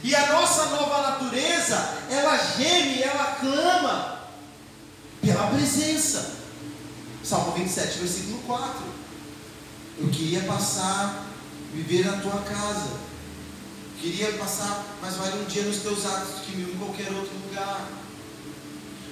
E 0.04 0.16
a 0.16 0.34
nossa 0.34 0.66
nova 0.68 1.10
natureza, 1.10 1.76
ela 2.12 2.38
geme, 2.38 3.02
ela 3.02 3.38
clama 3.40 4.20
pela 5.22 5.48
presença. 5.48 6.34
Salmo 7.24 7.54
27, 7.54 7.98
versículo 7.98 8.44
4. 8.44 8.84
Eu 9.98 10.10
queria 10.10 10.42
passar, 10.42 11.26
viver 11.74 12.06
na 12.06 12.18
tua 12.18 12.42
casa 12.42 13.03
Queria 14.04 14.34
passar, 14.34 14.98
mas 15.02 15.16
vale 15.16 15.42
um 15.42 15.46
dia 15.46 15.64
nos 15.64 15.78
teus 15.78 16.06
atos 16.06 16.42
que 16.42 16.52
em 16.60 16.78
qualquer 16.78 17.08
outro 17.14 17.32
lugar. 17.48 17.88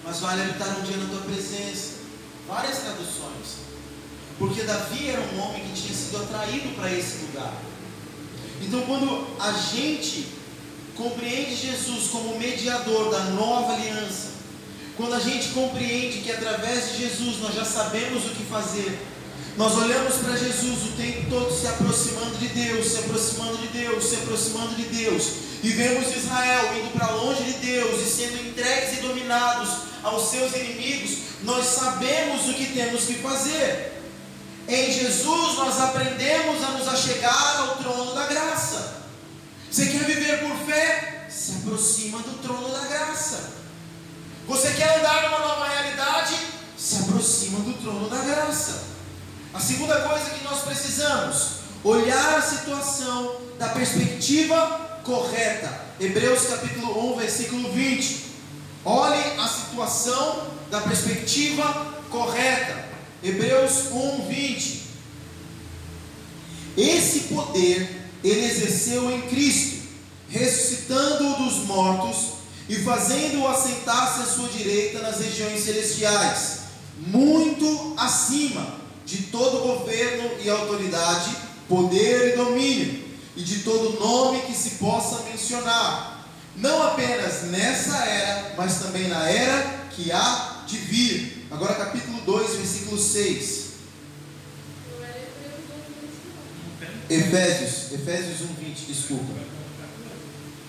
Mas 0.04 0.20
vale 0.20 0.42
habitar 0.42 0.68
um 0.80 0.82
dia 0.82 0.98
na 0.98 1.08
tua 1.08 1.22
presença. 1.22 2.00
Várias 2.46 2.80
traduções. 2.80 3.62
Porque 4.38 4.64
Davi 4.64 5.08
era 5.08 5.22
um 5.22 5.40
homem 5.40 5.64
que 5.64 5.82
tinha 5.82 5.98
sido 5.98 6.18
atraído 6.18 6.76
para 6.76 6.92
esse 6.92 7.20
lugar. 7.20 7.54
Então, 8.62 8.82
quando 8.82 9.28
a 9.40 9.54
gente 9.54 10.28
compreende 10.98 11.56
Jesus 11.56 12.10
como 12.10 12.38
mediador 12.38 13.12
da 13.12 13.24
nova 13.30 13.72
aliança, 13.72 14.32
quando 14.98 15.14
a 15.14 15.22
gente 15.22 15.54
compreende 15.54 16.20
que 16.20 16.32
através 16.34 16.92
de 16.92 17.04
Jesus 17.04 17.40
nós 17.40 17.56
já 17.56 17.64
sabemos 17.64 18.26
o 18.26 18.32
que 18.32 18.44
fazer, 18.44 19.00
nós 19.58 19.78
olhamos 19.78 20.16
para 20.16 20.38
Jesus 20.38 20.84
o 20.84 20.92
tempo 20.98 21.30
todo 21.30 21.54
se 21.54 21.68
aproximando 21.68 22.38
de 22.38 22.48
Deus, 22.48 22.88
se 22.88 23.00
aproximando 23.00 23.58
de 23.58 23.68
Deus, 23.68 24.06
se 24.06 24.16
aproximando 24.16 24.76
de 24.76 24.84
Deus, 24.84 25.24
e 25.64 25.70
vemos 25.70 26.16
Israel 26.16 26.78
indo 26.78 26.92
para 26.98 27.12
longe 27.12 27.44
de 27.44 27.54
Deus 27.54 28.02
e 28.02 28.10
sendo 28.10 28.48
entregues 28.48 28.98
e 28.98 29.02
dominados 29.02 29.70
aos 30.04 30.32
seus 30.32 30.56
inimigos. 30.56 31.20
Nós 31.44 31.66
sabemos 31.66 32.50
o 32.50 32.54
que 32.54 32.74
temos 32.74 33.04
que 33.04 33.16
fazer. 33.16 34.02
Em 34.68 34.92
Jesus 34.92 35.58
nós 35.58 35.80
aprendemos 35.80 36.64
a 36.64 36.72
nos 36.72 36.88
achegar 36.88 37.58
ao 37.58 37.76
trono 37.78 38.16
da 38.16 38.26
graça. 38.28 39.02
Você 39.70 39.86
quer 39.88 40.06
viver 40.06 40.40
por 40.40 40.56
fé? 40.66 41.28
Se 41.30 41.54
aproxima 41.58 42.20
do 42.20 42.42
trono 42.42 42.70
da 42.70 42.88
graça. 42.88 43.52
Você 44.48 44.72
quer 44.72 45.00
andar 45.00 45.24
numa 45.24 45.40
nova 45.40 45.68
realidade? 45.68 46.36
Se 46.78 46.96
aproxima 46.98 47.60
do 47.60 47.74
trono 47.82 48.10
da 48.10 48.18
graça. 48.18 48.91
A 49.54 49.60
segunda 49.60 50.00
coisa 50.02 50.30
que 50.30 50.46
nós 50.46 50.62
precisamos, 50.62 51.56
olhar 51.84 52.38
a 52.38 52.42
situação 52.42 53.36
da 53.60 53.68
perspectiva 53.68 55.02
correta. 55.04 55.82
Hebreus 56.00 56.46
capítulo 56.48 57.16
1, 57.16 57.18
versículo 57.18 57.72
20. 57.74 58.32
Olhe 58.86 59.22
a 59.38 59.48
situação 59.48 60.48
da 60.70 60.80
perspectiva 60.80 61.96
correta. 62.10 62.86
Hebreus 63.22 63.92
1, 63.92 64.28
20. 64.30 64.82
Esse 66.78 67.20
poder 67.34 68.10
ele 68.24 68.46
exerceu 68.46 69.12
em 69.12 69.24
Cristo, 69.24 69.82
ressuscitando-o 70.30 71.44
dos 71.44 71.66
mortos 71.66 72.36
e 72.70 72.76
fazendo-o 72.78 73.48
assentar-se 73.50 74.22
à 74.22 74.26
sua 74.26 74.48
direita 74.48 75.00
nas 75.00 75.20
regiões 75.20 75.60
celestiais, 75.62 76.60
muito 76.98 77.96
acima 77.98 78.81
de 79.12 79.24
todo 79.24 79.60
governo 79.60 80.32
e 80.42 80.50
autoridade, 80.50 81.36
poder 81.68 82.34
e 82.34 82.38
domínio, 82.38 83.04
e 83.36 83.42
de 83.44 83.60
todo 83.60 84.00
nome 84.00 84.42
que 84.44 84.54
se 84.54 84.72
possa 84.72 85.24
mencionar, 85.30 86.30
não 86.56 86.82
apenas 86.84 87.44
nessa 87.44 87.98
era, 88.06 88.54
mas 88.58 88.80
também 88.80 89.10
na 89.10 89.30
era 89.30 89.88
que 89.92 90.12
há 90.14 90.64
de 90.66 90.78
vir. 90.78 91.48
Agora, 91.52 91.76
capítulo 91.76 92.22
2, 92.22 92.56
versículo 92.56 92.98
6. 92.98 93.72
Efésios, 97.10 97.92
Efésios 97.92 98.42
1, 98.42 98.54
20, 98.54 98.80
desculpa. 98.86 99.34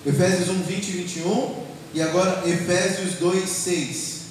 Efésios 0.05 0.49
1, 0.49 0.62
20 0.62 0.88
e 0.88 0.90
21. 0.90 1.66
E 1.95 2.03
agora 2.03 2.49
Efésios 2.49 3.14
2, 3.20 3.49
6. 3.49 4.22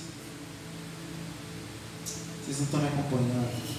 Vocês 2.44 2.58
não 2.58 2.66
estão 2.66 2.82
me 2.82 2.88
acompanhando. 2.88 3.71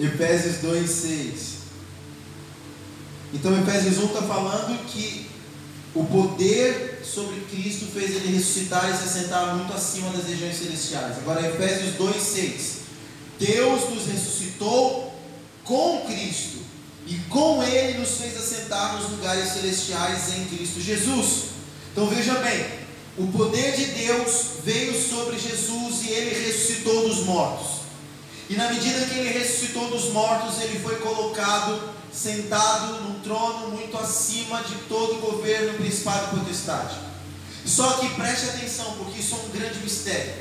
Efésios 0.00 0.56
2, 0.58 0.90
6. 0.90 1.54
Então, 3.32 3.58
Efésios 3.60 3.98
1 3.98 4.06
está 4.06 4.22
falando 4.22 4.86
que 4.86 5.26
o 5.94 6.04
poder 6.04 7.02
sobre 7.04 7.40
Cristo 7.42 7.86
fez 7.86 8.16
ele 8.16 8.36
ressuscitar 8.36 8.90
e 8.90 8.96
se 8.96 9.04
assentar 9.04 9.54
muito 9.56 9.72
acima 9.72 10.10
das 10.10 10.26
regiões 10.26 10.56
celestiais. 10.56 11.18
Agora, 11.18 11.46
Efésios 11.46 11.94
2, 11.94 12.16
6. 12.16 12.78
Deus 13.38 13.90
nos 13.90 14.06
ressuscitou 14.06 15.14
com 15.64 16.04
Cristo 16.06 16.58
e 17.06 17.16
com 17.28 17.62
Ele 17.62 17.98
nos 17.98 18.16
fez 18.16 18.36
assentar 18.36 18.96
nos 18.96 19.10
lugares 19.10 19.52
celestiais 19.52 20.36
em 20.36 20.44
Cristo 20.46 20.80
Jesus. 20.80 21.44
Então 21.92 22.08
veja 22.08 22.34
bem, 22.34 22.66
o 23.16 23.26
poder 23.28 23.76
de 23.76 23.86
Deus 23.86 24.46
veio 24.64 24.92
sobre 24.94 25.38
Jesus 25.38 26.04
e 26.04 26.08
ele 26.08 26.46
ressuscitou 26.46 27.08
dos 27.08 27.20
mortos. 27.20 27.84
E 28.48 28.56
na 28.56 28.70
medida 28.70 29.06
que 29.06 29.18
ele 29.18 29.38
ressuscitou 29.38 29.88
dos 29.88 30.10
mortos, 30.10 30.60
ele 30.60 30.80
foi 30.80 30.96
colocado 30.96 31.94
sentado 32.12 33.02
num 33.02 33.20
trono 33.20 33.70
muito 33.70 33.96
acima 33.96 34.62
de 34.62 34.74
todo 34.88 35.20
governo, 35.20 35.74
principado 35.74 36.36
e 36.36 36.40
potestade. 36.40 36.96
Só 37.64 37.94
que 37.94 38.10
preste 38.10 38.50
atenção, 38.50 38.94
porque 38.98 39.20
isso 39.20 39.34
é 39.34 39.38
um 39.38 39.58
grande 39.58 39.78
mistério. 39.78 40.34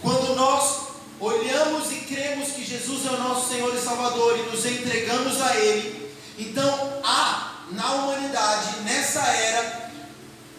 Quando 0.00 0.34
nós 0.34 0.88
olhamos 1.20 1.92
e 1.92 1.96
cremos 1.96 2.52
que 2.52 2.64
Jesus 2.64 3.06
é 3.06 3.10
o 3.10 3.18
nosso 3.18 3.50
Senhor 3.50 3.74
e 3.74 3.78
Salvador 3.78 4.38
e 4.38 4.50
nos 4.50 4.64
entregamos 4.64 5.40
a 5.42 5.56
Ele, 5.56 6.10
então 6.38 7.00
há 7.04 7.64
na 7.70 7.92
humanidade, 7.92 8.80
nessa 8.84 9.20
era, 9.20 9.89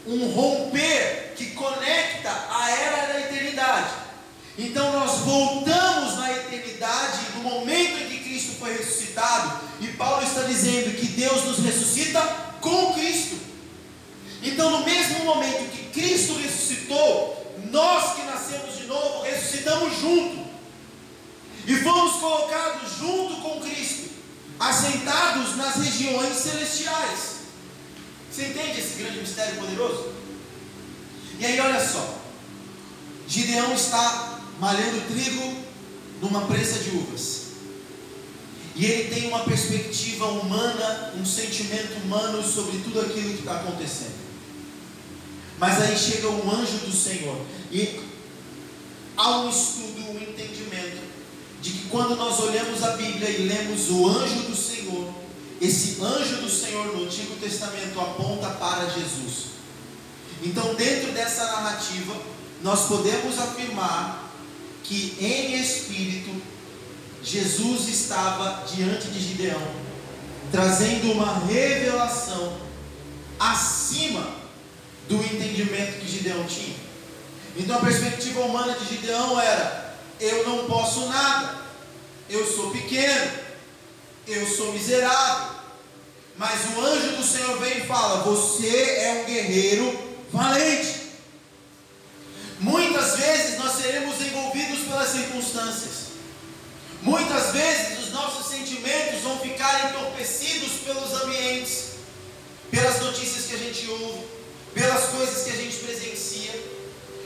um 0.07 0.31
romper 0.31 1.33
que 1.35 1.51
conecta 1.51 2.29
a 2.49 2.71
era 2.71 3.13
da 3.13 3.19
eternidade. 3.21 3.91
Então 4.57 4.91
nós 4.91 5.19
voltamos 5.19 6.17
na 6.17 6.31
eternidade, 6.31 7.19
no 7.35 7.43
momento 7.43 7.97
em 7.97 8.07
que 8.07 8.19
Cristo 8.19 8.53
foi 8.59 8.77
ressuscitado, 8.77 9.61
e 9.79 9.87
Paulo 9.89 10.23
está 10.23 10.43
dizendo 10.43 10.95
que 10.95 11.07
Deus 11.07 11.43
nos 11.45 11.59
ressuscita 11.59 12.21
com 12.59 12.93
Cristo. 12.93 13.39
Então, 14.43 14.71
no 14.71 14.85
mesmo 14.85 15.23
momento 15.23 15.71
que 15.71 15.99
Cristo 15.99 16.33
ressuscitou, 16.33 17.55
nós 17.71 18.15
que 18.15 18.23
nascemos 18.23 18.77
de 18.77 18.85
novo 18.85 19.21
ressuscitamos 19.21 19.99
junto 19.99 20.41
e 21.67 21.75
fomos 21.77 22.19
colocados 22.19 22.97
junto 22.99 23.35
com 23.41 23.61
Cristo, 23.61 24.09
assentados 24.59 25.55
nas 25.57 25.75
regiões 25.75 26.35
celestiais. 26.37 27.30
Você 28.31 28.45
entende 28.45 28.79
esse 28.79 29.01
grande 29.01 29.19
mistério 29.19 29.59
poderoso? 29.59 30.13
E 31.37 31.45
aí, 31.45 31.59
olha 31.59 31.85
só: 31.85 32.21
Gideão 33.27 33.73
está 33.73 34.41
malhando 34.59 35.13
trigo 35.13 35.55
numa 36.21 36.41
prensa 36.47 36.79
de 36.79 36.91
uvas. 36.91 37.41
E 38.73 38.85
ele 38.85 39.13
tem 39.13 39.27
uma 39.27 39.39
perspectiva 39.43 40.27
humana, 40.27 41.13
um 41.19 41.25
sentimento 41.25 42.01
humano 42.03 42.41
sobre 42.41 42.79
tudo 42.79 43.01
aquilo 43.01 43.33
que 43.33 43.39
está 43.39 43.57
acontecendo. 43.57 44.15
Mas 45.59 45.81
aí 45.81 45.97
chega 45.97 46.29
um 46.29 46.49
anjo 46.49 46.77
do 46.77 46.91
Senhor. 46.91 47.37
E 47.69 47.99
há 49.17 49.39
um 49.39 49.49
estudo, 49.49 50.09
um 50.09 50.17
entendimento 50.17 51.01
de 51.61 51.69
que 51.69 51.89
quando 51.89 52.15
nós 52.15 52.39
olhamos 52.39 52.81
a 52.81 52.91
Bíblia 52.91 53.29
e 53.29 53.47
lemos 53.47 53.89
o 53.89 54.07
anjo 54.07 54.43
do 54.43 54.55
Senhor, 54.55 55.20
esse 55.61 56.01
anjo 56.01 56.37
do 56.37 56.49
Senhor 56.49 56.87
no 56.87 57.05
Antigo 57.05 57.35
Testamento 57.35 57.99
aponta 57.99 58.49
para 58.49 58.89
Jesus. 58.89 59.51
Então, 60.41 60.73
dentro 60.73 61.11
dessa 61.11 61.45
narrativa, 61.45 62.15
nós 62.63 62.87
podemos 62.87 63.37
afirmar 63.37 64.31
que 64.83 65.15
em 65.19 65.61
espírito 65.61 66.41
Jesus 67.23 67.87
estava 67.87 68.65
diante 68.65 69.07
de 69.09 69.19
Gideão, 69.19 69.61
trazendo 70.51 71.11
uma 71.11 71.45
revelação 71.45 72.57
acima 73.39 74.27
do 75.07 75.15
entendimento 75.15 75.99
que 75.99 76.11
Gideão 76.11 76.43
tinha. 76.45 76.75
Então 77.55 77.77
a 77.77 77.81
perspectiva 77.81 78.41
humana 78.41 78.73
de 78.73 78.95
Gideão 78.95 79.39
era: 79.39 79.95
eu 80.19 80.47
não 80.47 80.65
posso 80.65 81.07
nada, 81.07 81.57
eu 82.29 82.45
sou 82.45 82.71
pequeno, 82.71 83.31
eu 84.33 84.47
sou 84.47 84.73
miserável. 84.73 85.55
Mas 86.37 86.59
o 86.75 86.81
anjo 86.81 87.17
do 87.17 87.23
Senhor 87.23 87.57
vem 87.59 87.79
e 87.79 87.87
fala: 87.87 88.23
você 88.23 88.67
é 88.67 89.21
um 89.21 89.25
guerreiro 89.25 89.99
valente. 90.31 91.01
Muitas 92.59 93.17
vezes 93.17 93.57
nós 93.57 93.73
seremos 93.73 94.21
envolvidos 94.21 94.79
pelas 94.87 95.09
circunstâncias. 95.09 96.11
Muitas 97.01 97.51
vezes 97.51 97.99
os 97.99 98.11
nossos 98.11 98.47
sentimentos 98.47 99.21
vão 99.21 99.39
ficar 99.39 99.89
entorpecidos 99.89 100.73
pelos 100.85 101.11
ambientes, 101.23 101.93
pelas 102.69 103.01
notícias 103.01 103.45
que 103.47 103.55
a 103.55 103.57
gente 103.57 103.89
ouve, 103.89 104.27
pelas 104.75 105.05
coisas 105.05 105.43
que 105.43 105.49
a 105.49 105.55
gente 105.55 105.77
presencia. 105.77 106.53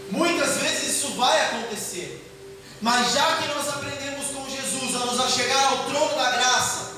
Muitas 0.09 0.57
vezes 0.57 0.95
isso 0.95 1.09
vai 1.15 1.39
acontecer. 1.47 2.23
Mas 2.81 3.13
já 3.13 3.37
que 3.37 3.47
nós 3.49 3.67
aprendemos 3.67 4.27
com 4.27 4.49
Jesus 4.49 4.95
a 4.95 5.05
nos 5.05 5.19
achegar 5.19 5.71
ao 5.71 5.85
trono 5.85 6.15
da 6.15 6.31
graça, 6.31 6.94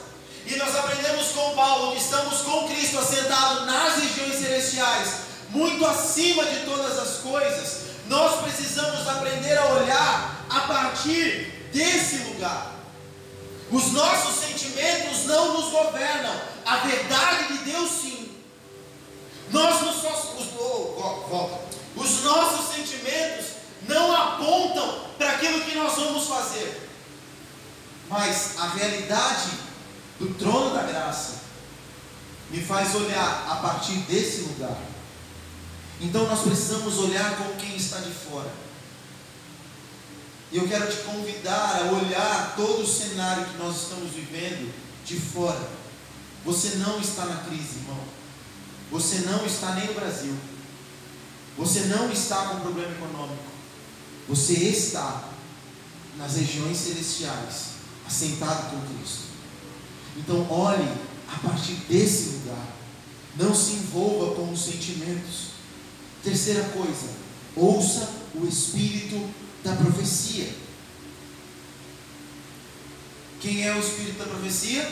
e 0.50 0.56
nós 0.56 0.74
aprendemos 0.76 1.28
com 1.30 1.56
Paulo 1.56 1.92
que 1.92 2.02
estamos 2.02 2.40
com 2.42 2.68
Cristo 2.70 2.98
assentado 3.00 3.66
nas 3.66 3.96
regiões 3.96 4.36
celestiais, 4.36 5.10
muito 5.50 5.86
acima 5.86 6.46
de 6.46 6.66
todas 6.66 6.98
as 6.98 7.18
coisas, 7.18 7.82
nós 8.08 8.42
precisamos 8.42 9.06
aprender 9.08 9.58
a 9.58 9.66
olhar 9.74 10.46
a 10.50 10.62
partir 10.62 11.70
desse 11.74 12.18
lugar. 12.20 12.76
Os 13.70 13.92
nossos 13.92 14.36
sentimentos 14.36 15.26
não 15.26 15.56
nos 15.56 15.70
governam, 15.70 16.42
a 16.66 16.78
verdade 16.78 17.58
de 17.58 17.72
Deus 17.72 17.90
sim. 17.90 18.32
Nós 19.52 19.82
nos, 19.82 19.98
os, 19.98 20.48
oh, 20.58 21.60
os 21.98 22.24
nossos 22.24 22.74
sentimentos 22.74 23.48
não 23.90 24.16
apontam 24.16 25.08
para 25.18 25.32
aquilo 25.32 25.60
que 25.62 25.76
nós 25.76 25.94
vamos 25.96 26.26
fazer, 26.26 26.90
mas 28.10 28.58
a 28.58 28.68
realidade 28.70 29.67
do 30.20 30.34
trono 30.38 30.74
da 30.74 30.84
graça 30.84 31.42
me 32.50 32.62
faz 32.62 32.96
olhar 32.96 33.48
a 33.50 33.56
partir 33.58 33.98
desse 34.02 34.42
lugar. 34.42 34.78
Então 36.00 36.28
nós 36.28 36.42
precisamos 36.42 36.98
olhar 36.98 37.38
como 37.38 37.56
quem 37.56 37.76
está 37.76 38.00
de 38.00 38.12
fora. 38.12 38.52
E 40.52 40.58
eu 40.58 40.68
quero 40.68 40.90
te 40.90 40.98
convidar 41.04 41.82
a 41.82 41.92
olhar 41.92 42.54
todo 42.56 42.84
o 42.84 42.88
cenário 42.88 43.46
que 43.46 43.58
nós 43.58 43.84
estamos 43.84 44.12
vivendo 44.12 44.74
de 45.06 45.20
fora. 45.20 45.70
Você 46.46 46.78
não 46.78 47.00
está 47.02 47.26
na 47.26 47.44
crise, 47.44 47.80
irmão. 47.80 48.00
Você 48.92 49.18
não 49.20 49.46
está 49.46 49.74
nem 49.74 49.88
no 49.88 49.94
Brasil. 49.94 50.36
Você 51.58 51.82
não 51.82 52.10
está 52.12 52.46
com 52.48 52.62
problema 52.62 52.92
econômico. 52.92 53.44
Você 54.30 54.54
está 54.54 55.30
nas 56.18 56.36
regiões 56.36 56.78
celestiais, 56.78 57.72
assentado 58.08 58.72
com 58.72 58.96
Cristo. 58.96 59.27
Então, 60.18 60.50
olhe 60.50 60.88
a 61.28 61.48
partir 61.48 61.74
desse 61.88 62.38
lugar. 62.38 62.76
Não 63.38 63.54
se 63.54 63.74
envolva 63.74 64.36
com 64.36 64.52
os 64.52 64.66
sentimentos. 64.66 65.52
Terceira 66.24 66.64
coisa, 66.70 67.10
ouça 67.56 68.10
o 68.36 68.46
Espírito 68.46 69.30
da 69.64 69.76
profecia. 69.76 70.50
Quem 73.40 73.64
é 73.64 73.74
o 73.76 73.80
espírito 73.80 74.18
da 74.18 74.26
profecia? 74.26 74.84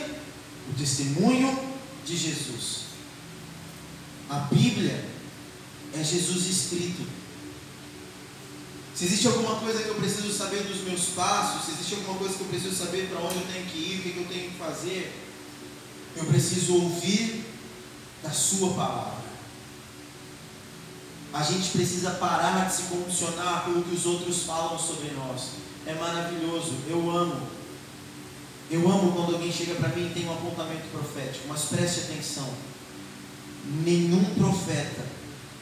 O 0.70 0.74
testemunho 0.78 1.58
de 2.04 2.16
Jesus. 2.16 2.84
A 4.30 4.38
Bíblia 4.40 5.04
é 5.94 6.02
Jesus 6.02 6.46
escrito. 6.46 7.06
Se 8.96 9.04
existe 9.04 9.26
alguma 9.26 9.56
coisa 9.56 9.82
que 9.82 9.90
eu 9.90 9.96
preciso 9.96 10.32
saber 10.32 10.62
dos 10.62 10.80
meus 10.80 11.10
passos, 11.10 11.66
se 11.66 11.72
existe 11.72 11.96
alguma 11.96 12.16
coisa 12.16 12.34
que 12.34 12.40
eu 12.40 12.46
preciso 12.46 12.74
saber 12.74 13.10
para 13.10 13.20
onde 13.20 13.34
eu 13.34 13.46
tenho 13.52 13.66
que 13.66 13.76
ir, 13.76 13.98
o 13.98 14.02
que 14.02 14.16
eu 14.16 14.26
tenho 14.26 14.50
que 14.50 14.56
fazer, 14.56 15.22
eu 16.16 16.24
preciso 16.24 16.76
ouvir 16.76 17.44
da 18.22 18.30
Sua 18.30 18.72
palavra. 18.72 19.26
A 21.30 21.42
gente 21.42 21.68
precisa 21.72 22.12
parar 22.12 22.66
de 22.66 22.74
se 22.74 22.82
condicionar 22.84 23.64
pelo 23.66 23.82
que 23.82 23.94
os 23.94 24.06
outros 24.06 24.44
falam 24.44 24.78
sobre 24.78 25.10
nós. 25.10 25.50
É 25.84 25.92
maravilhoso, 25.92 26.72
eu 26.88 27.10
amo. 27.10 27.46
Eu 28.70 28.90
amo 28.90 29.12
quando 29.12 29.34
alguém 29.34 29.52
chega 29.52 29.74
para 29.74 29.90
mim 29.90 30.06
e 30.06 30.14
tem 30.14 30.26
um 30.26 30.32
apontamento 30.32 30.88
profético, 30.90 31.46
mas 31.48 31.66
preste 31.66 32.00
atenção. 32.00 32.48
Nenhum 33.84 34.24
profeta 34.36 35.04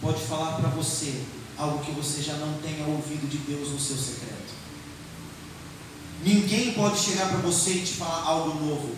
pode 0.01 0.23
falar 0.23 0.53
para 0.53 0.69
você 0.69 1.21
algo 1.57 1.85
que 1.85 1.93
você 1.93 2.23
já 2.23 2.35
não 2.35 2.55
tenha 2.55 2.87
ouvido 2.87 3.29
de 3.29 3.39
Deus 3.39 3.71
no 3.71 3.81
seu 3.81 3.97
secreto. 3.97 4.55
Ninguém 6.25 6.73
pode 6.73 6.99
chegar 6.99 7.29
para 7.29 7.39
você 7.39 7.73
e 7.73 7.83
te 7.83 7.95
falar 7.95 8.23
algo 8.23 8.65
novo. 8.65 8.97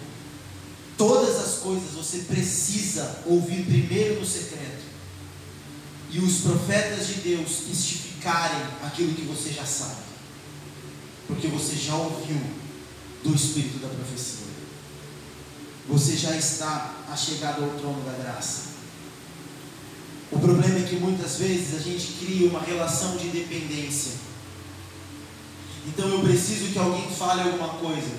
Todas 0.96 1.36
as 1.36 1.58
coisas 1.58 1.92
você 1.92 2.18
precisa 2.20 3.22
ouvir 3.26 3.64
primeiro 3.64 4.20
no 4.20 4.26
secreto 4.26 4.86
e 6.10 6.18
os 6.20 6.38
profetas 6.38 7.08
de 7.08 7.14
Deus 7.14 7.64
testificarem 7.68 8.62
aquilo 8.82 9.12
que 9.14 9.22
você 9.22 9.52
já 9.52 9.66
sabe, 9.66 10.02
porque 11.26 11.48
você 11.48 11.76
já 11.76 11.94
ouviu 11.94 12.40
do 13.22 13.34
Espírito 13.34 13.78
da 13.78 13.88
profecia, 13.88 14.46
você 15.88 16.16
já 16.16 16.34
está 16.36 17.04
achegado 17.10 17.64
ao 17.64 17.70
trono 17.70 18.02
da 18.04 18.12
graça. 18.12 18.75
O 20.36 20.38
problema 20.38 20.78
é 20.78 20.82
que 20.82 20.96
muitas 20.96 21.36
vezes 21.36 21.74
a 21.74 21.82
gente 21.82 22.12
cria 22.20 22.50
uma 22.50 22.60
relação 22.60 23.16
de 23.16 23.28
dependência. 23.28 24.12
Então 25.88 26.06
eu 26.06 26.20
preciso 26.20 26.72
que 26.72 26.78
alguém 26.78 27.08
fale 27.08 27.40
alguma 27.40 27.68
coisa, 27.68 28.12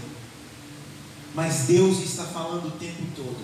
mas 1.35 1.67
Deus 1.67 1.99
está 1.99 2.23
falando 2.23 2.69
o 2.69 2.71
tempo 2.71 3.03
todo. 3.15 3.37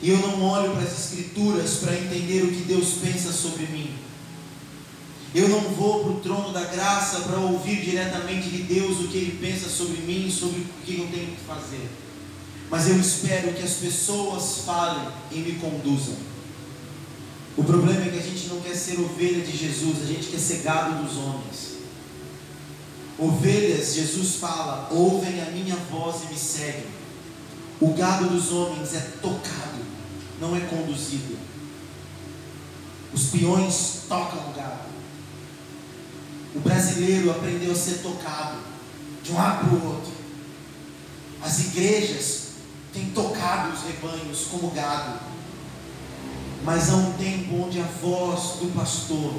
E 0.00 0.08
eu 0.08 0.16
não 0.16 0.42
olho 0.44 0.72
para 0.72 0.82
as 0.82 0.98
Escrituras 0.98 1.74
para 1.74 1.94
entender 1.94 2.42
o 2.42 2.52
que 2.52 2.62
Deus 2.62 2.94
pensa 3.02 3.30
sobre 3.30 3.66
mim. 3.66 3.90
Eu 5.34 5.50
não 5.50 5.60
vou 5.74 6.04
para 6.04 6.12
o 6.12 6.20
trono 6.20 6.54
da 6.54 6.64
graça 6.64 7.20
para 7.20 7.38
ouvir 7.38 7.82
diretamente 7.82 8.48
de 8.48 8.62
Deus 8.62 9.00
o 9.00 9.08
que 9.08 9.18
Ele 9.18 9.38
pensa 9.46 9.68
sobre 9.68 9.98
mim, 9.98 10.30
sobre 10.30 10.60
o 10.60 10.66
que 10.86 11.00
eu 11.00 11.06
tenho 11.08 11.36
que 11.36 11.44
fazer. 11.46 11.86
mas 12.70 12.88
eu 12.88 12.98
espero 12.98 13.52
que 13.52 13.62
as 13.62 13.74
pessoas 13.74 14.62
falem 14.64 15.06
e 15.30 15.40
me 15.40 15.52
conduzam. 15.56 16.33
O 17.56 17.62
problema 17.62 18.04
é 18.04 18.10
que 18.10 18.18
a 18.18 18.22
gente 18.22 18.48
não 18.48 18.60
quer 18.60 18.74
ser 18.74 18.98
ovelha 19.00 19.44
de 19.44 19.56
Jesus, 19.56 20.02
a 20.02 20.06
gente 20.06 20.26
quer 20.26 20.40
ser 20.40 20.62
gado 20.62 21.04
dos 21.04 21.16
homens. 21.16 21.74
Ovelhas, 23.16 23.94
Jesus 23.94 24.36
fala, 24.36 24.88
ouvem 24.90 25.40
a 25.40 25.50
minha 25.50 25.76
voz 25.76 26.24
e 26.24 26.32
me 26.32 26.38
seguem. 26.38 26.86
O 27.80 27.92
gado 27.94 28.28
dos 28.28 28.50
homens 28.50 28.92
é 28.94 29.00
tocado, 29.22 29.84
não 30.40 30.56
é 30.56 30.60
conduzido. 30.60 31.36
Os 33.12 33.26
peões 33.26 34.00
tocam 34.08 34.50
o 34.50 34.52
gado. 34.52 34.88
O 36.56 36.60
brasileiro 36.60 37.30
aprendeu 37.30 37.70
a 37.70 37.76
ser 37.76 37.98
tocado 37.98 38.58
de 39.22 39.30
um 39.30 39.36
lado 39.36 39.68
para 39.68 39.78
o 39.78 39.94
outro. 39.94 40.12
As 41.40 41.60
igrejas 41.66 42.48
têm 42.92 43.10
tocado 43.10 43.74
os 43.74 43.82
rebanhos 43.82 44.46
como 44.50 44.70
gado. 44.70 45.33
Mas 46.64 46.88
há 46.88 46.96
um 46.96 47.12
tempo 47.12 47.62
onde 47.62 47.78
a 47.78 47.84
voz 47.84 48.58
do 48.60 48.74
pastor, 48.74 49.34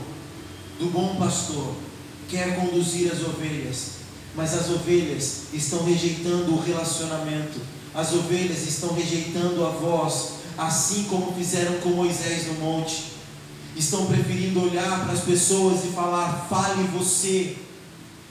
do 0.79 0.91
bom 0.91 1.15
pastor, 1.15 1.73
quer 2.29 2.55
conduzir 2.55 3.11
as 3.11 3.21
ovelhas, 3.21 3.93
mas 4.35 4.53
as 4.53 4.69
ovelhas 4.69 5.45
estão 5.51 5.83
rejeitando 5.83 6.53
o 6.53 6.61
relacionamento, 6.61 7.59
as 7.95 8.13
ovelhas 8.13 8.67
estão 8.67 8.93
rejeitando 8.93 9.65
a 9.65 9.69
voz, 9.69 10.33
assim 10.55 11.05
como 11.05 11.33
fizeram 11.33 11.79
com 11.79 11.89
Moisés 11.89 12.45
no 12.47 12.53
monte. 12.55 13.15
Estão 13.75 14.05
preferindo 14.05 14.61
olhar 14.61 15.03
para 15.03 15.13
as 15.13 15.21
pessoas 15.21 15.83
e 15.83 15.87
falar: 15.87 16.47
fale 16.49 16.83
você 16.89 17.57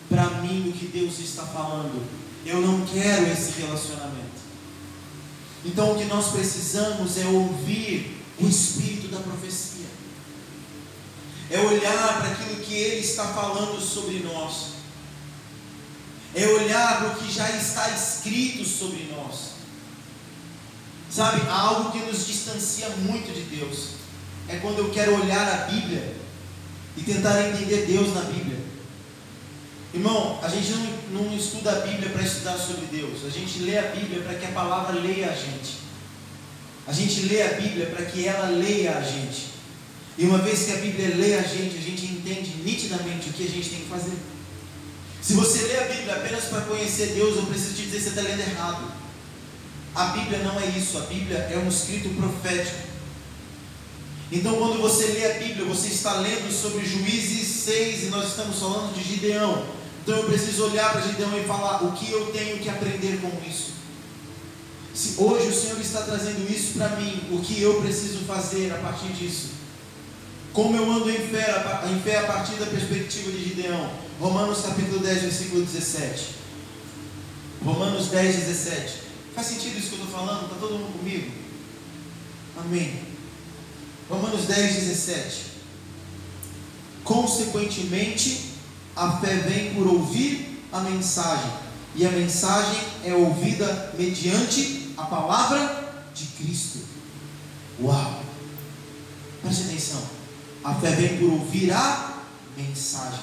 para 0.08 0.40
mim 0.40 0.70
o 0.70 0.72
que 0.72 0.86
Deus 0.86 1.18
está 1.18 1.42
falando. 1.42 2.02
Eu 2.46 2.60
não 2.60 2.82
quero 2.86 3.26
esse 3.30 3.60
relacionamento. 3.60 4.44
Então 5.64 5.92
o 5.92 5.98
que 5.98 6.04
nós 6.04 6.28
precisamos 6.28 7.18
é 7.18 7.26
ouvir 7.26 8.13
o 8.38 8.48
espírito 8.48 9.08
da 9.08 9.20
profecia. 9.20 9.86
É 11.50 11.60
olhar 11.60 12.20
para 12.20 12.32
aquilo 12.32 12.56
que 12.62 12.74
ele 12.74 13.00
está 13.00 13.28
falando 13.28 13.80
sobre 13.80 14.20
nós. 14.20 14.74
É 16.34 16.46
olhar 16.48 16.98
para 16.98 17.08
o 17.10 17.16
que 17.16 17.32
já 17.32 17.48
está 17.50 17.90
escrito 17.90 18.64
sobre 18.64 19.12
nós. 19.14 19.54
Sabe, 21.10 21.48
algo 21.48 21.92
que 21.92 21.98
nos 21.98 22.26
distancia 22.26 22.88
muito 22.88 23.32
de 23.32 23.42
Deus. 23.56 23.90
É 24.48 24.56
quando 24.56 24.78
eu 24.78 24.90
quero 24.90 25.14
olhar 25.22 25.48
a 25.48 25.66
Bíblia 25.66 26.16
e 26.96 27.02
tentar 27.02 27.40
entender 27.48 27.86
Deus 27.86 28.12
na 28.14 28.22
Bíblia. 28.22 28.58
Irmão, 29.92 30.40
a 30.42 30.48
gente 30.48 30.72
não, 30.72 31.22
não 31.22 31.36
estuda 31.36 31.70
a 31.70 31.80
Bíblia 31.86 32.10
para 32.10 32.22
estudar 32.22 32.58
sobre 32.58 32.86
Deus. 32.86 33.24
A 33.24 33.30
gente 33.30 33.60
lê 33.60 33.78
a 33.78 33.92
Bíblia 33.92 34.22
para 34.22 34.34
que 34.34 34.44
a 34.44 34.50
palavra 34.50 34.98
leia 34.98 35.30
a 35.30 35.34
gente. 35.36 35.83
A 36.86 36.92
gente 36.92 37.22
lê 37.22 37.42
a 37.42 37.54
Bíblia 37.54 37.86
para 37.86 38.04
que 38.04 38.26
ela 38.26 38.48
leia 38.48 38.96
a 38.96 39.02
gente. 39.02 39.54
E 40.16 40.24
uma 40.24 40.38
vez 40.38 40.64
que 40.64 40.72
a 40.72 40.76
Bíblia 40.76 41.16
lê 41.16 41.34
a 41.34 41.42
gente, 41.42 41.76
a 41.76 41.80
gente 41.80 42.06
entende 42.06 42.50
nitidamente 42.62 43.30
o 43.30 43.32
que 43.32 43.44
a 43.44 43.50
gente 43.50 43.70
tem 43.70 43.80
que 43.80 43.88
fazer. 43.88 44.16
Se 45.20 45.32
você 45.32 45.62
lê 45.62 45.78
a 45.78 45.88
Bíblia 45.88 46.14
apenas 46.16 46.44
para 46.44 46.60
conhecer 46.62 47.14
Deus, 47.14 47.36
eu 47.36 47.46
preciso 47.46 47.74
te 47.74 47.82
dizer 47.82 47.96
que 47.96 48.02
você 48.02 48.08
está 48.10 48.22
lendo 48.22 48.40
errado. 48.40 48.92
A 49.94 50.04
Bíblia 50.06 50.40
não 50.40 50.60
é 50.60 50.66
isso. 50.66 50.98
A 50.98 51.02
Bíblia 51.02 51.38
é 51.38 51.58
um 51.58 51.68
escrito 51.68 52.10
profético. 52.10 52.94
Então, 54.30 54.56
quando 54.56 54.80
você 54.80 55.06
lê 55.06 55.30
a 55.30 55.38
Bíblia, 55.38 55.64
você 55.64 55.88
está 55.88 56.14
lendo 56.14 56.52
sobre 56.52 56.84
Juízes 56.84 57.46
6 57.64 58.04
e 58.04 58.06
nós 58.06 58.28
estamos 58.28 58.58
falando 58.58 58.94
de 58.94 59.02
Gideão. 59.02 59.64
Então 60.04 60.16
eu 60.18 60.24
preciso 60.24 60.64
olhar 60.64 60.92
para 60.92 61.00
Gideão 61.00 61.34
e 61.38 61.44
falar 61.44 61.82
o 61.82 61.92
que 61.92 62.10
eu 62.10 62.26
tenho 62.26 62.58
que 62.58 62.68
aprender 62.68 63.20
com 63.22 63.30
isso. 63.48 63.72
Se 64.94 65.20
hoje 65.20 65.48
o 65.48 65.52
Senhor 65.52 65.80
está 65.80 66.02
trazendo 66.02 66.48
isso 66.48 66.78
para 66.78 66.90
mim, 66.90 67.20
o 67.32 67.40
que 67.40 67.60
eu 67.60 67.82
preciso 67.82 68.20
fazer 68.20 68.72
a 68.72 68.78
partir 68.78 69.08
disso? 69.08 69.48
Como 70.52 70.76
eu 70.76 70.88
ando 70.88 71.10
em 71.10 71.18
fé, 71.18 71.64
em 71.90 72.00
fé 72.00 72.18
a 72.20 72.26
partir 72.26 72.54
da 72.54 72.66
perspectiva 72.66 73.32
de 73.32 73.42
Gideão? 73.42 73.90
Romanos 74.20 74.60
capítulo 74.60 75.00
10, 75.00 75.22
versículo 75.22 75.64
17. 75.64 76.36
Romanos 77.64 78.06
10, 78.06 78.36
17. 78.36 78.94
Faz 79.34 79.48
sentido 79.48 79.76
isso 79.76 79.88
que 79.88 79.94
eu 79.96 80.04
estou 80.04 80.16
falando? 80.16 80.44
Está 80.44 80.54
todo 80.60 80.78
mundo 80.78 80.96
comigo? 80.96 81.32
Amém. 82.56 83.00
Romanos 84.08 84.44
10, 84.44 84.74
17. 84.76 85.44
Consequentemente, 87.02 88.50
a 88.94 89.18
fé 89.18 89.38
vem 89.38 89.74
por 89.74 89.88
ouvir 89.88 90.62
a 90.72 90.80
mensagem, 90.80 91.50
e 91.96 92.06
a 92.06 92.10
mensagem 92.10 92.80
é 93.04 93.12
ouvida 93.12 93.92
mediante 93.98 94.83
a 94.96 95.04
palavra 95.04 95.92
de 96.14 96.26
Cristo. 96.26 96.80
Uau! 97.80 98.22
Preste 99.42 99.64
atenção. 99.64 100.02
A 100.62 100.74
fé 100.74 100.90
vem 100.92 101.18
por 101.18 101.30
ouvir 101.32 101.72
a 101.72 102.22
mensagem, 102.56 103.20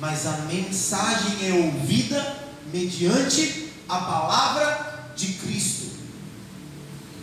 mas 0.00 0.26
a 0.26 0.36
mensagem 0.42 1.48
é 1.48 1.52
ouvida 1.64 2.36
mediante 2.72 3.70
a 3.88 3.98
palavra 3.98 5.12
de 5.16 5.34
Cristo. 5.34 5.94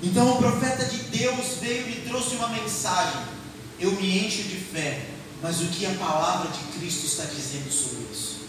Então 0.02 0.32
o 0.32 0.38
profeta 0.38 0.86
de 0.86 0.98
Deus 1.18 1.58
veio 1.60 1.90
e 1.90 2.08
trouxe 2.08 2.36
uma 2.36 2.48
mensagem. 2.48 3.22
Eu 3.80 3.92
me 3.92 4.26
encho 4.26 4.44
de 4.44 4.56
fé 4.56 5.12
mas 5.42 5.60
o 5.62 5.66
que 5.68 5.86
a 5.86 5.94
palavra 5.94 6.52
de 6.52 6.80
Cristo 6.80 7.08
está 7.08 7.24
dizendo 7.26 7.72
sobre 7.72 8.06
isso? 8.12 8.42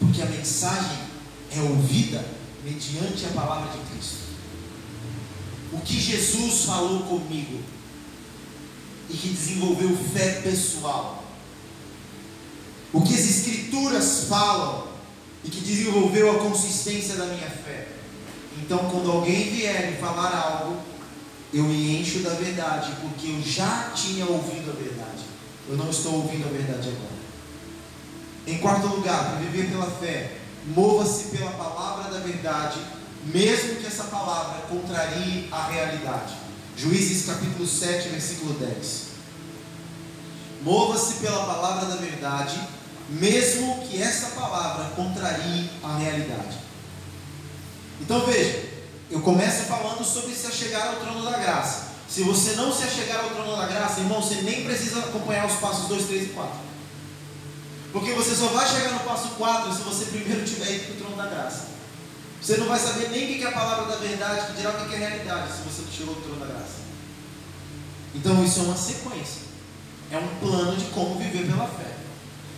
Porque 0.00 0.20
a 0.20 0.26
mensagem 0.26 0.98
é 1.56 1.60
ouvida 1.60 2.24
mediante 2.64 3.26
a 3.26 3.28
palavra 3.28 3.72
de 3.72 3.78
Cristo. 3.90 4.32
O 5.72 5.80
que 5.80 5.98
Jesus 5.98 6.64
falou 6.64 7.00
comigo 7.04 7.60
e 9.08 9.14
que 9.14 9.28
desenvolveu 9.28 9.96
fé 10.14 10.40
pessoal. 10.42 11.24
O 12.92 13.02
que 13.02 13.14
as 13.14 13.20
Escrituras 13.20 14.24
falam 14.28 14.88
e 15.44 15.50
que 15.50 15.60
desenvolveu 15.60 16.30
a 16.30 16.38
consistência 16.38 17.16
da 17.16 17.26
minha 17.26 17.48
fé. 17.48 17.88
Então, 18.58 18.78
quando 18.90 19.10
alguém 19.10 19.50
vier 19.50 19.92
e 19.92 20.00
falar 20.00 20.34
algo, 20.34 20.76
eu 21.52 21.64
me 21.64 22.00
encho 22.00 22.20
da 22.20 22.34
verdade, 22.34 22.92
porque 23.00 23.28
eu 23.28 23.42
já 23.42 23.90
tinha 23.94 24.26
ouvido 24.26 24.70
a 24.70 24.74
verdade. 24.74 25.24
Eu 25.68 25.76
não 25.76 25.90
estou 25.90 26.14
ouvindo 26.14 26.46
a 26.46 26.50
verdade 26.50 26.88
agora. 26.88 27.22
Em 28.46 28.58
quarto 28.58 28.86
lugar, 28.88 29.30
para 29.30 29.38
viver 29.40 29.70
pela 29.70 29.86
fé, 29.86 30.38
mova-se 30.66 31.36
pela 31.36 31.50
palavra 31.52 32.12
da 32.12 32.20
verdade, 32.20 32.80
mesmo 33.24 33.76
que 33.76 33.86
essa 33.86 34.04
palavra 34.04 34.62
contrarie 34.68 35.48
a 35.50 35.66
realidade. 35.66 36.34
Juízes 36.76 37.26
capítulo 37.26 37.66
7, 37.66 38.08
versículo 38.08 38.54
10. 38.54 39.12
Mova-se 40.62 41.14
pela 41.14 41.44
palavra 41.44 41.86
da 41.86 41.96
verdade, 41.96 42.60
mesmo 43.08 43.82
que 43.82 44.00
essa 44.00 44.28
palavra 44.28 44.90
contrarie 44.96 45.70
a 45.82 45.96
realidade. 45.96 46.58
Então 48.00 48.20
veja, 48.26 48.64
eu 49.10 49.20
começo 49.20 49.64
falando 49.64 50.04
sobre 50.04 50.34
se 50.34 50.46
achegar 50.46 50.88
ao 50.88 50.96
trono 50.96 51.22
da 51.24 51.38
graça. 51.38 51.92
Se 52.08 52.22
você 52.22 52.52
não 52.52 52.72
se 52.72 52.84
achegar 52.84 53.24
ao 53.24 53.30
trono 53.30 53.56
da 53.56 53.66
graça, 53.66 54.00
irmão, 54.00 54.20
você 54.20 54.42
nem 54.42 54.64
precisa 54.64 55.00
acompanhar 55.00 55.46
os 55.46 55.56
passos 55.56 55.88
2, 55.88 56.06
3 56.06 56.22
e 56.24 56.26
4. 56.26 56.71
Porque 57.92 58.12
você 58.12 58.34
só 58.34 58.46
vai 58.48 58.66
chegar 58.66 58.92
no 58.92 59.00
passo 59.00 59.28
4 59.30 59.74
se 59.74 59.82
você 59.82 60.06
primeiro 60.06 60.44
tiver 60.44 60.72
ido 60.72 60.84
para 60.86 60.94
o 60.94 60.96
trono 60.96 61.16
da 61.16 61.26
graça. 61.26 61.66
Você 62.40 62.56
não 62.56 62.66
vai 62.66 62.78
saber 62.78 63.10
nem 63.10 63.24
o 63.24 63.38
que 63.38 63.44
é 63.44 63.48
a 63.48 63.52
palavra 63.52 63.92
da 63.92 63.96
verdade, 63.96 64.46
que 64.46 64.52
dirá 64.54 64.70
o 64.70 64.88
que 64.88 64.94
é 64.94 64.96
a 64.96 65.08
realidade, 65.08 65.52
se 65.52 65.62
você 65.62 65.82
não 65.82 65.92
chegou 65.92 66.14
ao 66.14 66.20
trono 66.22 66.40
da 66.40 66.46
graça. 66.46 66.82
Então 68.14 68.44
isso 68.44 68.60
é 68.60 68.62
uma 68.62 68.76
sequência. 68.76 69.42
É 70.10 70.18
um 70.18 70.28
plano 70.40 70.76
de 70.76 70.86
como 70.86 71.18
viver 71.18 71.46
pela 71.46 71.66
fé. 71.66 71.96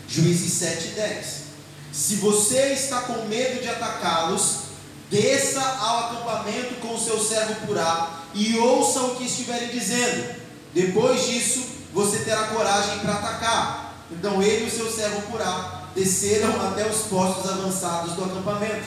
Juízes 0.09 0.53
7 0.55 0.89
e 0.89 0.91
10. 0.93 1.45
Se 1.93 2.17
você 2.17 2.73
está 2.73 3.03
com 3.03 3.27
medo 3.27 3.61
de 3.61 3.69
atacá-los, 3.69 4.65
Desça 5.11 5.61
ao 5.61 6.07
acampamento 6.07 6.75
com 6.81 6.95
o 6.95 7.01
seu 7.01 7.21
servo 7.21 7.67
Purá 7.67 8.23
e 8.35 8.59
ouça 8.59 9.01
o 9.03 9.15
que 9.17 9.25
estiverem 9.25 9.69
dizendo. 9.69 10.35
Depois 10.73 11.25
disso, 11.27 11.65
você 11.93 12.19
terá 12.21 12.49
coragem 12.49 12.99
para 12.99 13.15
atacar. 13.15 13.84
Então 14.11 14.43
ele 14.43 14.65
e 14.65 14.69
o 14.69 14.71
seu 14.71 14.91
servo 14.91 15.23
Purá 15.31 15.85
desceram 15.95 16.61
até 16.69 16.87
os 16.87 17.03
postos 17.03 17.51
avançados 17.51 18.15
do 18.15 18.25
acampamento. 18.25 18.87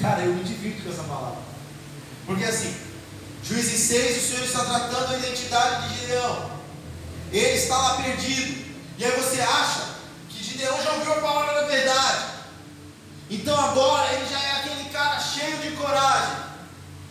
Cara, 0.00 0.22
eu 0.22 0.34
me 0.34 0.44
divirto 0.44 0.82
com 0.82 0.90
essa 0.90 1.02
palavra. 1.04 1.38
Porque 2.26 2.44
assim, 2.44 2.74
Juízes 3.42 3.80
6, 3.80 4.16
o 4.16 4.28
Senhor 4.28 4.44
está 4.44 4.64
tratando 4.64 5.14
a 5.14 5.18
identidade 5.18 5.88
de 5.88 6.00
Gideão. 6.00 6.50
Ele 7.32 7.56
está 7.56 7.76
lá 7.76 8.02
perdido. 8.02 8.72
E 8.98 9.04
aí 9.04 9.10
você 9.12 9.40
acha 9.40 9.94
que 10.28 10.42
Gideão 10.42 10.82
já 10.82 10.92
ouviu 10.92 11.12
a 11.12 11.16
palavra 11.16 11.60
da 11.60 11.66
verdade. 11.66 12.24
Então 13.30 13.58
agora 13.58 14.12
ele 14.12 14.26
já 14.28 14.38
é 14.38 14.52
cara 14.92 15.18
cheio 15.18 15.56
de 15.58 15.70
coragem. 15.70 16.36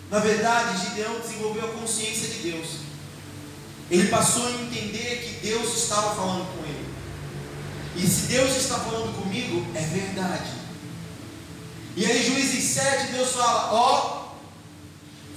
Na 0.10 0.20
verdade, 0.20 0.86
Gideão 0.86 1.20
desenvolveu 1.20 1.66
a 1.66 1.74
consciência 1.74 2.28
de 2.30 2.52
Deus. 2.52 2.68
Ele 3.90 4.08
passou 4.08 4.46
a 4.48 4.52
entender 4.52 5.24
que 5.24 5.48
Deus 5.48 5.84
estava 5.84 6.16
falando 6.16 6.46
com 6.56 6.64
ele. 6.64 6.81
E 7.96 8.08
se 8.08 8.28
Deus 8.28 8.56
está 8.56 8.80
falando 8.80 9.16
comigo, 9.22 9.66
é 9.76 9.82
verdade. 9.82 10.52
E 11.96 12.06
aí, 12.06 12.26
Juízes 12.26 12.64
7, 12.64 13.12
Deus 13.12 13.32
fala: 13.32 13.74
Ó, 13.74 14.28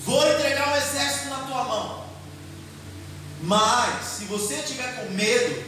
vou 0.04 0.32
entregar 0.32 0.72
o 0.72 0.76
exército 0.76 1.30
na 1.30 1.38
tua 1.38 1.64
mão. 1.64 2.04
Mas, 3.42 4.04
se 4.04 4.24
você 4.24 4.62
tiver 4.62 4.94
com 4.96 5.12
medo, 5.12 5.64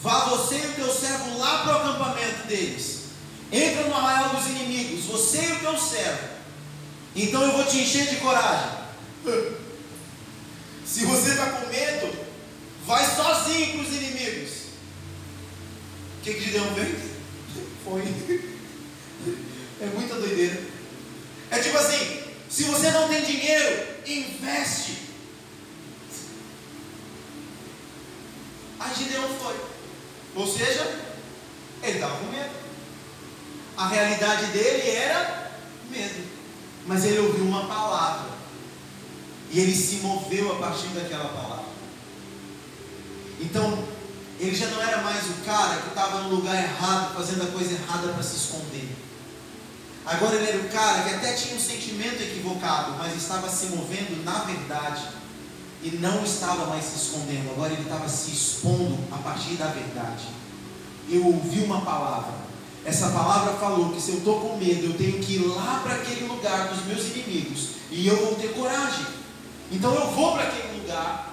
vá 0.00 0.26
você 0.26 0.56
e 0.56 0.66
o 0.66 0.74
teu 0.74 0.92
servo 0.92 1.38
lá 1.38 1.64
para 1.64 1.72
o 1.72 1.80
acampamento 1.80 2.46
deles. 2.46 3.02
Entra 3.50 3.84
no 3.84 3.94
arraial 3.94 4.30
dos 4.30 4.46
inimigos, 4.46 5.04
você 5.04 5.44
e 5.44 5.52
o 5.52 5.58
teu 5.58 5.78
servo. 5.78 6.28
Então 7.14 7.42
eu 7.42 7.52
vou 7.52 7.64
te 7.64 7.78
encher 7.78 8.08
de 8.08 8.16
coragem. 8.16 8.70
Se 10.86 11.04
você 11.04 11.30
está 11.30 11.46
com 11.46 11.68
medo, 11.68 12.26
vai 12.86 13.04
sozinho 13.04 13.72
para 13.72 13.80
os 13.82 13.88
inimigos. 13.88 14.61
O 16.22 16.24
que, 16.24 16.34
que 16.34 16.40
Gideão 16.40 16.72
fez? 16.76 17.00
Foi. 17.84 18.00
É 19.80 19.86
muita 19.86 20.14
doideira. 20.14 20.62
É 21.50 21.58
tipo 21.58 21.76
assim: 21.76 22.22
se 22.48 22.62
você 22.62 22.92
não 22.92 23.08
tem 23.08 23.24
dinheiro, 23.24 23.88
investe. 24.06 24.98
Aí 28.78 28.94
Gideão 28.94 29.28
foi. 29.36 29.56
Ou 30.36 30.46
seja, 30.46 30.96
ele 31.82 31.94
estava 31.94 32.16
com 32.18 32.30
medo. 32.30 32.54
A 33.76 33.88
realidade 33.88 34.46
dele 34.52 34.90
era 34.90 35.50
medo. 35.90 36.24
Mas 36.86 37.04
ele 37.04 37.18
ouviu 37.18 37.46
uma 37.46 37.66
palavra. 37.66 38.30
E 39.50 39.58
ele 39.58 39.74
se 39.74 39.96
moveu 39.96 40.52
a 40.52 40.58
partir 40.60 40.86
daquela 40.90 41.30
palavra. 41.30 41.72
Então, 43.40 43.88
ele 44.42 44.56
já 44.56 44.66
não 44.66 44.82
era 44.82 44.98
mais 45.02 45.24
o 45.26 45.44
cara 45.46 45.80
que 45.80 45.88
estava 45.90 46.22
no 46.22 46.34
lugar 46.34 46.56
errado, 46.56 47.14
fazendo 47.14 47.44
a 47.44 47.46
coisa 47.46 47.74
errada 47.74 48.08
para 48.08 48.22
se 48.24 48.34
esconder. 48.34 48.90
Agora 50.04 50.34
ele 50.34 50.48
era 50.48 50.58
o 50.58 50.68
cara 50.68 51.02
que 51.04 51.14
até 51.14 51.32
tinha 51.34 51.54
um 51.54 51.60
sentimento 51.60 52.20
equivocado, 52.20 52.96
mas 52.98 53.16
estava 53.16 53.48
se 53.48 53.66
movendo 53.66 54.24
na 54.24 54.40
verdade 54.40 55.04
e 55.80 55.90
não 55.90 56.24
estava 56.24 56.66
mais 56.66 56.84
se 56.84 56.96
escondendo. 56.96 57.52
Agora 57.52 57.72
ele 57.72 57.82
estava 57.82 58.08
se 58.08 58.32
expondo 58.32 58.98
a 59.12 59.18
partir 59.18 59.54
da 59.54 59.66
verdade. 59.66 60.24
Eu 61.08 61.24
ouvi 61.24 61.60
uma 61.60 61.82
palavra. 61.82 62.34
Essa 62.84 63.10
palavra 63.10 63.52
falou 63.54 63.92
que 63.92 64.00
se 64.00 64.10
eu 64.10 64.18
estou 64.18 64.40
com 64.40 64.56
medo, 64.56 64.86
eu 64.86 64.94
tenho 64.94 65.22
que 65.22 65.34
ir 65.34 65.46
lá 65.46 65.82
para 65.84 65.94
aquele 65.94 66.26
lugar 66.26 66.66
dos 66.66 66.84
meus 66.86 67.06
inimigos 67.14 67.76
e 67.92 68.08
eu 68.08 68.16
vou 68.16 68.34
ter 68.34 68.52
coragem. 68.54 69.06
Então 69.70 69.94
eu 69.94 70.10
vou 70.10 70.32
para 70.32 70.48
aquele 70.48 70.80
lugar 70.80 71.32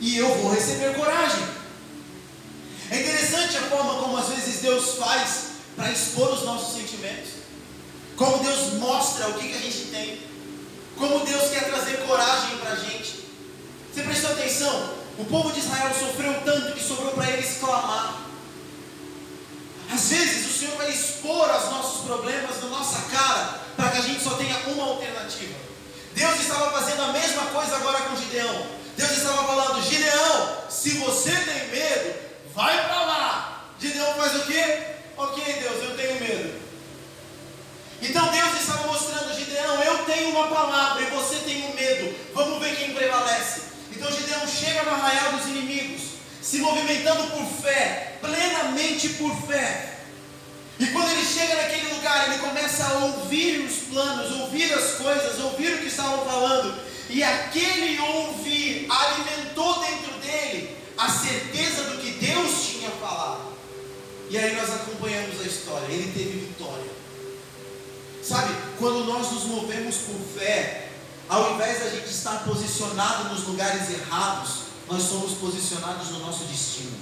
e 0.00 0.18
eu 0.18 0.42
vou 0.42 0.52
receber 0.52 0.96
coragem. 0.96 1.57
É 2.90 3.00
interessante 3.00 3.56
a 3.56 3.62
forma 3.62 4.02
como 4.02 4.16
às 4.16 4.28
vezes 4.28 4.60
Deus 4.60 4.94
faz 4.94 5.48
para 5.76 5.90
expor 5.92 6.32
os 6.32 6.42
nossos 6.44 6.74
sentimentos. 6.74 7.30
Como 8.16 8.42
Deus 8.42 8.74
mostra 8.74 9.28
o 9.28 9.34
que, 9.34 9.48
que 9.48 9.56
a 9.56 9.60
gente 9.60 9.84
tem. 9.90 10.20
Como 10.96 11.24
Deus 11.24 11.50
quer 11.50 11.64
trazer 11.70 11.98
coragem 12.06 12.58
para 12.58 12.72
a 12.72 12.76
gente. 12.76 13.24
Você 13.92 14.02
prestou 14.02 14.32
atenção? 14.32 14.94
O 15.18 15.24
povo 15.24 15.52
de 15.52 15.60
Israel 15.60 15.92
sofreu 15.94 16.40
tanto 16.44 16.72
que 16.72 16.82
sobrou 16.82 17.12
para 17.12 17.30
eles 17.30 17.58
clamar. 17.58 18.22
Às 19.92 20.08
vezes 20.08 20.46
o 20.46 20.58
Senhor 20.58 20.76
vai 20.76 20.90
expor 20.90 21.48
os 21.48 21.70
nossos 21.70 22.04
problemas 22.04 22.60
na 22.62 22.68
nossa 22.68 23.00
cara 23.10 23.60
para 23.76 23.90
que 23.90 23.98
a 23.98 24.02
gente 24.02 24.22
só 24.22 24.34
tenha 24.34 24.56
uma 24.68 24.84
alternativa. 24.84 25.54
Deus 26.14 26.40
estava 26.40 26.70
fazendo 26.72 27.02
a 27.02 27.12
mesma 27.12 27.46
coisa 27.46 27.76
agora 27.76 28.00
com 28.00 28.16
Gideão. 28.16 28.66
Deus 28.96 29.10
estava 29.12 29.46
falando: 29.46 29.82
Gideão, 29.82 30.56
se 30.68 30.90
você 30.98 31.30
tem 31.30 31.68
medo, 31.68 32.27
vai 32.58 32.88
para 32.88 33.02
lá. 33.02 33.72
Gideão 33.80 34.14
faz 34.14 34.34
o 34.34 34.46
quê? 34.46 34.78
Ok, 35.16 35.44
Deus, 35.60 35.80
eu 35.84 35.96
tenho 35.96 36.20
medo. 36.20 36.60
Então 38.02 38.32
Deus 38.32 38.60
estava 38.60 38.88
mostrando, 38.88 39.32
Gideão, 39.32 39.80
eu 39.80 39.98
tenho 39.98 40.30
uma 40.30 40.48
palavra 40.48 41.02
e 41.02 41.06
você 41.06 41.36
tem 41.36 41.66
um 41.66 41.74
medo. 41.74 42.12
Vamos 42.34 42.58
ver 42.58 42.74
quem 42.74 42.94
prevalece. 42.94 43.60
Então 43.92 44.10
Gideão 44.10 44.44
chega 44.48 44.82
no 44.82 44.90
arraial 44.90 45.34
dos 45.34 45.46
inimigos, 45.46 46.02
se 46.42 46.58
movimentando 46.58 47.30
por 47.30 47.46
fé, 47.62 48.18
plenamente 48.20 49.10
por 49.10 49.32
fé. 49.46 50.00
E 50.80 50.86
quando 50.88 51.10
ele 51.12 51.24
chega 51.24 51.54
naquele 51.54 51.94
lugar, 51.94 52.26
ele 52.26 52.38
começa 52.38 52.84
a 52.84 52.94
ouvir 53.04 53.60
os 53.60 53.76
planos, 53.88 54.32
ouvir 54.32 54.72
as 54.72 54.94
coisas, 54.94 55.38
ouvir 55.44 55.74
o 55.74 55.78
que 55.78 55.86
estavam 55.86 56.24
falando. 56.24 56.76
E 57.08 57.22
aquele 57.22 58.00
ouvir 58.00 58.88
alimentou 58.90 59.78
dentro 59.78 60.12
dele 60.14 60.77
a 60.98 61.08
certeza 61.08 61.84
do 61.84 61.98
que 61.98 62.10
Deus 62.10 62.66
tinha 62.66 62.90
falado. 62.90 63.52
E 64.28 64.36
aí 64.36 64.56
nós 64.56 64.68
acompanhamos 64.68 65.40
a 65.40 65.44
história. 65.44 65.86
Ele 65.86 66.12
teve 66.12 66.46
vitória. 66.46 66.90
Sabe, 68.22 68.52
quando 68.78 69.04
nós 69.04 69.30
nos 69.30 69.44
movemos 69.44 69.96
por 69.98 70.20
fé, 70.38 70.88
ao 71.28 71.54
invés 71.54 71.78
da 71.78 71.90
gente 71.90 72.10
estar 72.10 72.44
posicionado 72.44 73.32
nos 73.32 73.46
lugares 73.46 73.88
errados, 73.90 74.68
nós 74.88 75.02
somos 75.04 75.34
posicionados 75.38 76.10
no 76.10 76.18
nosso 76.18 76.44
destino. 76.44 76.96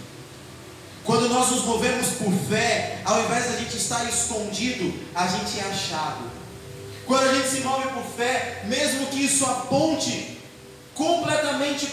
Quando 1.03 1.29
nós 1.29 1.51
nos 1.51 1.65
movemos 1.65 2.09
por 2.19 2.33
fé, 2.49 3.01
ao 3.05 3.23
invés 3.23 3.47
da 3.47 3.59
gente 3.59 3.77
estar 3.77 4.05
escondido, 4.09 4.93
a 5.15 5.27
gente 5.27 5.59
é 5.59 5.63
achado. 5.63 6.31
Quando 7.07 7.29
a 7.29 7.35
gente 7.35 7.49
se 7.49 7.61
move 7.61 7.89
por 7.89 8.05
fé, 8.17 8.65
mesmo 8.67 9.07
que 9.07 9.25
isso 9.25 9.45
aponte 9.47 10.36
completamente 10.97 11.87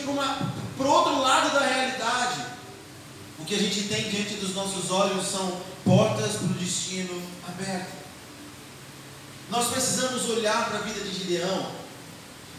para 0.78 0.88
o 0.88 0.90
outro 0.90 1.22
lado 1.22 1.54
da 1.54 1.60
realidade, 1.60 2.42
o 3.38 3.46
que 3.46 3.54
a 3.54 3.60
gente 3.60 3.84
tem 3.90 4.10
diante 4.10 4.36
dos 4.36 4.56
nossos 4.56 4.90
olhos 4.90 5.28
são 5.28 5.62
portas 5.84 6.38
para 6.38 6.46
o 6.46 6.54
destino 6.54 7.22
aberto. 7.46 7.92
Nós 9.50 9.68
precisamos 9.68 10.30
olhar 10.30 10.70
para 10.70 10.80
a 10.80 10.82
vida 10.82 11.02
de 11.02 11.14
Gideão 11.14 11.72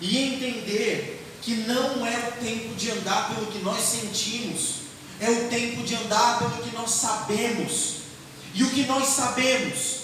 e 0.00 0.18
entender 0.18 1.26
que 1.40 1.54
não 1.54 2.06
é 2.06 2.28
o 2.28 2.44
tempo 2.44 2.74
de 2.74 2.90
andar 2.90 3.34
pelo 3.34 3.46
que 3.46 3.58
nós 3.58 3.80
sentimos, 3.80 4.84
é 5.18 5.30
o 5.30 5.48
tempo 5.48 5.82
de 5.82 5.94
andar 5.94 6.38
pelo 6.38 6.62
que 6.62 6.76
nós 6.76 6.90
sabemos. 6.90 7.94
E 8.52 8.62
o 8.62 8.70
que 8.70 8.84
nós 8.84 9.08
sabemos? 9.08 10.00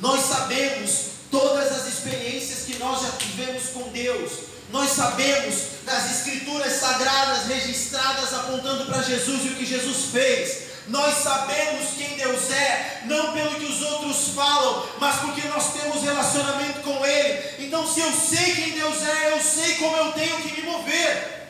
Nós 0.00 0.20
sabemos 0.22 1.12
todas 1.30 1.70
as 1.70 1.86
experiências 1.86 2.64
que 2.64 2.78
nós 2.78 3.02
já 3.02 3.10
tivemos 3.12 3.64
com 3.68 3.90
Deus. 3.90 4.51
Nós 4.72 4.90
sabemos 4.90 5.54
das 5.84 6.10
escrituras 6.10 6.72
sagradas 6.72 7.46
registradas 7.46 8.32
apontando 8.32 8.86
para 8.86 9.02
Jesus 9.02 9.44
e 9.44 9.48
o 9.48 9.56
que 9.56 9.66
Jesus 9.66 10.06
fez. 10.10 10.72
Nós 10.88 11.22
sabemos 11.22 11.90
quem 11.96 12.16
Deus 12.16 12.50
é, 12.50 13.02
não 13.04 13.32
pelo 13.32 13.54
que 13.54 13.66
os 13.66 13.82
outros 13.82 14.28
falam, 14.34 14.88
mas 14.98 15.16
porque 15.16 15.46
nós 15.46 15.74
temos 15.74 16.02
relacionamento 16.02 16.80
com 16.80 17.04
Ele. 17.04 17.66
Então, 17.66 17.86
se 17.86 18.00
eu 18.00 18.10
sei 18.12 18.54
quem 18.54 18.70
Deus 18.70 18.96
é, 19.06 19.32
eu 19.32 19.40
sei 19.40 19.74
como 19.74 19.96
eu 19.96 20.12
tenho 20.12 20.36
que 20.38 20.60
me 20.60 20.62
mover. 20.62 21.42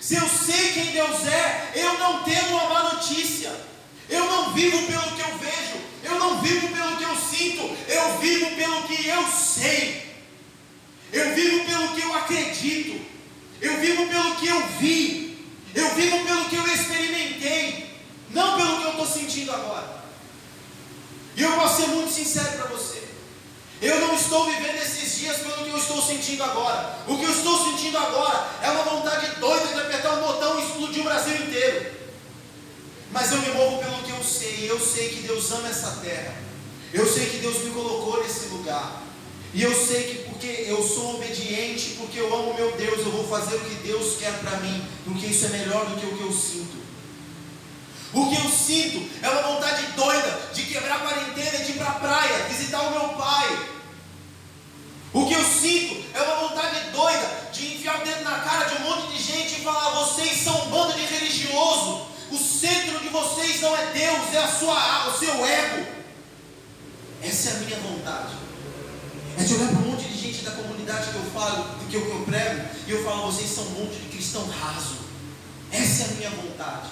Se 0.00 0.16
eu 0.16 0.28
sei 0.28 0.72
quem 0.72 0.86
Deus 0.92 1.26
é, 1.26 1.72
eu 1.74 1.98
não 1.98 2.22
tenho 2.24 2.46
uma 2.50 2.64
má 2.68 2.82
notícia. 2.94 3.50
Eu 4.08 4.24
não 4.26 4.52
vivo 4.52 4.86
pelo 4.86 5.12
que 5.12 5.20
eu 5.22 5.38
vejo, 5.38 5.80
eu 6.02 6.18
não 6.18 6.40
vivo 6.42 6.68
pelo 6.68 6.96
que 6.96 7.04
eu 7.04 7.16
sinto, 7.16 7.76
eu 7.88 8.18
vivo 8.18 8.56
pelo 8.56 8.82
que 8.82 9.06
eu 9.06 9.24
sei. 9.28 10.09
Eu 11.12 11.34
vivo 11.34 11.64
pelo 11.64 11.94
que 11.94 12.00
eu 12.02 12.14
acredito. 12.14 13.00
Eu 13.60 13.78
vivo 13.78 14.06
pelo 14.08 14.36
que 14.36 14.48
eu 14.48 14.68
vi. 14.78 15.46
Eu 15.74 15.94
vivo 15.94 16.24
pelo 16.24 16.44
que 16.46 16.56
eu 16.56 16.66
experimentei 16.66 17.90
não 18.32 18.56
pelo 18.56 18.78
que 18.78 18.84
eu 18.84 18.90
estou 18.90 19.06
sentindo 19.06 19.52
agora. 19.52 20.00
E 21.36 21.42
eu 21.42 21.52
vou 21.52 21.68
ser 21.68 21.86
muito 21.88 22.12
sincero 22.12 22.52
para 22.52 22.66
você. 22.66 23.02
Eu 23.82 23.98
não 24.00 24.14
estou 24.14 24.44
vivendo 24.46 24.76
esses 24.76 25.18
dias 25.18 25.38
pelo 25.38 25.64
que 25.64 25.70
eu 25.70 25.78
estou 25.78 26.02
sentindo 26.02 26.42
agora. 26.44 26.98
O 27.08 27.16
que 27.16 27.24
eu 27.24 27.30
estou 27.30 27.64
sentindo 27.64 27.96
agora 27.96 28.48
é 28.62 28.70
uma 28.70 28.84
vontade 28.84 29.36
doida 29.36 29.66
de 29.66 29.80
apertar 29.80 30.18
um 30.18 30.22
botão 30.22 30.60
e 30.60 30.64
explodir 30.64 31.00
o 31.00 31.04
Brasil 31.04 31.34
inteiro. 31.36 31.92
Mas 33.10 33.32
eu 33.32 33.38
me 33.38 33.48
movo 33.52 33.78
pelo 33.78 34.02
que 34.02 34.10
eu 34.10 34.22
sei. 34.22 34.70
Eu 34.70 34.78
sei 34.78 35.08
que 35.08 35.22
Deus 35.22 35.50
ama 35.50 35.68
essa 35.68 35.98
terra. 36.02 36.34
Eu 36.92 37.06
sei 37.10 37.30
que 37.30 37.38
Deus 37.38 37.64
me 37.64 37.70
colocou 37.70 38.22
nesse 38.22 38.46
lugar. 38.48 39.02
E 39.52 39.62
eu 39.62 39.74
sei 39.74 40.04
que 40.04 40.30
porque 40.30 40.64
eu 40.68 40.86
sou 40.86 41.16
obediente, 41.16 41.96
porque 41.98 42.18
eu 42.18 42.34
amo 42.34 42.54
meu 42.54 42.72
Deus, 42.72 43.00
eu 43.00 43.10
vou 43.10 43.26
fazer 43.26 43.56
o 43.56 43.60
que 43.60 43.74
Deus 43.86 44.16
quer 44.18 44.32
para 44.38 44.58
mim, 44.58 44.84
porque 45.04 45.26
isso 45.26 45.46
é 45.46 45.48
melhor 45.48 45.86
do 45.86 46.00
que 46.00 46.06
o 46.06 46.16
que 46.16 46.22
eu 46.22 46.32
sinto. 46.32 46.80
O 48.12 48.28
que 48.28 48.36
eu 48.36 48.50
sinto 48.50 49.08
é 49.22 49.28
uma 49.28 49.42
vontade 49.42 49.86
doida 49.92 50.50
de 50.52 50.62
quebrar 50.64 50.96
a 50.96 50.98
quarentena 51.00 51.64
de 51.64 51.72
ir 51.72 51.74
para 51.74 51.88
a 51.88 51.94
praia, 51.94 52.48
visitar 52.48 52.80
o 52.82 52.90
meu 52.90 53.08
pai. 53.10 53.68
O 55.12 55.26
que 55.26 55.34
eu 55.34 55.44
sinto 55.44 56.04
é 56.14 56.22
uma 56.22 56.48
vontade 56.48 56.90
doida 56.90 57.50
de 57.52 57.74
enfiar 57.74 58.00
o 58.00 58.04
dedo 58.04 58.22
na 58.22 58.38
cara 58.38 58.64
de 58.64 58.76
um 58.76 58.80
monte 58.80 59.12
de 59.12 59.22
gente 59.22 59.60
e 59.60 59.64
falar: 59.64 59.90
vocês 60.04 60.38
são 60.42 60.66
um 60.66 60.70
bando 60.70 60.94
de 60.94 61.04
religioso. 61.04 62.06
O 62.30 62.38
centro 62.38 63.00
de 63.00 63.08
vocês 63.08 63.60
não 63.60 63.76
é 63.76 63.86
Deus, 63.86 64.32
é 64.32 64.38
a 64.38 64.48
sua, 64.48 65.08
o 65.08 65.18
seu 65.18 65.44
ego. 65.44 65.86
Essa 67.22 67.50
é 67.50 67.52
a 67.52 67.56
minha 67.56 67.78
vontade. 67.80 68.49
É 69.40 69.44
de 69.44 69.54
olhar 69.54 69.68
para 69.68 69.78
um 69.78 69.90
monte 69.92 70.06
de 70.06 70.20
gente 70.20 70.44
da 70.44 70.50
comunidade 70.50 71.12
que 71.12 71.16
eu 71.16 71.24
falo, 71.32 71.78
que 71.88 71.96
eu, 71.96 72.04
que 72.04 72.10
eu 72.10 72.24
prego, 72.26 72.68
e 72.86 72.90
eu 72.90 73.02
falo: 73.02 73.32
vocês 73.32 73.48
são 73.48 73.64
um 73.68 73.70
monte 73.70 73.98
de 73.98 74.08
cristão 74.10 74.46
raso. 74.46 74.96
Essa 75.72 76.02
é 76.02 76.06
a 76.06 76.14
minha 76.16 76.30
vontade. 76.30 76.90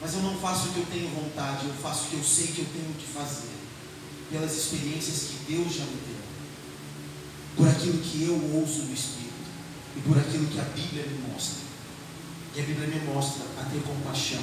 Mas 0.00 0.14
eu 0.14 0.22
não 0.22 0.34
faço 0.38 0.68
o 0.68 0.72
que 0.72 0.78
eu 0.78 0.86
tenho 0.86 1.08
vontade, 1.10 1.66
eu 1.66 1.74
faço 1.74 2.04
o 2.04 2.06
que 2.08 2.16
eu 2.16 2.24
sei 2.24 2.46
que 2.46 2.60
eu 2.60 2.66
tenho 2.72 2.94
que 2.94 3.06
fazer, 3.06 3.52
pelas 4.30 4.56
experiências 4.56 5.28
que 5.28 5.52
Deus 5.52 5.74
já 5.74 5.84
me 5.84 5.98
deu. 6.08 6.24
por 7.56 7.68
aquilo 7.68 7.98
que 7.98 8.24
eu 8.24 8.34
ouço 8.56 8.82
do 8.82 8.92
Espírito 8.94 9.44
e 9.96 10.00
por 10.00 10.18
aquilo 10.18 10.46
que 10.46 10.58
a 10.58 10.64
Bíblia 10.64 11.04
me 11.06 11.32
mostra. 11.32 11.64
E 12.54 12.60
a 12.60 12.64
Bíblia 12.64 12.88
me 12.88 13.00
mostra 13.12 13.44
a 13.60 13.64
ter 13.64 13.82
compaixão. 13.82 14.42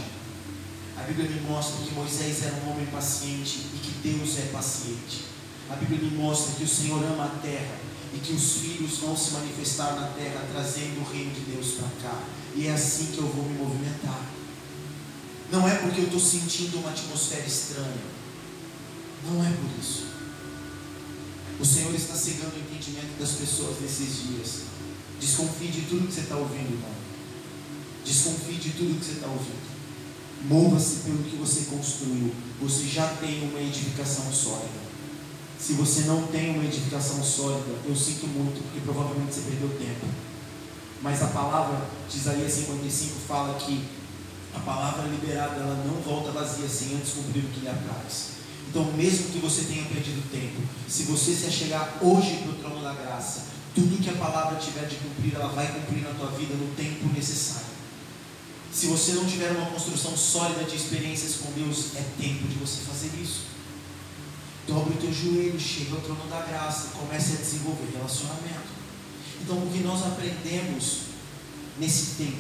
A 0.98 1.04
Bíblia 1.04 1.28
me 1.28 1.42
mostra 1.42 1.84
que 1.84 1.94
Moisés 1.94 2.44
era 2.44 2.56
um 2.58 2.72
homem 2.72 2.86
paciente 2.86 3.66
e 3.74 3.80
que 3.80 4.10
Deus 4.10 4.38
é 4.38 4.52
paciente. 4.52 5.31
A 5.72 5.76
Bíblia 5.78 6.02
me 6.02 6.18
mostra 6.18 6.56
que 6.56 6.66
o 6.66 6.68
Senhor 6.68 7.02
ama 7.02 7.26
a 7.26 7.40
terra 7.42 7.80
e 8.14 8.20
que 8.20 8.34
os 8.34 8.58
filhos 8.58 8.98
vão 8.98 9.16
se 9.16 9.32
manifestar 9.32 9.96
na 9.96 10.08
terra 10.08 10.46
trazendo 10.52 11.00
o 11.00 11.10
reino 11.10 11.32
de 11.34 11.52
Deus 11.52 11.76
para 11.76 12.10
cá. 12.10 12.24
E 12.54 12.68
é 12.68 12.74
assim 12.74 13.06
que 13.14 13.20
eu 13.20 13.28
vou 13.28 13.46
me 13.46 13.58
movimentar. 13.58 14.30
Não 15.50 15.66
é 15.66 15.76
porque 15.76 16.02
eu 16.02 16.06
estou 16.06 16.20
sentindo 16.20 16.78
uma 16.80 16.90
atmosfera 16.90 17.48
estranha. 17.48 18.04
Não 19.24 19.42
é 19.42 19.50
por 19.50 19.80
isso. 19.80 20.08
O 21.58 21.66
Senhor 21.66 21.96
está 21.96 22.16
cegando 22.16 22.54
o 22.58 22.60
entendimento 22.60 23.18
das 23.18 23.32
pessoas 23.32 23.80
nesses 23.80 24.24
dias. 24.24 24.64
Desconfie 25.22 25.68
de 25.68 25.82
tudo 25.84 26.08
que 26.08 26.14
você 26.14 26.22
está 26.22 26.36
ouvindo, 26.36 26.74
irmão. 26.74 26.92
Desconfie 28.04 28.56
de 28.56 28.72
tudo 28.72 29.00
que 29.00 29.06
você 29.06 29.12
está 29.14 29.28
ouvindo. 29.28 29.72
Mova-se 30.50 31.04
pelo 31.04 31.24
que 31.24 31.38
você 31.38 31.62
construiu. 31.70 32.34
Você 32.60 32.88
já 32.88 33.08
tem 33.22 33.48
uma 33.48 33.62
edificação 33.62 34.34
sólida. 34.34 34.81
Se 35.62 35.74
você 35.74 36.02
não 36.02 36.26
tem 36.26 36.56
uma 36.56 36.66
edificação 36.66 37.24
sólida, 37.24 37.78
eu 37.86 37.96
sinto 37.96 38.26
muito, 38.26 38.64
porque 38.64 38.80
provavelmente 38.80 39.36
você 39.36 39.42
perdeu 39.42 39.70
tempo. 39.78 40.08
Mas 41.04 41.22
a 41.22 41.28
palavra 41.28 41.86
de 42.10 42.18
Isaías 42.18 42.52
55 42.52 43.20
fala 43.28 43.54
que 43.60 43.86
a 44.56 44.60
palavra 44.60 45.08
liberada 45.08 45.58
ela 45.58 45.84
não 45.86 46.02
volta 46.02 46.32
vazia 46.32 46.68
sem 46.68 46.96
antes 46.96 47.14
cumprir 47.14 47.44
o 47.44 47.50
que 47.50 47.60
lhe 47.60 47.70
apraz. 47.70 48.42
Então, 48.68 48.86
mesmo 48.94 49.30
que 49.30 49.38
você 49.38 49.62
tenha 49.66 49.84
perdido 49.86 50.28
tempo, 50.32 50.62
se 50.90 51.04
você 51.04 51.32
se 51.32 51.46
achegar 51.46 52.00
hoje 52.02 52.38
para 52.38 52.52
o 52.54 52.56
trono 52.56 52.82
da 52.82 52.94
graça, 52.94 53.46
tudo 53.76 54.02
que 54.02 54.10
a 54.10 54.14
palavra 54.14 54.58
tiver 54.58 54.88
de 54.88 54.96
cumprir, 54.96 55.36
ela 55.36 55.50
vai 55.50 55.68
cumprir 55.68 56.02
na 56.02 56.14
tua 56.16 56.32
vida 56.32 56.56
no 56.56 56.74
tempo 56.74 57.06
necessário. 57.14 57.70
Se 58.74 58.88
você 58.88 59.12
não 59.12 59.26
tiver 59.26 59.52
uma 59.52 59.70
construção 59.70 60.18
sólida 60.18 60.64
de 60.64 60.76
experiências 60.76 61.36
com 61.36 61.52
Deus, 61.52 61.96
é 61.96 62.04
tempo 62.20 62.48
de 62.48 62.56
você 62.56 62.82
fazer 62.82 63.12
isso. 63.22 63.52
Dobre 64.72 64.94
o 64.94 64.98
teu 65.02 65.14
joelho, 65.14 65.60
chega 65.60 65.96
ao 65.96 66.02
trono 66.02 66.30
da 66.30 66.40
graça, 66.44 66.92
comece 66.98 67.34
a 67.34 67.36
desenvolver 67.36 67.92
relacionamento. 67.94 68.72
Então, 69.42 69.58
o 69.58 69.70
que 69.70 69.80
nós 69.80 70.02
aprendemos 70.06 71.00
nesse 71.78 72.16
tempo? 72.24 72.38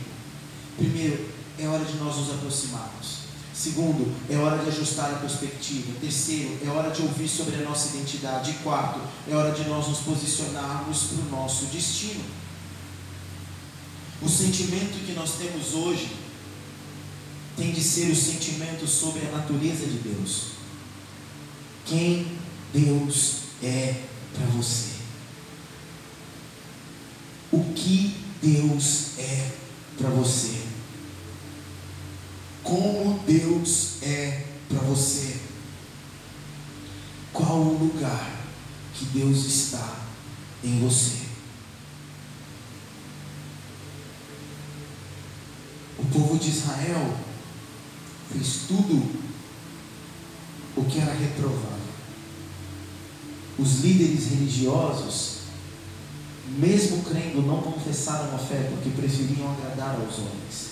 Primeiro, 0.77 1.29
é 1.59 1.67
hora 1.67 1.83
de 1.83 1.97
nós 1.97 2.15
nos 2.15 2.29
aproximarmos. 2.29 3.21
Segundo, 3.53 4.15
é 4.29 4.37
hora 4.37 4.63
de 4.63 4.69
ajustar 4.69 5.11
a 5.11 5.17
perspectiva. 5.17 5.91
Terceiro, 5.99 6.57
é 6.65 6.69
hora 6.69 6.89
de 6.89 7.01
ouvir 7.01 7.27
sobre 7.27 7.55
a 7.55 7.67
nossa 7.67 7.97
identidade. 7.97 8.51
E 8.51 8.53
quarto, 8.63 9.01
é 9.29 9.35
hora 9.35 9.51
de 9.51 9.67
nós 9.67 9.89
nos 9.89 9.99
posicionarmos 9.99 11.07
para 11.07 11.25
o 11.25 11.29
nosso 11.29 11.65
destino. 11.65 12.23
O 14.21 14.29
sentimento 14.29 15.05
que 15.05 15.11
nós 15.11 15.33
temos 15.33 15.73
hoje 15.73 16.15
tem 17.57 17.73
de 17.73 17.83
ser 17.83 18.09
o 18.09 18.15
sentimento 18.15 18.87
sobre 18.87 19.27
a 19.27 19.31
natureza 19.31 19.85
de 19.85 19.97
Deus. 19.97 20.60
Quem 21.85 22.37
Deus 22.73 23.41
é 23.61 24.03
para 24.33 24.45
você. 24.47 24.91
O 27.51 27.63
que 27.73 28.15
Deus 28.41 29.19
é 29.19 29.51
para 29.97 30.09
você 30.09 30.71
como 32.71 33.19
Deus 33.25 34.01
é 34.01 34.45
para 34.69 34.79
você. 34.79 35.35
Qual 37.33 37.59
o 37.59 37.77
lugar 37.77 38.31
que 38.93 39.05
Deus 39.05 39.45
está 39.45 39.99
em 40.63 40.79
você? 40.79 41.21
O 45.97 46.05
povo 46.05 46.37
de 46.37 46.49
Israel 46.49 47.17
fez 48.31 48.61
tudo 48.69 49.30
o 50.81 50.85
que 50.85 50.99
era 50.99 51.13
reprovável. 51.13 51.91
Os 53.57 53.81
líderes 53.81 54.29
religiosos, 54.29 55.41
mesmo 56.57 57.03
crendo, 57.03 57.41
não 57.43 57.61
confessaram 57.61 58.33
a 58.35 58.37
fé 58.39 58.69
porque 58.71 58.89
preferiam 58.89 59.51
agradar 59.51 59.95
aos 59.95 60.17
homens. 60.17 60.71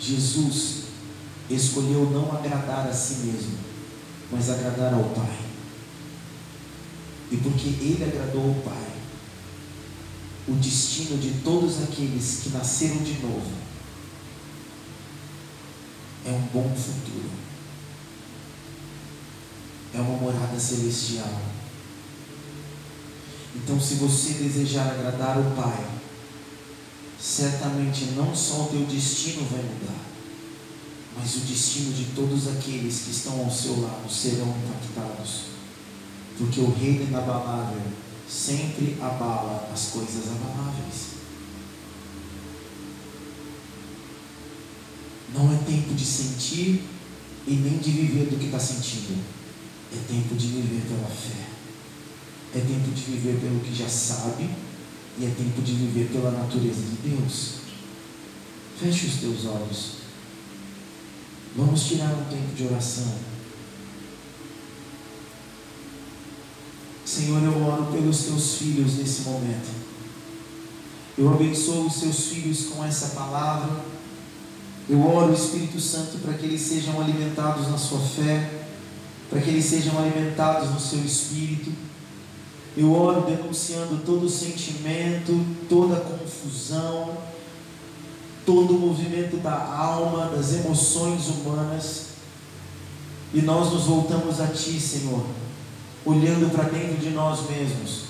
Jesus 0.00 0.84
escolheu 1.50 2.10
não 2.10 2.32
agradar 2.32 2.88
a 2.88 2.92
si 2.92 3.26
mesmo, 3.26 3.58
mas 4.32 4.48
agradar 4.48 4.94
ao 4.94 5.04
Pai. 5.10 5.38
E 7.30 7.36
porque 7.36 7.68
ele 7.68 8.04
agradou 8.04 8.48
ao 8.48 8.54
Pai, 8.62 8.92
o 10.48 10.52
destino 10.54 11.18
de 11.18 11.42
todos 11.42 11.82
aqueles 11.82 12.40
que 12.42 12.50
nasceram 12.50 12.98
de 12.98 13.14
novo 13.20 13.66
é 16.24 16.30
um 16.30 16.42
bom 16.52 16.74
futuro, 16.74 17.30
é 19.96 20.00
uma 20.00 20.18
morada 20.18 20.60
celestial. 20.60 21.40
Então, 23.54 23.80
se 23.80 23.94
você 23.94 24.34
desejar 24.34 24.90
agradar 24.90 25.38
o 25.38 25.56
Pai, 25.56 25.86
certamente 27.18 28.04
não 28.16 28.36
só 28.36 28.64
o 28.64 28.68
teu 28.68 28.84
destino 28.84 29.46
vai 29.50 29.62
mudar, 29.62 30.04
mas 31.16 31.36
o 31.36 31.40
destino 31.40 31.94
de 31.94 32.04
todos 32.14 32.46
aqueles 32.48 33.00
que 33.00 33.10
estão 33.10 33.40
ao 33.42 33.50
seu 33.50 33.80
lado 33.80 34.10
serão 34.10 34.48
impactados. 34.48 35.46
Porque 36.36 36.60
o 36.60 36.74
reino 36.74 37.04
inabalável 37.04 37.80
sempre 38.28 38.98
abala 39.00 39.70
as 39.72 39.86
coisas 39.86 40.26
abaláveis. 40.28 41.16
Não 45.32 45.52
é 45.54 45.56
tempo 45.64 45.94
de 45.94 46.04
sentir 46.04 46.84
e 47.46 47.54
nem 47.54 47.78
de 47.78 47.90
viver 47.90 48.26
do 48.26 48.38
que 48.38 48.46
está 48.46 48.58
sentindo. 48.58 49.24
É 49.92 49.98
tempo 50.08 50.34
de 50.34 50.46
viver 50.48 50.82
pela 50.88 51.08
fé. 51.08 51.46
É 52.54 52.60
tempo 52.60 52.90
de 52.90 53.02
viver 53.02 53.40
pelo 53.40 53.60
que 53.60 53.74
já 53.74 53.88
sabe 53.88 54.48
e 55.18 55.24
é 55.24 55.28
tempo 55.28 55.62
de 55.62 55.72
viver 55.72 56.10
pela 56.12 56.30
natureza 56.30 56.82
de 56.82 57.10
Deus. 57.10 57.54
Feche 58.78 59.06
os 59.06 59.14
teus 59.16 59.46
olhos. 59.46 59.96
Vamos 61.56 61.84
tirar 61.84 62.12
um 62.12 62.24
tempo 62.24 62.54
de 62.54 62.64
oração. 62.66 63.14
Senhor, 67.04 67.42
eu 67.42 67.62
oro 67.64 67.86
pelos 67.92 68.24
teus 68.24 68.54
filhos 68.56 68.96
nesse 68.96 69.22
momento. 69.22 69.70
Eu 71.16 71.32
abençoo 71.32 71.86
os 71.86 71.94
teus 71.94 72.26
filhos 72.26 72.66
com 72.66 72.84
essa 72.84 73.14
palavra. 73.14 73.82
Eu 74.88 75.00
oro, 75.00 75.32
Espírito 75.32 75.80
Santo, 75.80 76.18
para 76.18 76.34
que 76.34 76.44
eles 76.44 76.60
sejam 76.60 77.00
alimentados 77.00 77.68
na 77.68 77.78
sua 77.78 78.00
fé, 78.00 78.55
para 79.28 79.40
que 79.40 79.50
eles 79.50 79.64
sejam 79.64 79.98
alimentados 79.98 80.70
no 80.70 80.80
seu 80.80 81.00
espírito 81.00 81.72
eu 82.76 82.92
oro 82.92 83.22
denunciando 83.22 84.02
todo 84.04 84.28
sentimento, 84.28 85.46
toda 85.66 85.96
confusão, 85.96 87.16
todo 88.44 88.76
o 88.76 88.78
movimento 88.78 89.38
da 89.38 89.54
alma, 89.54 90.26
das 90.26 90.52
emoções 90.52 91.26
humanas. 91.28 92.08
E 93.32 93.40
nós 93.40 93.72
nos 93.72 93.84
voltamos 93.84 94.42
a 94.42 94.48
Ti, 94.48 94.78
Senhor, 94.78 95.24
olhando 96.04 96.52
para 96.52 96.64
dentro 96.64 96.98
de 96.98 97.10
nós 97.10 97.48
mesmos 97.48 98.04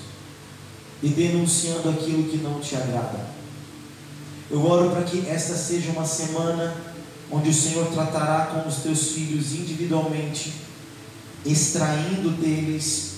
e 1.01 1.11
denunciando 1.11 1.89
aquilo 1.89 2.25
que 2.25 2.39
não 2.39 2.59
te 2.59 2.75
agrada. 2.75 3.25
Eu 4.51 4.67
oro 4.67 4.91
para 4.91 5.05
que 5.05 5.29
esta 5.29 5.55
seja 5.55 5.93
uma 5.93 6.05
semana 6.05 6.75
onde 7.31 7.51
o 7.51 7.55
Senhor 7.55 7.87
tratará 7.93 8.47
com 8.47 8.69
os 8.69 8.79
teus 8.79 9.13
filhos 9.13 9.53
individualmente, 9.53 10.66
extraindo 11.47 12.31
deles 12.31 13.17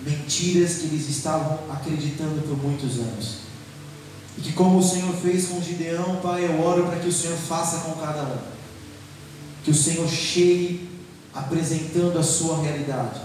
mentiras 0.00 0.78
que 0.78 0.86
eles 0.86 1.08
estavam 1.08 1.58
acreditando 1.70 2.40
por 2.42 2.56
muitos 2.56 2.98
anos. 2.98 3.40
E 4.38 4.40
que, 4.40 4.52
como 4.52 4.78
o 4.78 4.82
Senhor 4.82 5.14
fez 5.16 5.48
com 5.48 5.60
Gideão, 5.60 6.20
Pai, 6.22 6.46
eu 6.46 6.60
oro 6.62 6.86
para 6.86 6.98
que 6.98 7.08
o 7.08 7.12
Senhor 7.12 7.36
faça 7.36 7.80
com 7.80 7.92
cada 8.00 8.22
um. 8.22 8.38
Que 9.62 9.70
o 9.70 9.74
Senhor 9.74 10.08
chegue 10.08 10.88
apresentando 11.34 12.18
a 12.18 12.22
sua 12.22 12.62
realidade. 12.62 13.20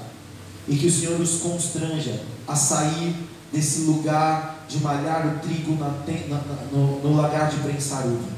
E 0.68 0.76
que 0.76 0.88
o 0.88 0.92
Senhor 0.92 1.18
nos 1.18 1.38
constranja 1.38 2.22
a 2.48 2.56
sair 2.56 3.16
desse 3.54 3.82
lugar 3.82 4.66
de 4.68 4.80
malhar 4.80 5.28
o 5.28 5.40
trigo 5.40 5.76
na, 5.76 5.90
na, 6.28 6.42
no, 6.74 7.00
no 7.02 7.16
lagar 7.16 7.50
de 7.50 7.58
prensar 7.60 8.06
uva. 8.06 8.36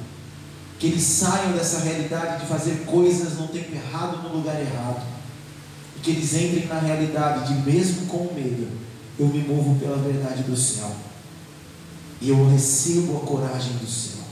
Que 0.78 0.88
eles 0.88 1.03
saiam 1.03 1.53
dessa 1.53 1.80
realidade 1.80 2.41
de 2.41 2.48
fazer 2.48 2.84
coisas 2.86 3.40
no 3.40 3.48
tempo 3.48 3.74
errado, 3.74 4.22
no 4.22 4.38
lugar 4.38 4.60
errado 4.61 5.16
e 5.98 5.99
que 5.99 6.11
eles 6.11 6.34
entrem 6.34 6.68
na 6.68 6.80
realidade 6.80 7.53
de 7.53 7.61
mesmo 7.69 8.06
com 8.06 8.34
medo, 8.34 8.68
eu 9.19 9.28
me 9.28 9.40
movo 9.40 9.80
pela 9.80 9.98
verdade 9.98 10.44
do 10.44 10.56
céu. 10.56 10.95
E 12.22 12.30
eu 12.30 12.49
recebo 12.49 13.18
a 13.18 13.19
coragem 13.22 13.74
do 13.74 13.88
céu. 13.88 14.24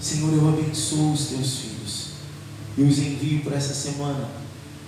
Senhor, 0.00 0.32
eu 0.32 0.48
abençoo 0.48 1.12
os 1.12 1.26
teus 1.26 1.58
filhos. 1.58 2.06
Eu 2.76 2.86
os 2.86 2.98
envio 2.98 3.42
para 3.42 3.56
essa 3.56 3.74
semana 3.74 4.28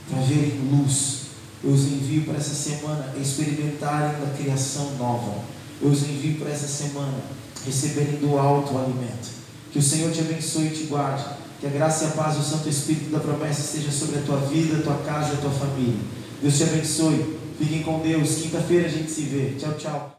para 0.08 0.20
verem 0.20 0.58
luz 0.70 1.24
Eu 1.62 1.70
os 1.70 1.84
envio 1.84 2.24
para 2.24 2.36
essa 2.36 2.54
semana 2.54 3.14
experimentarem 3.18 4.16
a 4.22 4.36
criação 4.36 4.96
nova. 4.96 5.42
Eu 5.80 5.88
os 5.88 6.02
envio 6.02 6.38
para 6.38 6.50
essa 6.50 6.68
semana 6.68 7.18
receberem 7.64 8.16
do 8.16 8.38
alto 8.38 8.74
o 8.74 8.78
alimento. 8.78 9.30
Que 9.72 9.78
o 9.78 9.82
Senhor 9.82 10.12
te 10.12 10.20
abençoe 10.20 10.66
e 10.66 10.70
te 10.70 10.84
guarde. 10.84 11.24
Que 11.64 11.68
a 11.68 11.72
graça 11.72 12.04
e 12.04 12.08
a 12.08 12.10
paz 12.10 12.36
do 12.36 12.42
Santo 12.42 12.68
Espírito 12.68 13.10
da 13.10 13.18
promessa 13.18 13.62
esteja 13.62 13.90
sobre 13.90 14.18
a 14.18 14.22
tua 14.22 14.36
vida, 14.36 14.76
a 14.76 14.82
tua 14.82 14.98
casa 14.98 15.30
e 15.30 15.32
a 15.32 15.40
tua 15.40 15.50
família. 15.50 15.96
Deus 16.42 16.58
te 16.58 16.62
abençoe. 16.64 17.38
Fiquem 17.58 17.82
com 17.82 18.00
Deus. 18.00 18.36
Quinta-feira 18.36 18.86
a 18.86 18.90
gente 18.90 19.10
se 19.10 19.22
vê. 19.22 19.54
Tchau, 19.58 19.72
tchau. 19.72 20.10